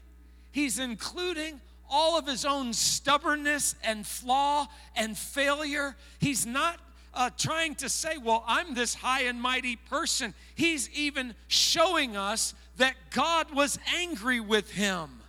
He's 0.52 0.80
including 0.80 1.60
all 1.94 2.18
of 2.18 2.26
his 2.26 2.44
own 2.44 2.74
stubbornness 2.74 3.76
and 3.84 4.06
flaw 4.06 4.68
and 4.96 5.16
failure. 5.16 5.96
He's 6.20 6.46
not 6.46 6.80
uh, 7.14 7.30
trying 7.38 7.76
to 7.76 7.88
say, 7.88 8.18
Well, 8.18 8.44
I'm 8.48 8.74
this 8.74 8.96
high 8.96 9.24
and 9.24 9.40
mighty 9.40 9.76
person. 9.76 10.34
He's 10.56 10.90
even 10.90 11.36
showing 11.48 12.18
us 12.18 12.56
that 12.78 12.96
God 13.12 13.54
was 13.54 13.78
angry 13.96 14.40
with 14.40 14.72
him 14.72 15.22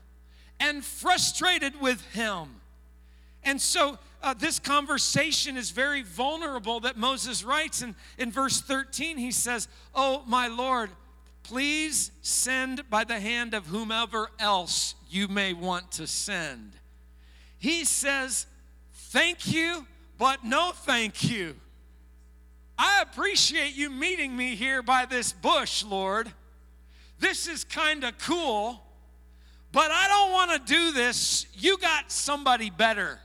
and 0.59 0.83
frustrated 0.83 1.79
with 1.81 2.01
him. 2.13 2.49
And 3.45 3.61
so, 3.61 3.99
uh, 4.23 4.33
this 4.33 4.59
conversation 4.59 5.59
is 5.59 5.71
very 5.71 6.03
vulnerable 6.03 6.81
that 6.81 6.97
Moses 6.97 7.45
writes. 7.45 7.83
And 7.83 7.95
in 8.17 8.33
verse 8.33 8.63
13, 8.63 9.19
he 9.19 9.31
says, 9.31 9.69
Oh, 9.95 10.23
my 10.27 10.49
Lord, 10.49 10.89
please 11.45 12.11
send 12.23 12.89
by 12.91 13.05
the 13.05 13.21
hand 13.21 13.55
of 13.55 13.67
whomever 13.67 14.31
else 14.41 14.95
you 15.09 15.29
may 15.29 15.53
want 15.53 15.93
to 15.93 16.07
send. 16.07 16.73
He 17.59 17.85
says, 17.85 18.47
Thank 18.93 19.53
you, 19.53 19.87
but 20.19 20.43
no 20.43 20.73
thank 20.75 21.31
you. 21.31 21.55
I 22.77 23.03
appreciate 23.03 23.77
you 23.77 23.91
meeting 23.91 24.37
me 24.37 24.57
here 24.57 24.83
by 24.83 25.07
this 25.07 25.33
bush, 25.33 25.85
Lord. 25.85 26.33
This 27.21 27.47
is 27.47 27.63
kind 27.63 28.03
of 28.03 28.19
cool, 28.19 28.83
but 29.71 29.91
I 29.93 30.09
don't 30.09 30.33
want 30.33 30.51
to 30.51 30.73
do 30.73 30.91
this. 30.91 31.47
You 31.55 31.79
got 31.79 32.11
somebody 32.11 32.71
better. 32.71 33.21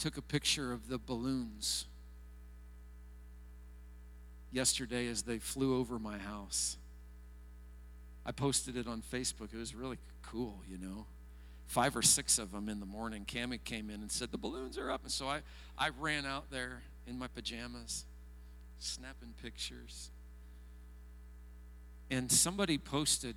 Took 0.00 0.16
a 0.16 0.22
picture 0.22 0.72
of 0.72 0.88
the 0.88 0.98
balloons 0.98 1.84
yesterday 4.50 5.06
as 5.06 5.22
they 5.22 5.38
flew 5.38 5.78
over 5.78 5.98
my 5.98 6.18
house. 6.18 6.78
I 8.24 8.32
posted 8.32 8.76
it 8.76 8.86
on 8.86 9.02
Facebook. 9.02 9.52
It 9.52 9.58
was 9.58 9.74
really 9.74 9.98
cool, 10.22 10.62
you 10.68 10.78
know. 10.78 11.04
Five 11.66 11.96
or 11.96 12.02
six 12.02 12.38
of 12.38 12.50
them 12.50 12.68
in 12.68 12.80
the 12.80 12.86
morning. 12.86 13.24
Cami 13.26 13.62
came 13.62 13.90
in 13.90 14.00
and 14.00 14.10
said, 14.10 14.32
The 14.32 14.38
balloons 14.38 14.78
are 14.78 14.90
up. 14.90 15.02
And 15.02 15.12
so 15.12 15.28
I, 15.28 15.40
I 15.78 15.90
ran 16.00 16.24
out 16.24 16.50
there 16.50 16.82
in 17.06 17.18
my 17.18 17.28
pajamas, 17.28 18.06
snapping 18.78 19.34
pictures. 19.42 20.10
And 22.10 22.32
somebody 22.32 22.78
posted, 22.78 23.36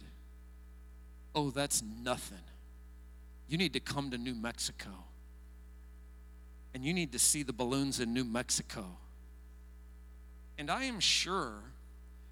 Oh, 1.35 1.51
that's 1.51 1.83
nothing. 1.83 2.37
You 3.49 3.57
need 3.57 3.73
to 3.73 3.79
come 3.79 4.11
to 4.11 4.17
New 4.17 4.33
Mexico. 4.33 4.89
And 6.73 6.83
you 6.83 6.93
need 6.93 7.11
to 7.11 7.19
see 7.19 7.43
the 7.43 7.53
balloons 7.53 7.99
in 7.99 8.13
New 8.13 8.23
Mexico. 8.23 8.85
And 10.57 10.69
I 10.69 10.85
am 10.85 10.99
sure 10.99 11.53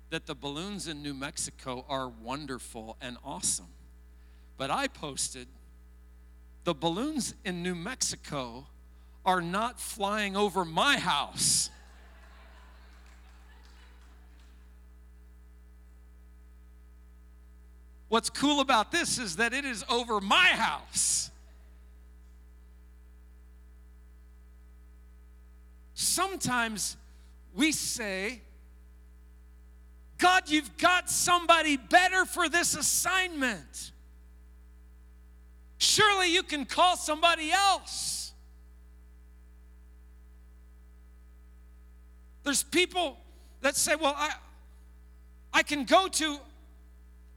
that 0.10 0.26
the 0.26 0.36
balloons 0.36 0.88
in 0.88 1.02
New 1.02 1.14
Mexico 1.14 1.86
are 1.88 2.10
wonderful 2.10 2.98
and 3.02 3.18
awesome. 3.24 3.70
But 4.58 4.70
I 4.70 4.88
posted 4.88 5.48
the 6.64 6.74
balloons 6.74 7.34
in 7.44 7.64
New 7.64 7.76
Mexico 7.76 8.68
are 9.26 9.42
not 9.42 9.80
flying 9.80 10.36
over 10.36 10.66
my 10.66 10.98
house. 10.98 11.70
What's 18.10 18.30
cool 18.30 18.60
about 18.60 18.92
this 18.92 19.18
is 19.18 19.38
that 19.38 19.54
it 19.54 19.64
is 19.64 19.86
over 19.90 20.20
my 20.20 20.48
house. 20.48 21.31
Sometimes 26.02 26.98
we 27.54 27.72
say, 27.72 28.42
God, 30.18 30.50
you've 30.50 30.76
got 30.78 31.12
somebody 31.12 31.78
better 31.78 32.26
for 32.26 32.50
this 32.50 32.76
assignment. 32.76 33.92
Surely 35.78 36.34
you 36.34 36.42
can 36.42 36.66
call 36.66 36.98
somebody 36.98 37.52
else. 37.52 38.34
There's 42.44 42.64
people 42.64 43.20
that 43.62 43.76
say, 43.76 43.94
well, 43.96 44.16
I, 44.18 44.34
I 45.54 45.62
can 45.62 45.86
go 45.86 46.08
to 46.08 46.40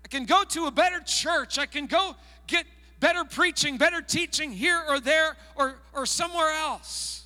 I 0.04 0.08
can 0.08 0.24
go 0.24 0.42
to 0.42 0.66
a 0.66 0.70
better 0.70 1.00
church. 1.00 1.58
I 1.58 1.66
can 1.66 1.84
go 1.84 2.16
get 2.46 2.64
better 2.98 3.24
preaching, 3.24 3.76
better 3.76 4.00
teaching 4.00 4.52
here 4.52 4.82
or 4.88 5.00
there 5.00 5.36
or, 5.54 5.74
or 5.92 6.06
somewhere 6.06 6.50
else. 6.50 7.23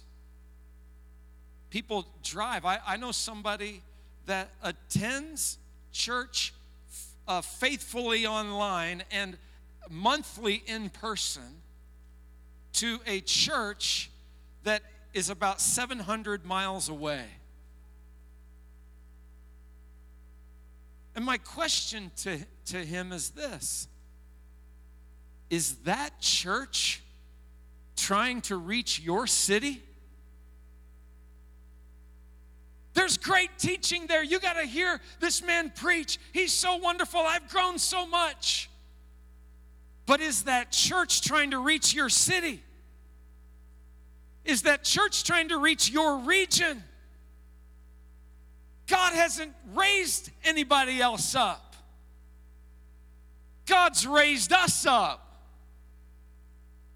People 1.71 2.07
drive. 2.23 2.65
I, 2.65 2.79
I 2.87 2.97
know 2.97 3.13
somebody 3.13 3.83
that 4.27 4.51
attends 4.63 5.59
church 5.93 6.55
uh, 7.27 7.41
faithfully 7.41 8.27
online 8.27 9.03
and 9.11 9.37
monthly 9.91 10.63
in 10.67 10.91
person 10.91 11.63
to 12.75 13.01
a 13.07 13.21
church 13.21 14.11
that 14.65 14.83
is 15.13 15.31
about 15.31 15.61
700 15.61 16.45
miles 16.45 16.89
away. 16.89 17.25
And 21.15 21.25
my 21.25 21.39
question 21.39 22.13
to, 22.19 22.39
to 22.67 22.77
him 22.77 23.13
is 23.13 23.31
this 23.31 23.89
Is 25.51 25.75
that 25.79 26.21
church 26.21 27.03
trying 27.97 28.41
to 28.43 28.57
reach 28.57 29.01
your 29.01 29.27
city? 29.27 29.83
There's 32.99 33.17
great 33.17 33.51
teaching 33.59 34.09
there. 34.09 34.25
You 34.25 34.41
got 34.41 34.55
to 34.55 34.65
hear 34.65 35.01
this 35.21 35.41
man 35.41 35.71
preach. 35.73 36.19
He's 36.33 36.53
so 36.53 36.79
wonderful. 36.79 37.21
I've 37.21 37.49
grown 37.49 37.79
so 37.79 38.05
much. 38.05 38.69
But 40.05 40.21
is 40.21 40.43
that 40.43 40.73
church 40.73 41.23
trying 41.23 41.53
to 41.53 41.61
reach 41.61 41.95
your 41.95 42.09
city? 42.09 42.61
Is 44.45 44.63
that 44.63 44.83
church 44.83 45.23
trying 45.23 45.51
to 45.51 45.59
reach 45.59 45.89
your 45.89 46.19
region? 46.19 46.83
God 48.89 49.13
hasn't 49.15 49.53
raised 49.77 50.33
anybody 50.43 51.01
else 51.01 51.37
up. 51.37 51.77
God's 53.67 54.09
raised 54.09 54.53
us 54.53 54.87
up. 54.87 55.25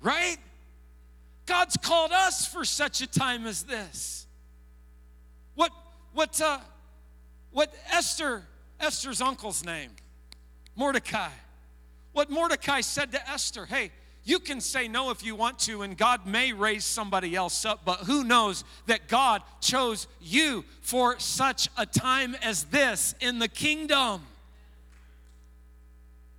Right? 0.00 0.38
God's 1.46 1.76
called 1.76 2.10
us 2.10 2.44
for 2.44 2.64
such 2.64 3.02
a 3.02 3.06
time 3.06 3.46
as 3.46 3.62
this. 3.62 4.21
What 6.12 6.40
uh, 6.40 6.58
what 7.52 7.72
Esther, 7.92 8.42
Esther's 8.80 9.20
uncle's 9.20 9.64
name, 9.64 9.90
Mordecai, 10.74 11.30
what 12.12 12.30
Mordecai 12.30 12.80
said 12.80 13.12
to 13.12 13.30
Esther, 13.30 13.66
hey, 13.66 13.90
you 14.24 14.38
can 14.38 14.60
say 14.60 14.88
no 14.88 15.10
if 15.10 15.24
you 15.24 15.34
want 15.34 15.58
to, 15.60 15.82
and 15.82 15.96
God 15.96 16.26
may 16.26 16.52
raise 16.52 16.84
somebody 16.84 17.34
else 17.34 17.64
up, 17.64 17.80
but 17.84 18.00
who 18.00 18.24
knows 18.24 18.64
that 18.86 19.08
God 19.08 19.42
chose 19.60 20.06
you 20.20 20.64
for 20.80 21.18
such 21.18 21.68
a 21.76 21.84
time 21.84 22.36
as 22.42 22.64
this 22.64 23.14
in 23.20 23.38
the 23.38 23.48
kingdom? 23.48 24.22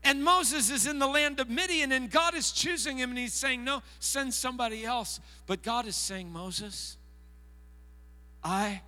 And 0.05 0.23
Moses 0.23 0.69
is 0.69 0.87
in 0.87 0.99
the 0.99 1.07
land 1.07 1.39
of 1.39 1.49
Midian, 1.49 1.91
and 1.91 2.09
God 2.09 2.35
is 2.35 2.51
choosing 2.51 2.97
him, 2.97 3.11
and 3.11 3.19
he's 3.19 3.33
saying, 3.33 3.63
No, 3.63 3.81
send 3.99 4.33
somebody 4.33 4.85
else. 4.85 5.19
But 5.47 5.61
God 5.61 5.87
is 5.87 5.95
saying, 5.95 6.31
Moses, 6.31 6.97
I 8.43 8.81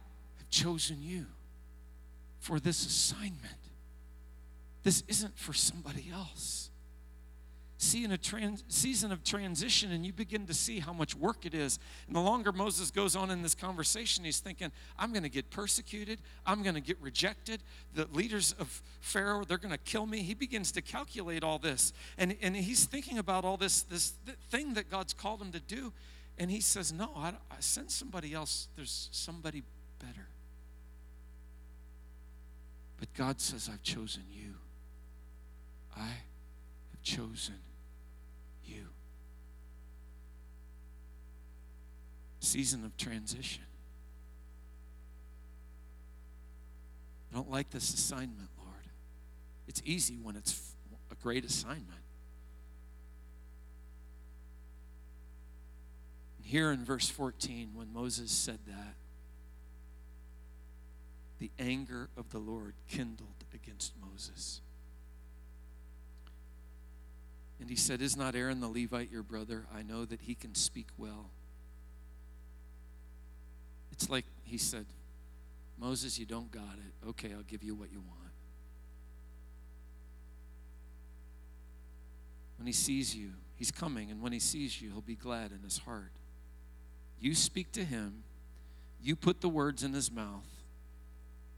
chosen 0.49 1.01
you 1.01 1.25
for 2.39 2.59
this 2.59 2.85
assignment. 2.85 3.57
This 4.83 5.03
isn't 5.07 5.37
for 5.37 5.53
somebody 5.53 6.11
else. 6.13 6.69
See, 7.77 8.05
in 8.05 8.11
a 8.11 8.17
trans- 8.17 8.63
season 8.69 9.11
of 9.11 9.23
transition, 9.23 9.91
and 9.91 10.05
you 10.05 10.13
begin 10.13 10.47
to 10.47 10.53
see 10.53 10.79
how 10.79 10.93
much 10.93 11.13
work 11.13 11.45
it 11.45 11.53
is. 11.53 11.77
And 12.07 12.15
the 12.15 12.21
longer 12.21 12.51
Moses 12.51 12.89
goes 12.89 13.15
on 13.15 13.29
in 13.29 13.41
this 13.41 13.53
conversation, 13.53 14.23
he's 14.23 14.39
thinking, 14.39 14.71
I'm 14.97 15.11
going 15.11 15.23
to 15.23 15.29
get 15.29 15.49
persecuted. 15.49 16.19
I'm 16.45 16.63
going 16.63 16.75
to 16.75 16.81
get 16.81 16.97
rejected. 17.01 17.61
The 17.93 18.07
leaders 18.13 18.55
of 18.59 18.81
Pharaoh, 19.01 19.43
they're 19.43 19.57
going 19.57 19.73
to 19.73 19.77
kill 19.77 20.05
me. 20.05 20.19
He 20.19 20.33
begins 20.33 20.71
to 20.73 20.81
calculate 20.81 21.43
all 21.43 21.59
this. 21.59 21.91
And, 22.17 22.37
and 22.41 22.55
he's 22.55 22.85
thinking 22.85 23.17
about 23.17 23.43
all 23.43 23.57
this, 23.57 23.81
this 23.81 24.13
thing 24.49 24.75
that 24.75 24.89
God's 24.89 25.13
called 25.13 25.41
him 25.41 25.51
to 25.51 25.59
do. 25.59 25.91
And 26.37 26.49
he 26.49 26.61
says, 26.61 26.93
No, 26.93 27.11
I, 27.15 27.29
I 27.51 27.59
send 27.59 27.91
somebody 27.91 28.33
else. 28.33 28.67
There's 28.75 29.09
somebody 29.11 29.63
better. 29.99 30.27
But 32.99 33.13
God 33.13 33.41
says, 33.41 33.69
I've 33.71 33.83
chosen 33.83 34.23
you. 34.31 34.55
I 35.95 36.07
have 36.07 37.01
chosen 37.03 37.55
you. 38.65 38.87
Season 42.39 42.85
of 42.85 42.95
transition. 42.97 43.63
I 47.31 47.35
don't 47.35 47.49
like 47.49 47.69
this 47.69 47.93
assignment, 47.93 48.49
Lord. 48.57 48.71
It's 49.67 49.81
easy 49.85 50.17
when 50.21 50.35
it's 50.35 50.73
a 51.11 51.15
great 51.15 51.43
assignment. 51.43 51.99
Here 56.41 56.71
in 56.71 56.85
verse 56.85 57.09
14, 57.09 57.71
when 57.73 57.91
Moses 57.91 58.31
said 58.31 58.59
that, 58.67 58.93
the 61.39 61.51
anger 61.59 62.09
of 62.17 62.29
the 62.29 62.39
Lord 62.39 62.73
kindled 62.87 63.43
against 63.53 63.93
Moses. 63.99 64.61
And 67.59 67.69
he 67.69 67.75
said, 67.75 68.01
Is 68.01 68.17
not 68.17 68.35
Aaron 68.35 68.59
the 68.59 68.67
Levite 68.67 69.11
your 69.11 69.23
brother? 69.23 69.65
I 69.73 69.81
know 69.81 70.05
that 70.05 70.21
he 70.21 70.35
can 70.35 70.55
speak 70.55 70.87
well. 70.97 71.29
It's 73.91 74.09
like 74.09 74.25
he 74.43 74.57
said, 74.57 74.85
Moses, 75.79 76.19
you 76.19 76.25
don't 76.25 76.51
got 76.51 76.61
it. 76.61 77.07
Okay, 77.09 77.31
I'll 77.33 77.43
give 77.43 77.63
you 77.63 77.75
what 77.75 77.91
you 77.91 77.99
want. 77.99 78.19
When 82.57 82.67
he 82.67 82.73
sees 82.73 83.15
you, 83.15 83.31
he's 83.55 83.71
coming, 83.71 84.11
and 84.11 84.21
when 84.21 84.31
he 84.31 84.39
sees 84.39 84.81
you, 84.81 84.91
he'll 84.91 85.01
be 85.01 85.15
glad 85.15 85.51
in 85.51 85.59
his 85.63 85.79
heart. 85.79 86.11
You 87.19 87.35
speak 87.35 87.71
to 87.73 87.83
him, 87.83 88.23
you 89.01 89.15
put 89.15 89.41
the 89.41 89.49
words 89.49 89.83
in 89.83 89.93
his 89.93 90.11
mouth, 90.11 90.45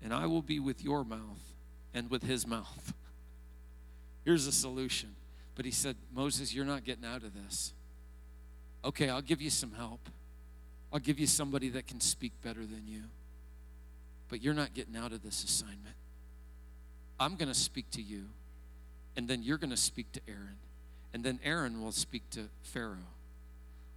and 0.03 0.13
I 0.13 0.25
will 0.25 0.41
be 0.41 0.59
with 0.59 0.83
your 0.83 1.03
mouth 1.03 1.53
and 1.93 2.09
with 2.09 2.23
his 2.23 2.45
mouth. 2.45 2.93
Here's 4.25 4.47
a 4.47 4.51
solution. 4.51 5.15
But 5.55 5.65
he 5.65 5.71
said, 5.71 5.95
Moses, 6.13 6.53
you're 6.53 6.65
not 6.65 6.83
getting 6.83 7.03
out 7.03 7.23
of 7.23 7.33
this. 7.33 7.73
Okay, 8.85 9.09
I'll 9.09 9.23
give 9.23 9.41
you 9.41 9.49
some 9.49 9.71
help. 9.71 9.99
I'll 10.93 10.99
give 10.99 11.19
you 11.19 11.25
somebody 11.25 11.69
that 11.69 11.87
can 11.87 11.99
speak 11.99 12.31
better 12.43 12.59
than 12.59 12.83
you. 12.87 13.01
But 14.29 14.43
you're 14.43 14.53
not 14.53 14.75
getting 14.75 14.95
out 14.95 15.13
of 15.13 15.23
this 15.23 15.43
assignment. 15.43 15.95
I'm 17.19 17.35
going 17.35 17.47
to 17.47 17.57
speak 17.57 17.89
to 17.91 18.01
you, 18.01 18.25
and 19.15 19.27
then 19.27 19.41
you're 19.41 19.57
going 19.57 19.71
to 19.71 19.77
speak 19.77 20.11
to 20.11 20.21
Aaron, 20.27 20.57
and 21.13 21.23
then 21.23 21.39
Aaron 21.43 21.81
will 21.81 21.91
speak 21.91 22.29
to 22.31 22.41
Pharaoh. 22.61 22.97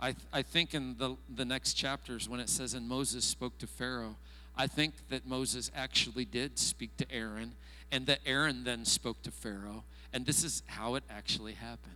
I, 0.01 0.15
I 0.33 0.41
think 0.41 0.73
in 0.73 0.97
the, 0.97 1.17
the 1.37 1.45
next 1.45 1.75
chapters, 1.75 2.27
when 2.27 2.41
it 2.41 2.49
says, 2.49 2.73
and 2.73 2.89
Moses 2.89 3.25
spoke 3.25 3.59
to 3.59 3.67
Pharaoh, 3.67 4.17
I 4.61 4.67
think 4.67 4.93
that 5.09 5.27
Moses 5.27 5.71
actually 5.75 6.27
did 6.27 6.59
speak 6.59 6.95
to 6.99 7.11
Aaron, 7.11 7.55
and 7.91 8.05
that 8.09 8.19
Aaron 8.27 8.63
then 8.63 8.85
spoke 8.85 9.23
to 9.23 9.31
Pharaoh, 9.31 9.85
and 10.13 10.27
this 10.27 10.45
is 10.45 10.63
how 10.67 10.97
it 10.97 11.05
actually 11.09 11.55
happened. 11.55 11.95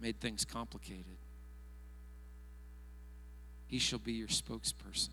Made 0.00 0.18
things 0.18 0.46
complicated. 0.46 1.18
He 3.66 3.78
shall 3.78 3.98
be 3.98 4.14
your 4.14 4.28
spokesperson. 4.28 5.10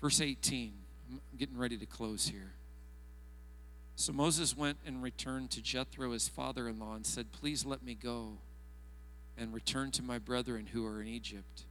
Verse 0.00 0.22
18, 0.22 0.72
I'm 1.10 1.20
getting 1.36 1.58
ready 1.58 1.76
to 1.76 1.84
close 1.84 2.28
here. 2.28 2.54
So 3.96 4.14
Moses 4.14 4.56
went 4.56 4.78
and 4.86 5.02
returned 5.02 5.50
to 5.50 5.60
Jethro, 5.60 6.12
his 6.12 6.26
father 6.26 6.70
in 6.70 6.78
law, 6.78 6.94
and 6.94 7.04
said, 7.04 7.32
Please 7.32 7.66
let 7.66 7.82
me 7.82 7.94
go 7.94 8.38
and 9.38 9.52
return 9.52 9.90
to 9.92 10.02
my 10.02 10.18
brethren 10.18 10.68
who 10.72 10.86
are 10.86 11.00
in 11.00 11.08
Egypt 11.08 11.64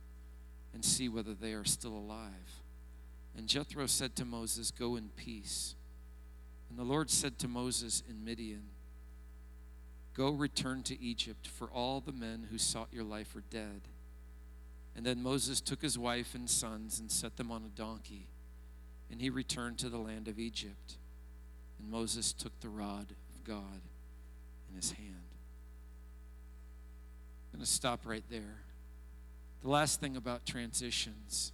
and 0.73 0.83
see 0.83 1.09
whether 1.09 1.33
they 1.33 1.53
are 1.53 1.65
still 1.65 1.93
alive. 1.93 2.61
And 3.37 3.47
Jethro 3.47 3.85
said 3.87 4.15
to 4.17 4.25
Moses, 4.25 4.71
Go 4.71 4.95
in 4.95 5.09
peace. 5.15 5.75
And 6.69 6.77
the 6.79 6.83
Lord 6.83 7.09
said 7.09 7.37
to 7.39 7.47
Moses 7.47 8.03
in 8.09 8.23
Midian, 8.23 8.63
Go 10.13 10.31
return 10.31 10.83
to 10.83 11.01
Egypt, 11.01 11.47
for 11.47 11.67
all 11.67 12.01
the 12.01 12.11
men 12.11 12.47
who 12.49 12.57
sought 12.57 12.89
your 12.91 13.03
life 13.03 13.35
are 13.35 13.43
dead. 13.49 13.81
And 14.95 15.05
then 15.05 15.23
Moses 15.23 15.61
took 15.61 15.81
his 15.81 15.97
wife 15.97 16.35
and 16.35 16.49
sons 16.49 16.99
and 16.99 17.09
set 17.09 17.37
them 17.37 17.49
on 17.51 17.63
a 17.63 17.77
donkey, 17.77 18.27
and 19.09 19.21
he 19.21 19.29
returned 19.29 19.77
to 19.79 19.89
the 19.89 19.97
land 19.97 20.27
of 20.27 20.37
Egypt. 20.37 20.97
And 21.79 21.89
Moses 21.89 22.33
took 22.33 22.59
the 22.59 22.69
rod 22.69 23.07
of 23.33 23.43
God 23.45 23.81
in 24.69 24.75
his 24.75 24.91
hand. 24.91 25.20
I'm 27.51 27.59
going 27.59 27.65
to 27.65 27.71
stop 27.71 28.01
right 28.05 28.23
there. 28.29 28.57
The 29.61 29.69
last 29.69 29.99
thing 29.99 30.15
about 30.15 30.45
transitions 30.45 31.51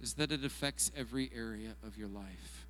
is 0.00 0.14
that 0.14 0.32
it 0.32 0.44
affects 0.44 0.90
every 0.96 1.30
area 1.34 1.74
of 1.86 1.98
your 1.98 2.08
life. 2.08 2.66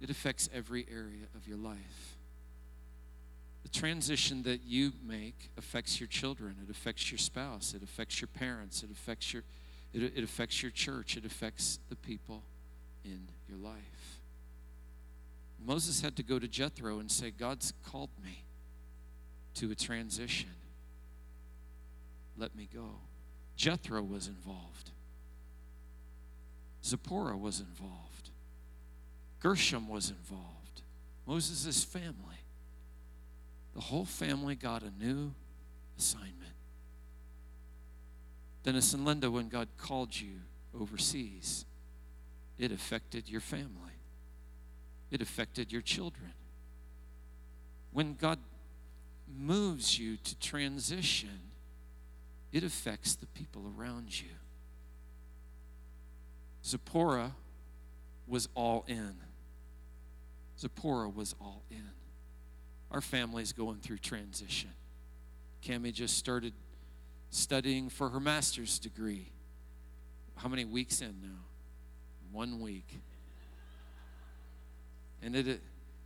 It 0.00 0.10
affects 0.10 0.48
every 0.54 0.86
area 0.90 1.24
of 1.34 1.48
your 1.48 1.56
life. 1.56 2.16
The 3.64 3.68
transition 3.70 4.44
that 4.44 4.60
you 4.64 4.92
make 5.04 5.50
affects 5.58 6.00
your 6.00 6.06
children, 6.06 6.56
it 6.62 6.70
affects 6.70 7.10
your 7.10 7.18
spouse, 7.18 7.74
it 7.74 7.82
affects 7.82 8.20
your 8.20 8.28
parents, 8.28 8.82
it 8.82 8.90
affects 8.90 9.32
your 9.32 9.42
it, 9.92 10.02
it 10.02 10.22
affects 10.22 10.62
your 10.62 10.70
church, 10.70 11.16
it 11.16 11.24
affects 11.24 11.78
the 11.88 11.96
people 11.96 12.42
in 13.04 13.26
your 13.48 13.58
life. 13.58 14.18
Moses 15.64 16.02
had 16.02 16.14
to 16.16 16.22
go 16.22 16.38
to 16.38 16.46
Jethro 16.46 16.98
and 16.98 17.10
say, 17.10 17.30
God's 17.30 17.72
called 17.84 18.10
me 18.22 18.44
to 19.58 19.70
a 19.72 19.74
transition. 19.74 20.50
Let 22.36 22.54
me 22.54 22.68
go. 22.72 22.90
Jethro 23.56 24.02
was 24.02 24.28
involved. 24.28 24.90
Zipporah 26.84 27.36
was 27.36 27.58
involved. 27.58 28.30
Gershom 29.40 29.88
was 29.88 30.10
involved. 30.10 30.82
Moses' 31.26 31.82
family. 31.82 32.14
The 33.74 33.80
whole 33.80 34.04
family 34.04 34.54
got 34.54 34.82
a 34.82 34.92
new 35.04 35.32
assignment. 35.98 36.34
Dennis 38.62 38.92
and 38.92 39.04
Linda, 39.04 39.28
when 39.30 39.48
God 39.48 39.68
called 39.76 40.18
you 40.18 40.34
overseas, 40.78 41.64
it 42.58 42.70
affected 42.70 43.28
your 43.28 43.40
family, 43.40 43.96
it 45.10 45.20
affected 45.20 45.72
your 45.72 45.82
children. 45.82 46.32
When 47.92 48.14
God 48.14 48.38
moves 49.36 49.98
you 49.98 50.16
to 50.16 50.38
transition, 50.38 51.40
it 52.52 52.64
affects 52.64 53.14
the 53.14 53.26
people 53.26 53.72
around 53.76 54.20
you. 54.20 54.28
Zipporah 56.64 57.32
was 58.26 58.48
all 58.54 58.84
in. 58.88 59.14
Zipporah 60.58 61.08
was 61.08 61.34
all 61.40 61.62
in. 61.70 61.90
Our 62.90 63.00
family's 63.00 63.52
going 63.52 63.78
through 63.78 63.98
transition. 63.98 64.70
Cami 65.62 65.92
just 65.92 66.16
started 66.16 66.52
studying 67.30 67.88
for 67.88 68.08
her 68.08 68.20
master's 68.20 68.78
degree. 68.78 69.28
How 70.36 70.48
many 70.48 70.64
weeks 70.64 71.00
in 71.00 71.14
now? 71.22 71.40
One 72.32 72.60
week. 72.60 73.00
And 75.22 75.34
it, 75.34 75.60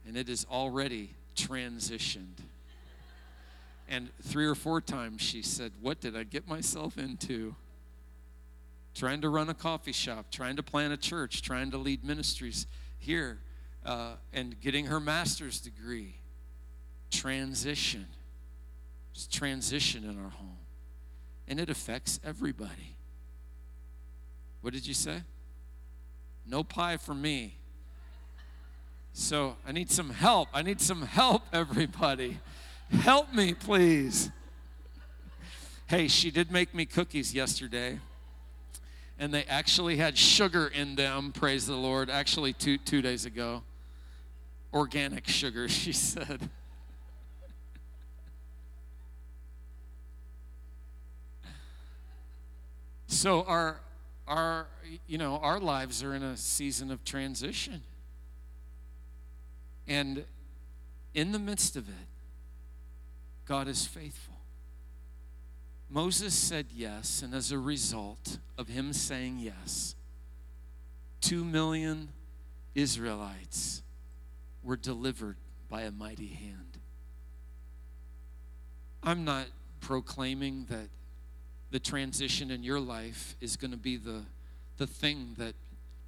and 0.07 0.17
it 0.17 0.29
is 0.29 0.47
already 0.51 1.15
transitioned. 1.37 2.39
And 3.89 4.11
three 4.23 4.47
or 4.47 4.55
four 4.55 4.81
times 4.81 5.21
she 5.21 5.43
said, 5.43 5.73
What 5.81 6.01
did 6.01 6.17
I 6.17 6.25
get 6.25 6.49
myself 6.49 6.99
into? 6.99 7.55
Trying 8.95 9.23
to 9.23 9.29
run 9.29 9.49
a 9.49 9.55
coffee 9.55 9.93
shop, 9.93 10.27
trying 10.31 10.57
to 10.57 10.63
plan 10.63 10.93
a 10.93 10.97
church, 10.97 11.43
trying 11.43 11.71
to 11.71 11.79
lead 11.79 12.05
ministries 12.05 12.67
here, 12.99 13.39
uh, 13.85 14.15
and 14.33 14.61
getting 14.61 14.87
her 14.87 15.01
master's 15.01 15.61
degree. 15.61 16.17
Transition. 17.11 18.07
It's 19.15 19.27
transition 19.27 20.05
in 20.05 20.23
our 20.23 20.31
home. 20.31 20.59
And 21.49 21.59
it 21.61 21.69
affects 21.69 22.21
everybody. 22.25 22.97
What 24.61 24.73
did 24.73 24.87
you 24.87 24.95
say? 24.95 25.23
No 26.47 26.63
pie 26.63 26.97
for 26.97 27.15
me. 27.15 27.57
So 29.13 29.57
I 29.67 29.73
need 29.73 29.91
some 29.91 30.11
help. 30.11 30.49
I 30.55 30.63
need 30.63 30.81
some 30.81 31.03
help, 31.03 31.43
everybody. 31.53 32.39
Help 33.01 33.33
me, 33.33 33.55
please. 33.55 34.31
Hey, 35.87 36.09
she 36.09 36.31
did 36.31 36.51
make 36.51 36.75
me 36.75 36.87
cookies 36.87 37.35
yesterday. 37.35 37.99
And 39.19 39.33
they 39.33 39.45
actually 39.45 39.97
had 39.97 40.17
sugar 40.17 40.67
in 40.67 40.95
them, 40.95 41.33
praise 41.33 41.67
the 41.67 41.77
Lord, 41.77 42.11
actually 42.11 42.53
two, 42.53 42.79
two 42.79 43.03
days 43.03 43.25
ago. 43.25 43.63
Organic 44.73 45.29
sugar, 45.29 45.69
she 45.69 45.93
said. 45.93 46.49
So 53.07 53.45
our 53.45 53.81
our 54.27 54.67
you 55.07 55.19
know 55.19 55.37
our 55.37 55.61
lives 55.61 56.03
are 56.03 56.15
in 56.15 56.23
a 56.23 56.37
season 56.37 56.91
of 56.91 57.05
transition. 57.05 57.83
And 59.87 60.25
in 61.15 61.33
the 61.33 61.39
midst 61.39 61.77
of 61.77 61.89
it, 61.89 62.09
God 63.53 63.69
is 63.69 63.85
faithful. 63.85 64.37
Moses 65.91 66.33
said 66.33 66.69
yes, 66.75 67.21
and 67.21 67.35
as 67.35 67.53
a 67.53 67.59
result 67.59 68.39
of 68.57 68.69
him 68.69 68.95
saying 68.95 69.41
yes, 69.41 69.95
two 71.21 71.45
million 71.45 72.09
Israelites 72.75 73.83
were 74.63 74.79
delivered 74.79 75.37
by 75.69 75.83
a 75.83 75.91
mighty 75.91 76.29
hand. 76.29 76.79
I'm 79.03 79.23
not 79.27 79.49
proclaiming 79.81 80.65
that 80.71 80.89
the 81.71 81.79
transition 81.79 82.51
in 82.51 82.63
your 82.63 82.81
life 82.81 83.37
is 83.43 83.59
going 83.59 83.73
to 83.73 83.77
be 83.77 83.99
the, 83.99 84.23
the 84.79 84.87
thing 84.87 85.35
that 85.37 85.57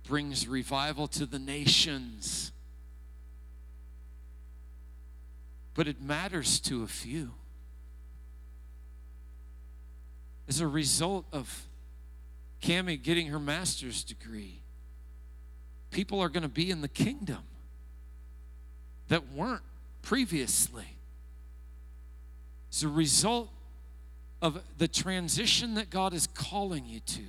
brings 0.08 0.48
revival 0.48 1.06
to 1.08 1.26
the 1.26 1.38
nations. 1.38 2.52
But 5.74 5.88
it 5.88 6.00
matters 6.00 6.60
to 6.60 6.82
a 6.82 6.86
few. 6.86 7.32
As 10.48 10.60
a 10.60 10.68
result 10.68 11.24
of 11.32 11.66
Cami 12.62 13.02
getting 13.02 13.28
her 13.28 13.38
master's 13.38 14.04
degree, 14.04 14.60
people 15.90 16.20
are 16.20 16.28
going 16.28 16.42
to 16.42 16.48
be 16.48 16.70
in 16.70 16.80
the 16.80 16.88
kingdom 16.88 17.42
that 19.08 19.32
weren't 19.32 19.62
previously. 20.02 20.96
As 22.70 22.82
a 22.82 22.88
result 22.88 23.50
of 24.42 24.60
the 24.78 24.88
transition 24.88 25.74
that 25.74 25.90
God 25.90 26.12
is 26.12 26.26
calling 26.26 26.86
you 26.86 27.00
to, 27.00 27.22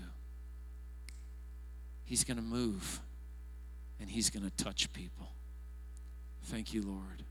He's 2.04 2.24
going 2.24 2.38
to 2.38 2.44
move 2.44 3.00
and 4.00 4.10
He's 4.10 4.30
going 4.30 4.44
to 4.44 4.64
touch 4.64 4.92
people. 4.94 5.32
Thank 6.44 6.74
you, 6.74 6.84
Lord. 6.84 7.24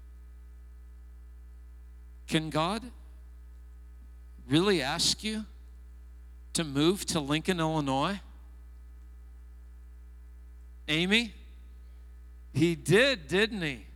Can 2.27 2.51
God 2.51 2.83
really 4.49 4.83
ask 4.83 5.23
you 5.23 5.45
to 6.55 6.65
move 6.65 7.05
to 7.07 7.21
Lincoln, 7.21 7.61
Illinois? 7.61 8.21
Amy? 10.89 11.33
He 12.53 12.75
did, 12.75 13.27
didn't 13.27 13.63
he? 13.63 13.87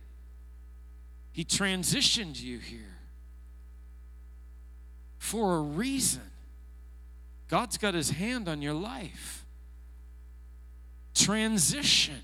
He 1.31 1.45
transitioned 1.45 2.41
you 2.41 2.59
here 2.59 2.97
for 5.17 5.57
a 5.57 5.61
reason. 5.61 6.23
God's 7.47 7.77
got 7.77 7.93
his 7.93 8.11
hand 8.11 8.47
on 8.49 8.61
your 8.61 8.73
life. 8.73 9.45
Transition. 11.13 12.21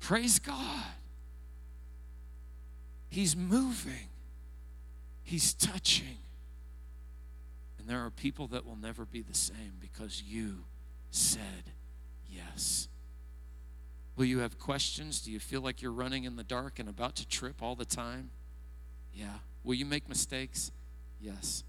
Praise 0.00 0.38
God. 0.38 0.84
He's 3.08 3.36
moving, 3.36 4.08
He's 5.24 5.54
touching. 5.54 6.18
And 7.78 7.88
there 7.88 8.04
are 8.04 8.10
people 8.10 8.46
that 8.48 8.64
will 8.64 8.76
never 8.76 9.04
be 9.04 9.22
the 9.22 9.34
same 9.34 9.72
because 9.80 10.22
you 10.22 10.64
said 11.10 11.72
yes. 12.28 12.88
Will 14.16 14.26
you 14.26 14.38
have 14.40 14.58
questions? 14.58 15.20
Do 15.20 15.32
you 15.32 15.40
feel 15.40 15.60
like 15.60 15.82
you're 15.82 15.92
running 15.92 16.24
in 16.24 16.36
the 16.36 16.44
dark 16.44 16.78
and 16.78 16.88
about 16.88 17.16
to 17.16 17.26
trip 17.26 17.62
all 17.62 17.74
the 17.74 17.84
time? 17.84 18.30
Yeah. 19.12 19.38
Will 19.64 19.74
you 19.74 19.86
make 19.86 20.08
mistakes? 20.08 20.70
Yes. 21.20 21.64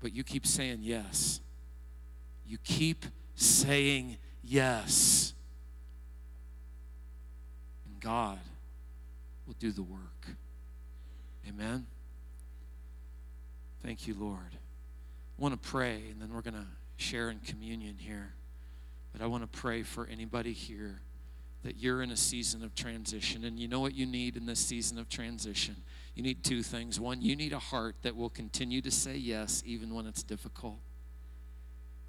But 0.00 0.12
you 0.12 0.22
keep 0.24 0.46
saying 0.46 0.80
yes. 0.82 1.40
You 2.46 2.58
keep 2.58 3.06
saying 3.34 4.18
yes. 4.42 5.34
And 7.86 8.00
God 8.00 8.38
will 9.46 9.56
do 9.58 9.72
the 9.72 9.82
work. 9.82 10.36
Amen. 11.50 11.86
Thank 13.82 14.06
you, 14.06 14.14
Lord. 14.14 14.38
I 14.52 15.42
want 15.42 15.60
to 15.60 15.68
pray, 15.68 16.02
and 16.10 16.20
then 16.20 16.32
we're 16.32 16.42
going 16.42 16.54
to 16.54 16.66
share 16.96 17.30
in 17.30 17.40
communion 17.40 17.96
here. 17.98 18.34
But 19.12 19.22
I 19.22 19.26
want 19.26 19.42
to 19.42 19.58
pray 19.58 19.82
for 19.82 20.06
anybody 20.06 20.52
here 20.52 21.00
that 21.64 21.76
you're 21.76 22.02
in 22.02 22.10
a 22.10 22.16
season 22.16 22.62
of 22.62 22.74
transition. 22.74 23.44
And 23.44 23.58
you 23.58 23.66
know 23.66 23.80
what 23.80 23.94
you 23.94 24.06
need 24.06 24.36
in 24.36 24.46
this 24.46 24.60
season 24.60 24.98
of 24.98 25.08
transition? 25.08 25.76
You 26.14 26.22
need 26.22 26.44
two 26.44 26.62
things. 26.62 27.00
One, 27.00 27.20
you 27.20 27.34
need 27.34 27.52
a 27.52 27.58
heart 27.58 27.96
that 28.02 28.14
will 28.14 28.30
continue 28.30 28.80
to 28.82 28.90
say 28.90 29.16
yes 29.16 29.62
even 29.66 29.92
when 29.94 30.06
it's 30.06 30.22
difficult. 30.22 30.78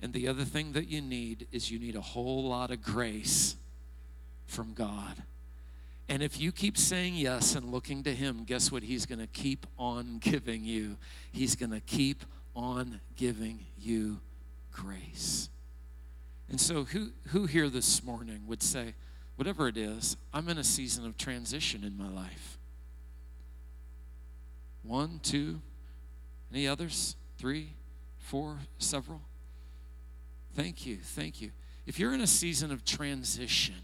And 0.02 0.14
the 0.14 0.28
other 0.28 0.44
thing 0.44 0.74
that 0.74 0.88
you 0.88 1.02
need 1.02 1.48
is 1.52 1.72
you 1.72 1.80
need 1.80 1.96
a 1.96 2.02
whole 2.02 2.48
lot 2.48 2.70
of 2.70 2.82
grace 2.82 3.56
from 4.46 4.74
God. 4.74 5.24
And 6.10 6.22
if 6.22 6.39
you 6.39 6.52
keep 6.52 6.78
saying 6.78 7.16
yes 7.16 7.56
and 7.56 7.72
looking 7.72 8.04
to 8.04 8.14
Him, 8.14 8.43
guess 8.45 8.72
what 8.72 8.84
He's 8.84 9.06
going 9.06 9.20
to 9.20 9.28
keep 9.28 9.66
on 9.78 10.18
giving 10.22 10.66
you? 10.66 10.97
He's 11.32 11.56
going 11.56 11.72
to 11.72 11.80
keep 11.80 12.26
on 12.56 12.99
giving 13.16 13.66
you 13.80 14.20
grace. 14.72 15.49
And 16.49 16.60
so, 16.60 16.84
who, 16.84 17.12
who 17.30 17.45
here 17.45 17.70
this 17.70 18.04
morning 18.04 18.41
would 18.47 18.62
say, 18.62 18.93
whatever 19.38 19.68
it 19.68 19.78
is, 19.78 20.18
I'm 20.34 20.49
in 20.49 20.58
a 20.58 20.64
season 20.64 21.06
of 21.06 21.18
transition 21.18 21.84
in 21.84 21.97
my 21.97 22.10
life? 22.10 22.58
One, 24.84 25.20
two, 25.24 25.62
any 26.52 26.68
others? 26.68 27.16
Three, 27.38 27.70
four, 28.18 28.58
several? 28.78 29.22
Thank 30.56 30.86
you, 30.86 30.97
thank 30.97 31.41
you. 31.41 31.52
If 31.86 31.99
you're 31.99 32.14
in 32.14 32.22
a 32.22 32.28
season 32.28 32.72
of 32.72 32.84
transition, 32.84 33.76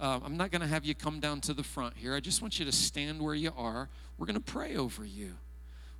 uh, 0.00 0.20
I'm 0.24 0.36
not 0.36 0.50
going 0.50 0.62
to 0.62 0.66
have 0.66 0.84
you 0.84 0.94
come 0.94 1.20
down 1.20 1.40
to 1.42 1.54
the 1.54 1.62
front 1.62 1.96
here. 1.96 2.14
I 2.14 2.20
just 2.20 2.42
want 2.42 2.58
you 2.58 2.64
to 2.64 2.72
stand 2.72 3.20
where 3.20 3.34
you 3.34 3.52
are. 3.56 3.88
We're 4.18 4.26
going 4.26 4.34
to 4.34 4.52
pray 4.52 4.76
over 4.76 5.04
you. 5.04 5.34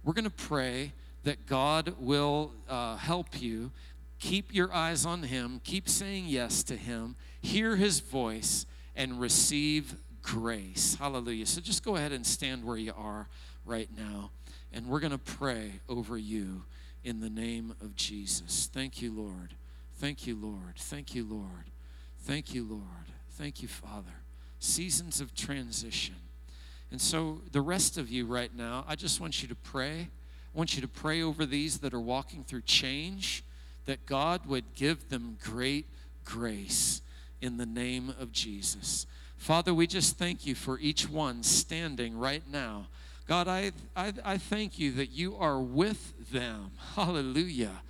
We're 0.03 0.13
going 0.13 0.25
to 0.25 0.31
pray 0.31 0.93
that 1.25 1.47
God 1.47 1.95
will 1.99 2.53
uh, 2.69 2.97
help 2.97 3.41
you. 3.41 3.71
Keep 4.19 4.55
your 4.55 4.73
eyes 4.73 5.05
on 5.05 5.25
Him, 5.25 5.61
keep 5.65 5.89
saying 5.89 6.27
yes 6.29 6.63
to 6.65 6.77
Him, 6.77 7.17
hear 7.43 7.77
His 7.77 8.01
voice, 8.01 8.65
and 8.97 9.21
receive 9.21 9.97
grace. 10.23 10.97
Hallelujah. 10.99 11.47
So 11.47 11.61
just 11.61 11.85
go 11.85 11.97
ahead 11.97 12.13
and 12.13 12.27
stand 12.27 12.65
where 12.65 12.77
you 12.77 12.93
are 12.97 13.29
right 13.67 13.89
now, 13.97 14.31
and 14.73 14.87
we're 14.87 15.01
going 15.01 15.13
to 15.13 15.19
pray 15.19 15.81
over 15.89 16.17
you 16.17 16.63
in 17.03 17.21
the 17.21 17.29
name 17.29 17.75
of 17.81 17.97
Jesus. 17.97 18.69
Thank 18.73 19.03
you, 19.03 19.13
Lord. 19.13 19.55
Thank 19.97 20.27
you, 20.27 20.37
Lord. 20.37 20.77
Thank 20.77 21.15
you, 21.15 21.25
Lord. 21.25 21.71
Thank 22.21 22.55
you, 22.55 22.65
Lord. 22.65 22.83
Thank 23.37 23.62
you, 23.62 23.68
Father. 23.68 24.12
Seasons 24.61 25.20
of 25.20 25.35
transition. 25.35 26.14
And 26.93 27.01
so, 27.01 27.41
the 27.51 27.61
rest 27.61 27.99
of 27.99 28.09
you 28.09 28.26
right 28.26 28.55
now, 28.57 28.85
I 28.87 28.95
just 28.95 29.20
want 29.20 29.43
you 29.43 29.49
to 29.49 29.57
pray. 29.57 30.09
I 30.55 30.59
want 30.59 30.76
you 30.76 30.82
to 30.82 30.89
pray 30.89 31.20
over 31.20 31.45
these 31.45 31.78
that 31.78 31.93
are 31.93 32.01
walking 32.01 32.45
through 32.45 32.62
change, 32.62 33.43
that 33.87 34.07
God 34.07 34.47
would 34.47 34.76
give 34.76 35.09
them 35.09 35.37
great 35.43 35.87
grace 36.24 37.03
in 37.41 37.57
the 37.57 37.66
name 37.66 38.14
of 38.20 38.30
Jesus. 38.30 39.05
Father, 39.37 39.74
we 39.74 39.89
just 39.89 40.16
thank 40.16 40.47
you 40.47 40.55
for 40.55 40.78
each 40.78 41.11
one 41.11 41.43
standing 41.43 42.16
right 42.16 42.45
now. 42.49 42.87
God, 43.26 43.49
I, 43.49 43.72
I, 43.97 44.12
I 44.24 44.39
thank 44.39 44.78
you 44.78 44.93
that 44.93 45.11
you 45.11 45.37
are 45.37 45.59
with 45.59 46.30
them. 46.30 46.70
Hallelujah. 46.95 47.82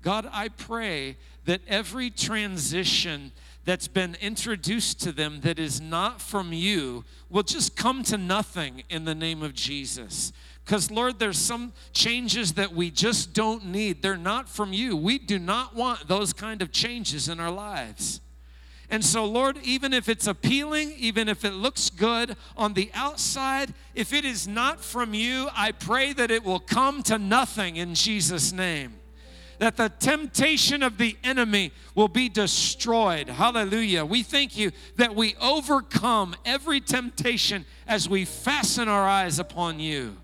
God, 0.00 0.28
I 0.32 0.48
pray 0.48 1.16
that 1.44 1.60
every 1.66 2.08
transition 2.08 3.32
that's 3.64 3.88
been 3.88 4.16
introduced 4.20 5.00
to 5.02 5.12
them 5.12 5.40
that 5.42 5.58
is 5.58 5.80
not 5.80 6.20
from 6.20 6.52
you 6.52 7.04
will 7.30 7.42
just 7.42 7.76
come 7.76 8.02
to 8.04 8.18
nothing 8.18 8.82
in 8.90 9.04
the 9.04 9.14
name 9.14 9.42
of 9.42 9.54
Jesus. 9.54 10.32
Because, 10.64 10.90
Lord, 10.90 11.18
there's 11.18 11.38
some 11.38 11.72
changes 11.92 12.54
that 12.54 12.72
we 12.72 12.90
just 12.90 13.32
don't 13.32 13.66
need. 13.66 14.02
They're 14.02 14.16
not 14.16 14.48
from 14.48 14.72
you. 14.72 14.96
We 14.96 15.18
do 15.18 15.38
not 15.38 15.74
want 15.74 16.08
those 16.08 16.32
kind 16.32 16.62
of 16.62 16.72
changes 16.72 17.28
in 17.28 17.40
our 17.40 17.50
lives. 17.50 18.20
And 18.90 19.04
so, 19.04 19.24
Lord, 19.24 19.58
even 19.62 19.94
if 19.94 20.08
it's 20.08 20.26
appealing, 20.26 20.92
even 20.98 21.28
if 21.28 21.44
it 21.44 21.54
looks 21.54 21.88
good 21.88 22.36
on 22.56 22.74
the 22.74 22.90
outside, 22.92 23.72
if 23.94 24.12
it 24.12 24.24
is 24.24 24.46
not 24.46 24.80
from 24.80 25.14
you, 25.14 25.48
I 25.56 25.72
pray 25.72 26.12
that 26.12 26.30
it 26.30 26.44
will 26.44 26.60
come 26.60 27.02
to 27.04 27.18
nothing 27.18 27.76
in 27.76 27.94
Jesus' 27.94 28.52
name 28.52 28.92
that 29.62 29.76
the 29.76 29.88
temptation 29.88 30.82
of 30.82 30.98
the 30.98 31.16
enemy 31.22 31.70
will 31.94 32.08
be 32.08 32.28
destroyed. 32.28 33.28
Hallelujah. 33.28 34.04
We 34.04 34.24
thank 34.24 34.56
you 34.56 34.72
that 34.96 35.14
we 35.14 35.36
overcome 35.40 36.34
every 36.44 36.80
temptation 36.80 37.64
as 37.86 38.08
we 38.08 38.24
fasten 38.24 38.88
our 38.88 39.06
eyes 39.06 39.38
upon 39.38 39.78
you. 39.78 40.16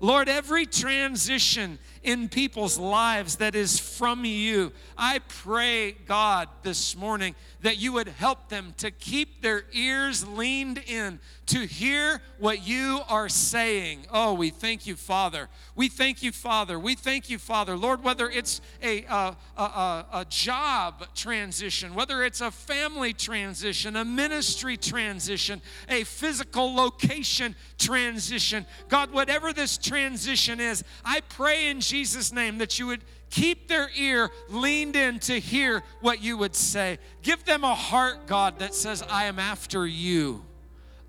Lord, 0.00 0.30
every 0.30 0.64
transition 0.64 1.78
in 2.02 2.30
people's 2.30 2.78
lives 2.78 3.36
that 3.36 3.54
is 3.54 3.78
from 3.78 4.24
you, 4.24 4.72
I 4.96 5.18
pray, 5.28 5.92
God, 5.92 6.48
this 6.62 6.96
morning 6.96 7.34
that 7.64 7.78
you 7.78 7.94
would 7.94 8.08
help 8.08 8.50
them 8.50 8.74
to 8.76 8.90
keep 8.90 9.40
their 9.40 9.64
ears 9.72 10.26
leaned 10.28 10.76
in 10.86 11.18
to 11.46 11.60
hear 11.60 12.20
what 12.38 12.66
you 12.66 13.00
are 13.08 13.26
saying. 13.26 14.04
Oh, 14.12 14.34
we 14.34 14.50
thank 14.50 14.86
you, 14.86 14.96
Father. 14.96 15.48
We 15.74 15.88
thank 15.88 16.22
you, 16.22 16.30
Father. 16.30 16.78
We 16.78 16.94
thank 16.94 17.30
you, 17.30 17.38
Father. 17.38 17.74
Lord, 17.74 18.04
whether 18.04 18.28
it's 18.28 18.60
a, 18.82 19.04
a, 19.04 19.34
a, 19.56 20.06
a 20.12 20.26
job 20.28 21.06
transition, 21.14 21.94
whether 21.94 22.22
it's 22.22 22.42
a 22.42 22.50
family 22.50 23.14
transition, 23.14 23.96
a 23.96 24.04
ministry 24.04 24.76
transition, 24.76 25.62
a 25.88 26.04
physical 26.04 26.74
location 26.74 27.56
transition, 27.78 28.66
God, 28.90 29.10
whatever 29.10 29.54
this 29.54 29.78
transition 29.78 30.60
is, 30.60 30.84
I 31.02 31.22
pray 31.30 31.68
in 31.68 31.80
Jesus' 31.80 32.30
name 32.30 32.58
that 32.58 32.78
you 32.78 32.88
would 32.88 33.04
keep 33.30 33.68
their 33.68 33.90
ear 33.96 34.30
leaned 34.48 34.96
in 34.96 35.18
to 35.20 35.38
hear 35.38 35.82
what 36.00 36.22
you 36.22 36.36
would 36.38 36.54
say. 36.54 36.98
Give 37.22 37.44
them 37.44 37.64
a 37.64 37.74
heart, 37.74 38.26
God, 38.26 38.58
that 38.58 38.74
says, 38.74 39.02
I 39.08 39.24
am 39.24 39.38
after 39.38 39.86
you. 39.86 40.44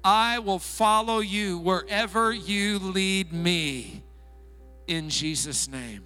I 0.04 0.40
will 0.40 0.60
follow 0.60 1.20
you 1.20 1.58
wherever 1.58 2.32
you 2.32 2.80
lead 2.80 3.34
me. 3.34 4.04
In 4.88 5.10
Jesus' 5.10 5.68
name. 5.68 6.04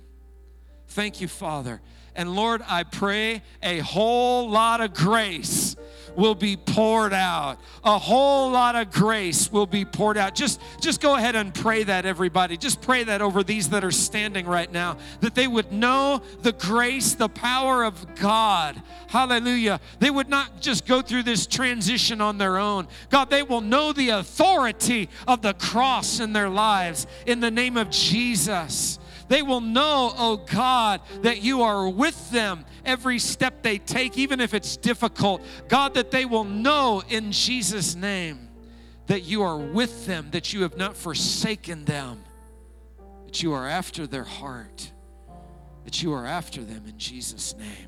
Thank 0.88 1.22
you, 1.22 1.28
Father. 1.28 1.82
And 2.16 2.36
Lord, 2.36 2.62
I 2.68 2.84
pray 2.84 3.44
a 3.62 3.80
whole 3.80 4.50
lot 4.50 4.82
of 4.82 4.94
grace 4.94 5.76
will 6.16 6.36
be 6.36 6.58
poured 6.58 7.14
out. 7.14 7.58
A 7.84 7.98
whole 7.98 8.52
lot 8.52 8.76
of 8.76 8.92
grace 8.92 9.52
will 9.52 9.66
be 9.66 9.86
poured 9.86 10.18
out. 10.18 10.36
Just, 10.36 10.62
just 10.82 11.02
go 11.02 11.16
ahead 11.16 11.36
and 11.36 11.54
pray 11.54 11.84
that, 11.84 12.06
everybody. 12.06 12.58
Just 12.58 12.82
pray 12.82 13.04
that 13.04 13.22
over 13.22 13.44
these 13.44 13.70
that 13.70 13.84
are 13.84 13.92
standing 13.92 14.46
right 14.46 14.72
now, 14.72 14.98
that 15.22 15.36
they 15.36 15.48
would 15.48 15.72
know 15.72 16.22
the 16.42 16.52
grace, 16.54 17.14
the 17.14 17.30
power 17.30 17.84
of 17.84 18.16
God. 18.16 18.82
Hallelujah. 19.08 19.80
They 20.00 20.10
would 20.10 20.30
not 20.30 20.62
just 20.62 20.86
go 20.86 21.02
through 21.02 21.24
this 21.24 21.48
transition 21.48 22.22
on 22.22 22.38
their 22.38 22.58
own. 22.58 22.88
God, 23.10 23.30
they 23.30 23.44
will 23.44 23.62
know 23.62 23.94
the 23.94 24.10
authority 24.10 25.10
of 25.28 25.42
the 25.42 25.54
cross 25.54 26.20
in 26.20 26.34
their 26.34 26.50
lives 26.50 27.08
in 27.26 27.40
the 27.40 27.52
name 27.52 27.78
of 27.78 27.90
Jesus. 27.90 29.00
They 29.30 29.44
will 29.44 29.62
know, 29.62 30.12
oh 30.18 30.38
God, 30.38 31.02
that 31.22 31.42
you 31.42 31.62
are 31.62 31.88
with 31.88 32.32
them 32.32 32.66
every 32.84 33.20
step 33.20 33.62
they 33.62 33.78
take, 33.78 34.18
even 34.18 34.42
if 34.42 34.54
it's 34.54 34.76
difficult. 34.76 35.44
God, 35.68 35.94
that 35.94 36.12
they 36.12 36.26
will 36.26 36.44
know 36.44 37.04
in 37.08 37.32
Jesus' 37.32 37.96
name 37.96 38.50
that 39.06 39.22
you 39.22 39.44
are 39.44 39.58
with 39.58 40.06
them, 40.06 40.30
that 40.32 40.52
you 40.52 40.64
have 40.64 40.78
not 40.78 40.98
forsaken 40.98 41.86
them, 41.86 42.24
that 43.26 43.42
you 43.42 43.54
are 43.54 43.68
after 43.68 44.08
their 44.08 44.24
heart, 44.24 44.92
that 45.86 46.02
you 46.02 46.12
are 46.14 46.26
after 46.26 46.64
them 46.64 46.84
in 46.88 46.98
Jesus' 46.98 47.56
name. 47.56 47.88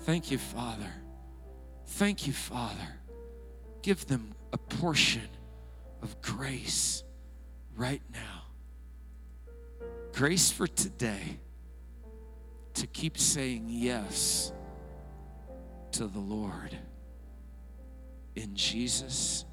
Thank 0.00 0.32
you, 0.32 0.38
Father. 0.38 0.92
Thank 1.86 2.26
you, 2.26 2.32
Father. 2.32 2.98
Give 3.82 4.04
them 4.06 4.34
a 4.52 4.58
portion 4.58 5.28
of 6.02 6.20
grace 6.22 7.04
right 7.76 8.02
now. 8.12 8.31
Grace 10.12 10.50
for 10.50 10.66
today 10.66 11.40
to 12.74 12.86
keep 12.86 13.16
saying 13.16 13.66
yes 13.68 14.52
to 15.92 16.06
the 16.06 16.18
Lord. 16.18 16.76
In 18.36 18.54
Jesus' 18.54 19.46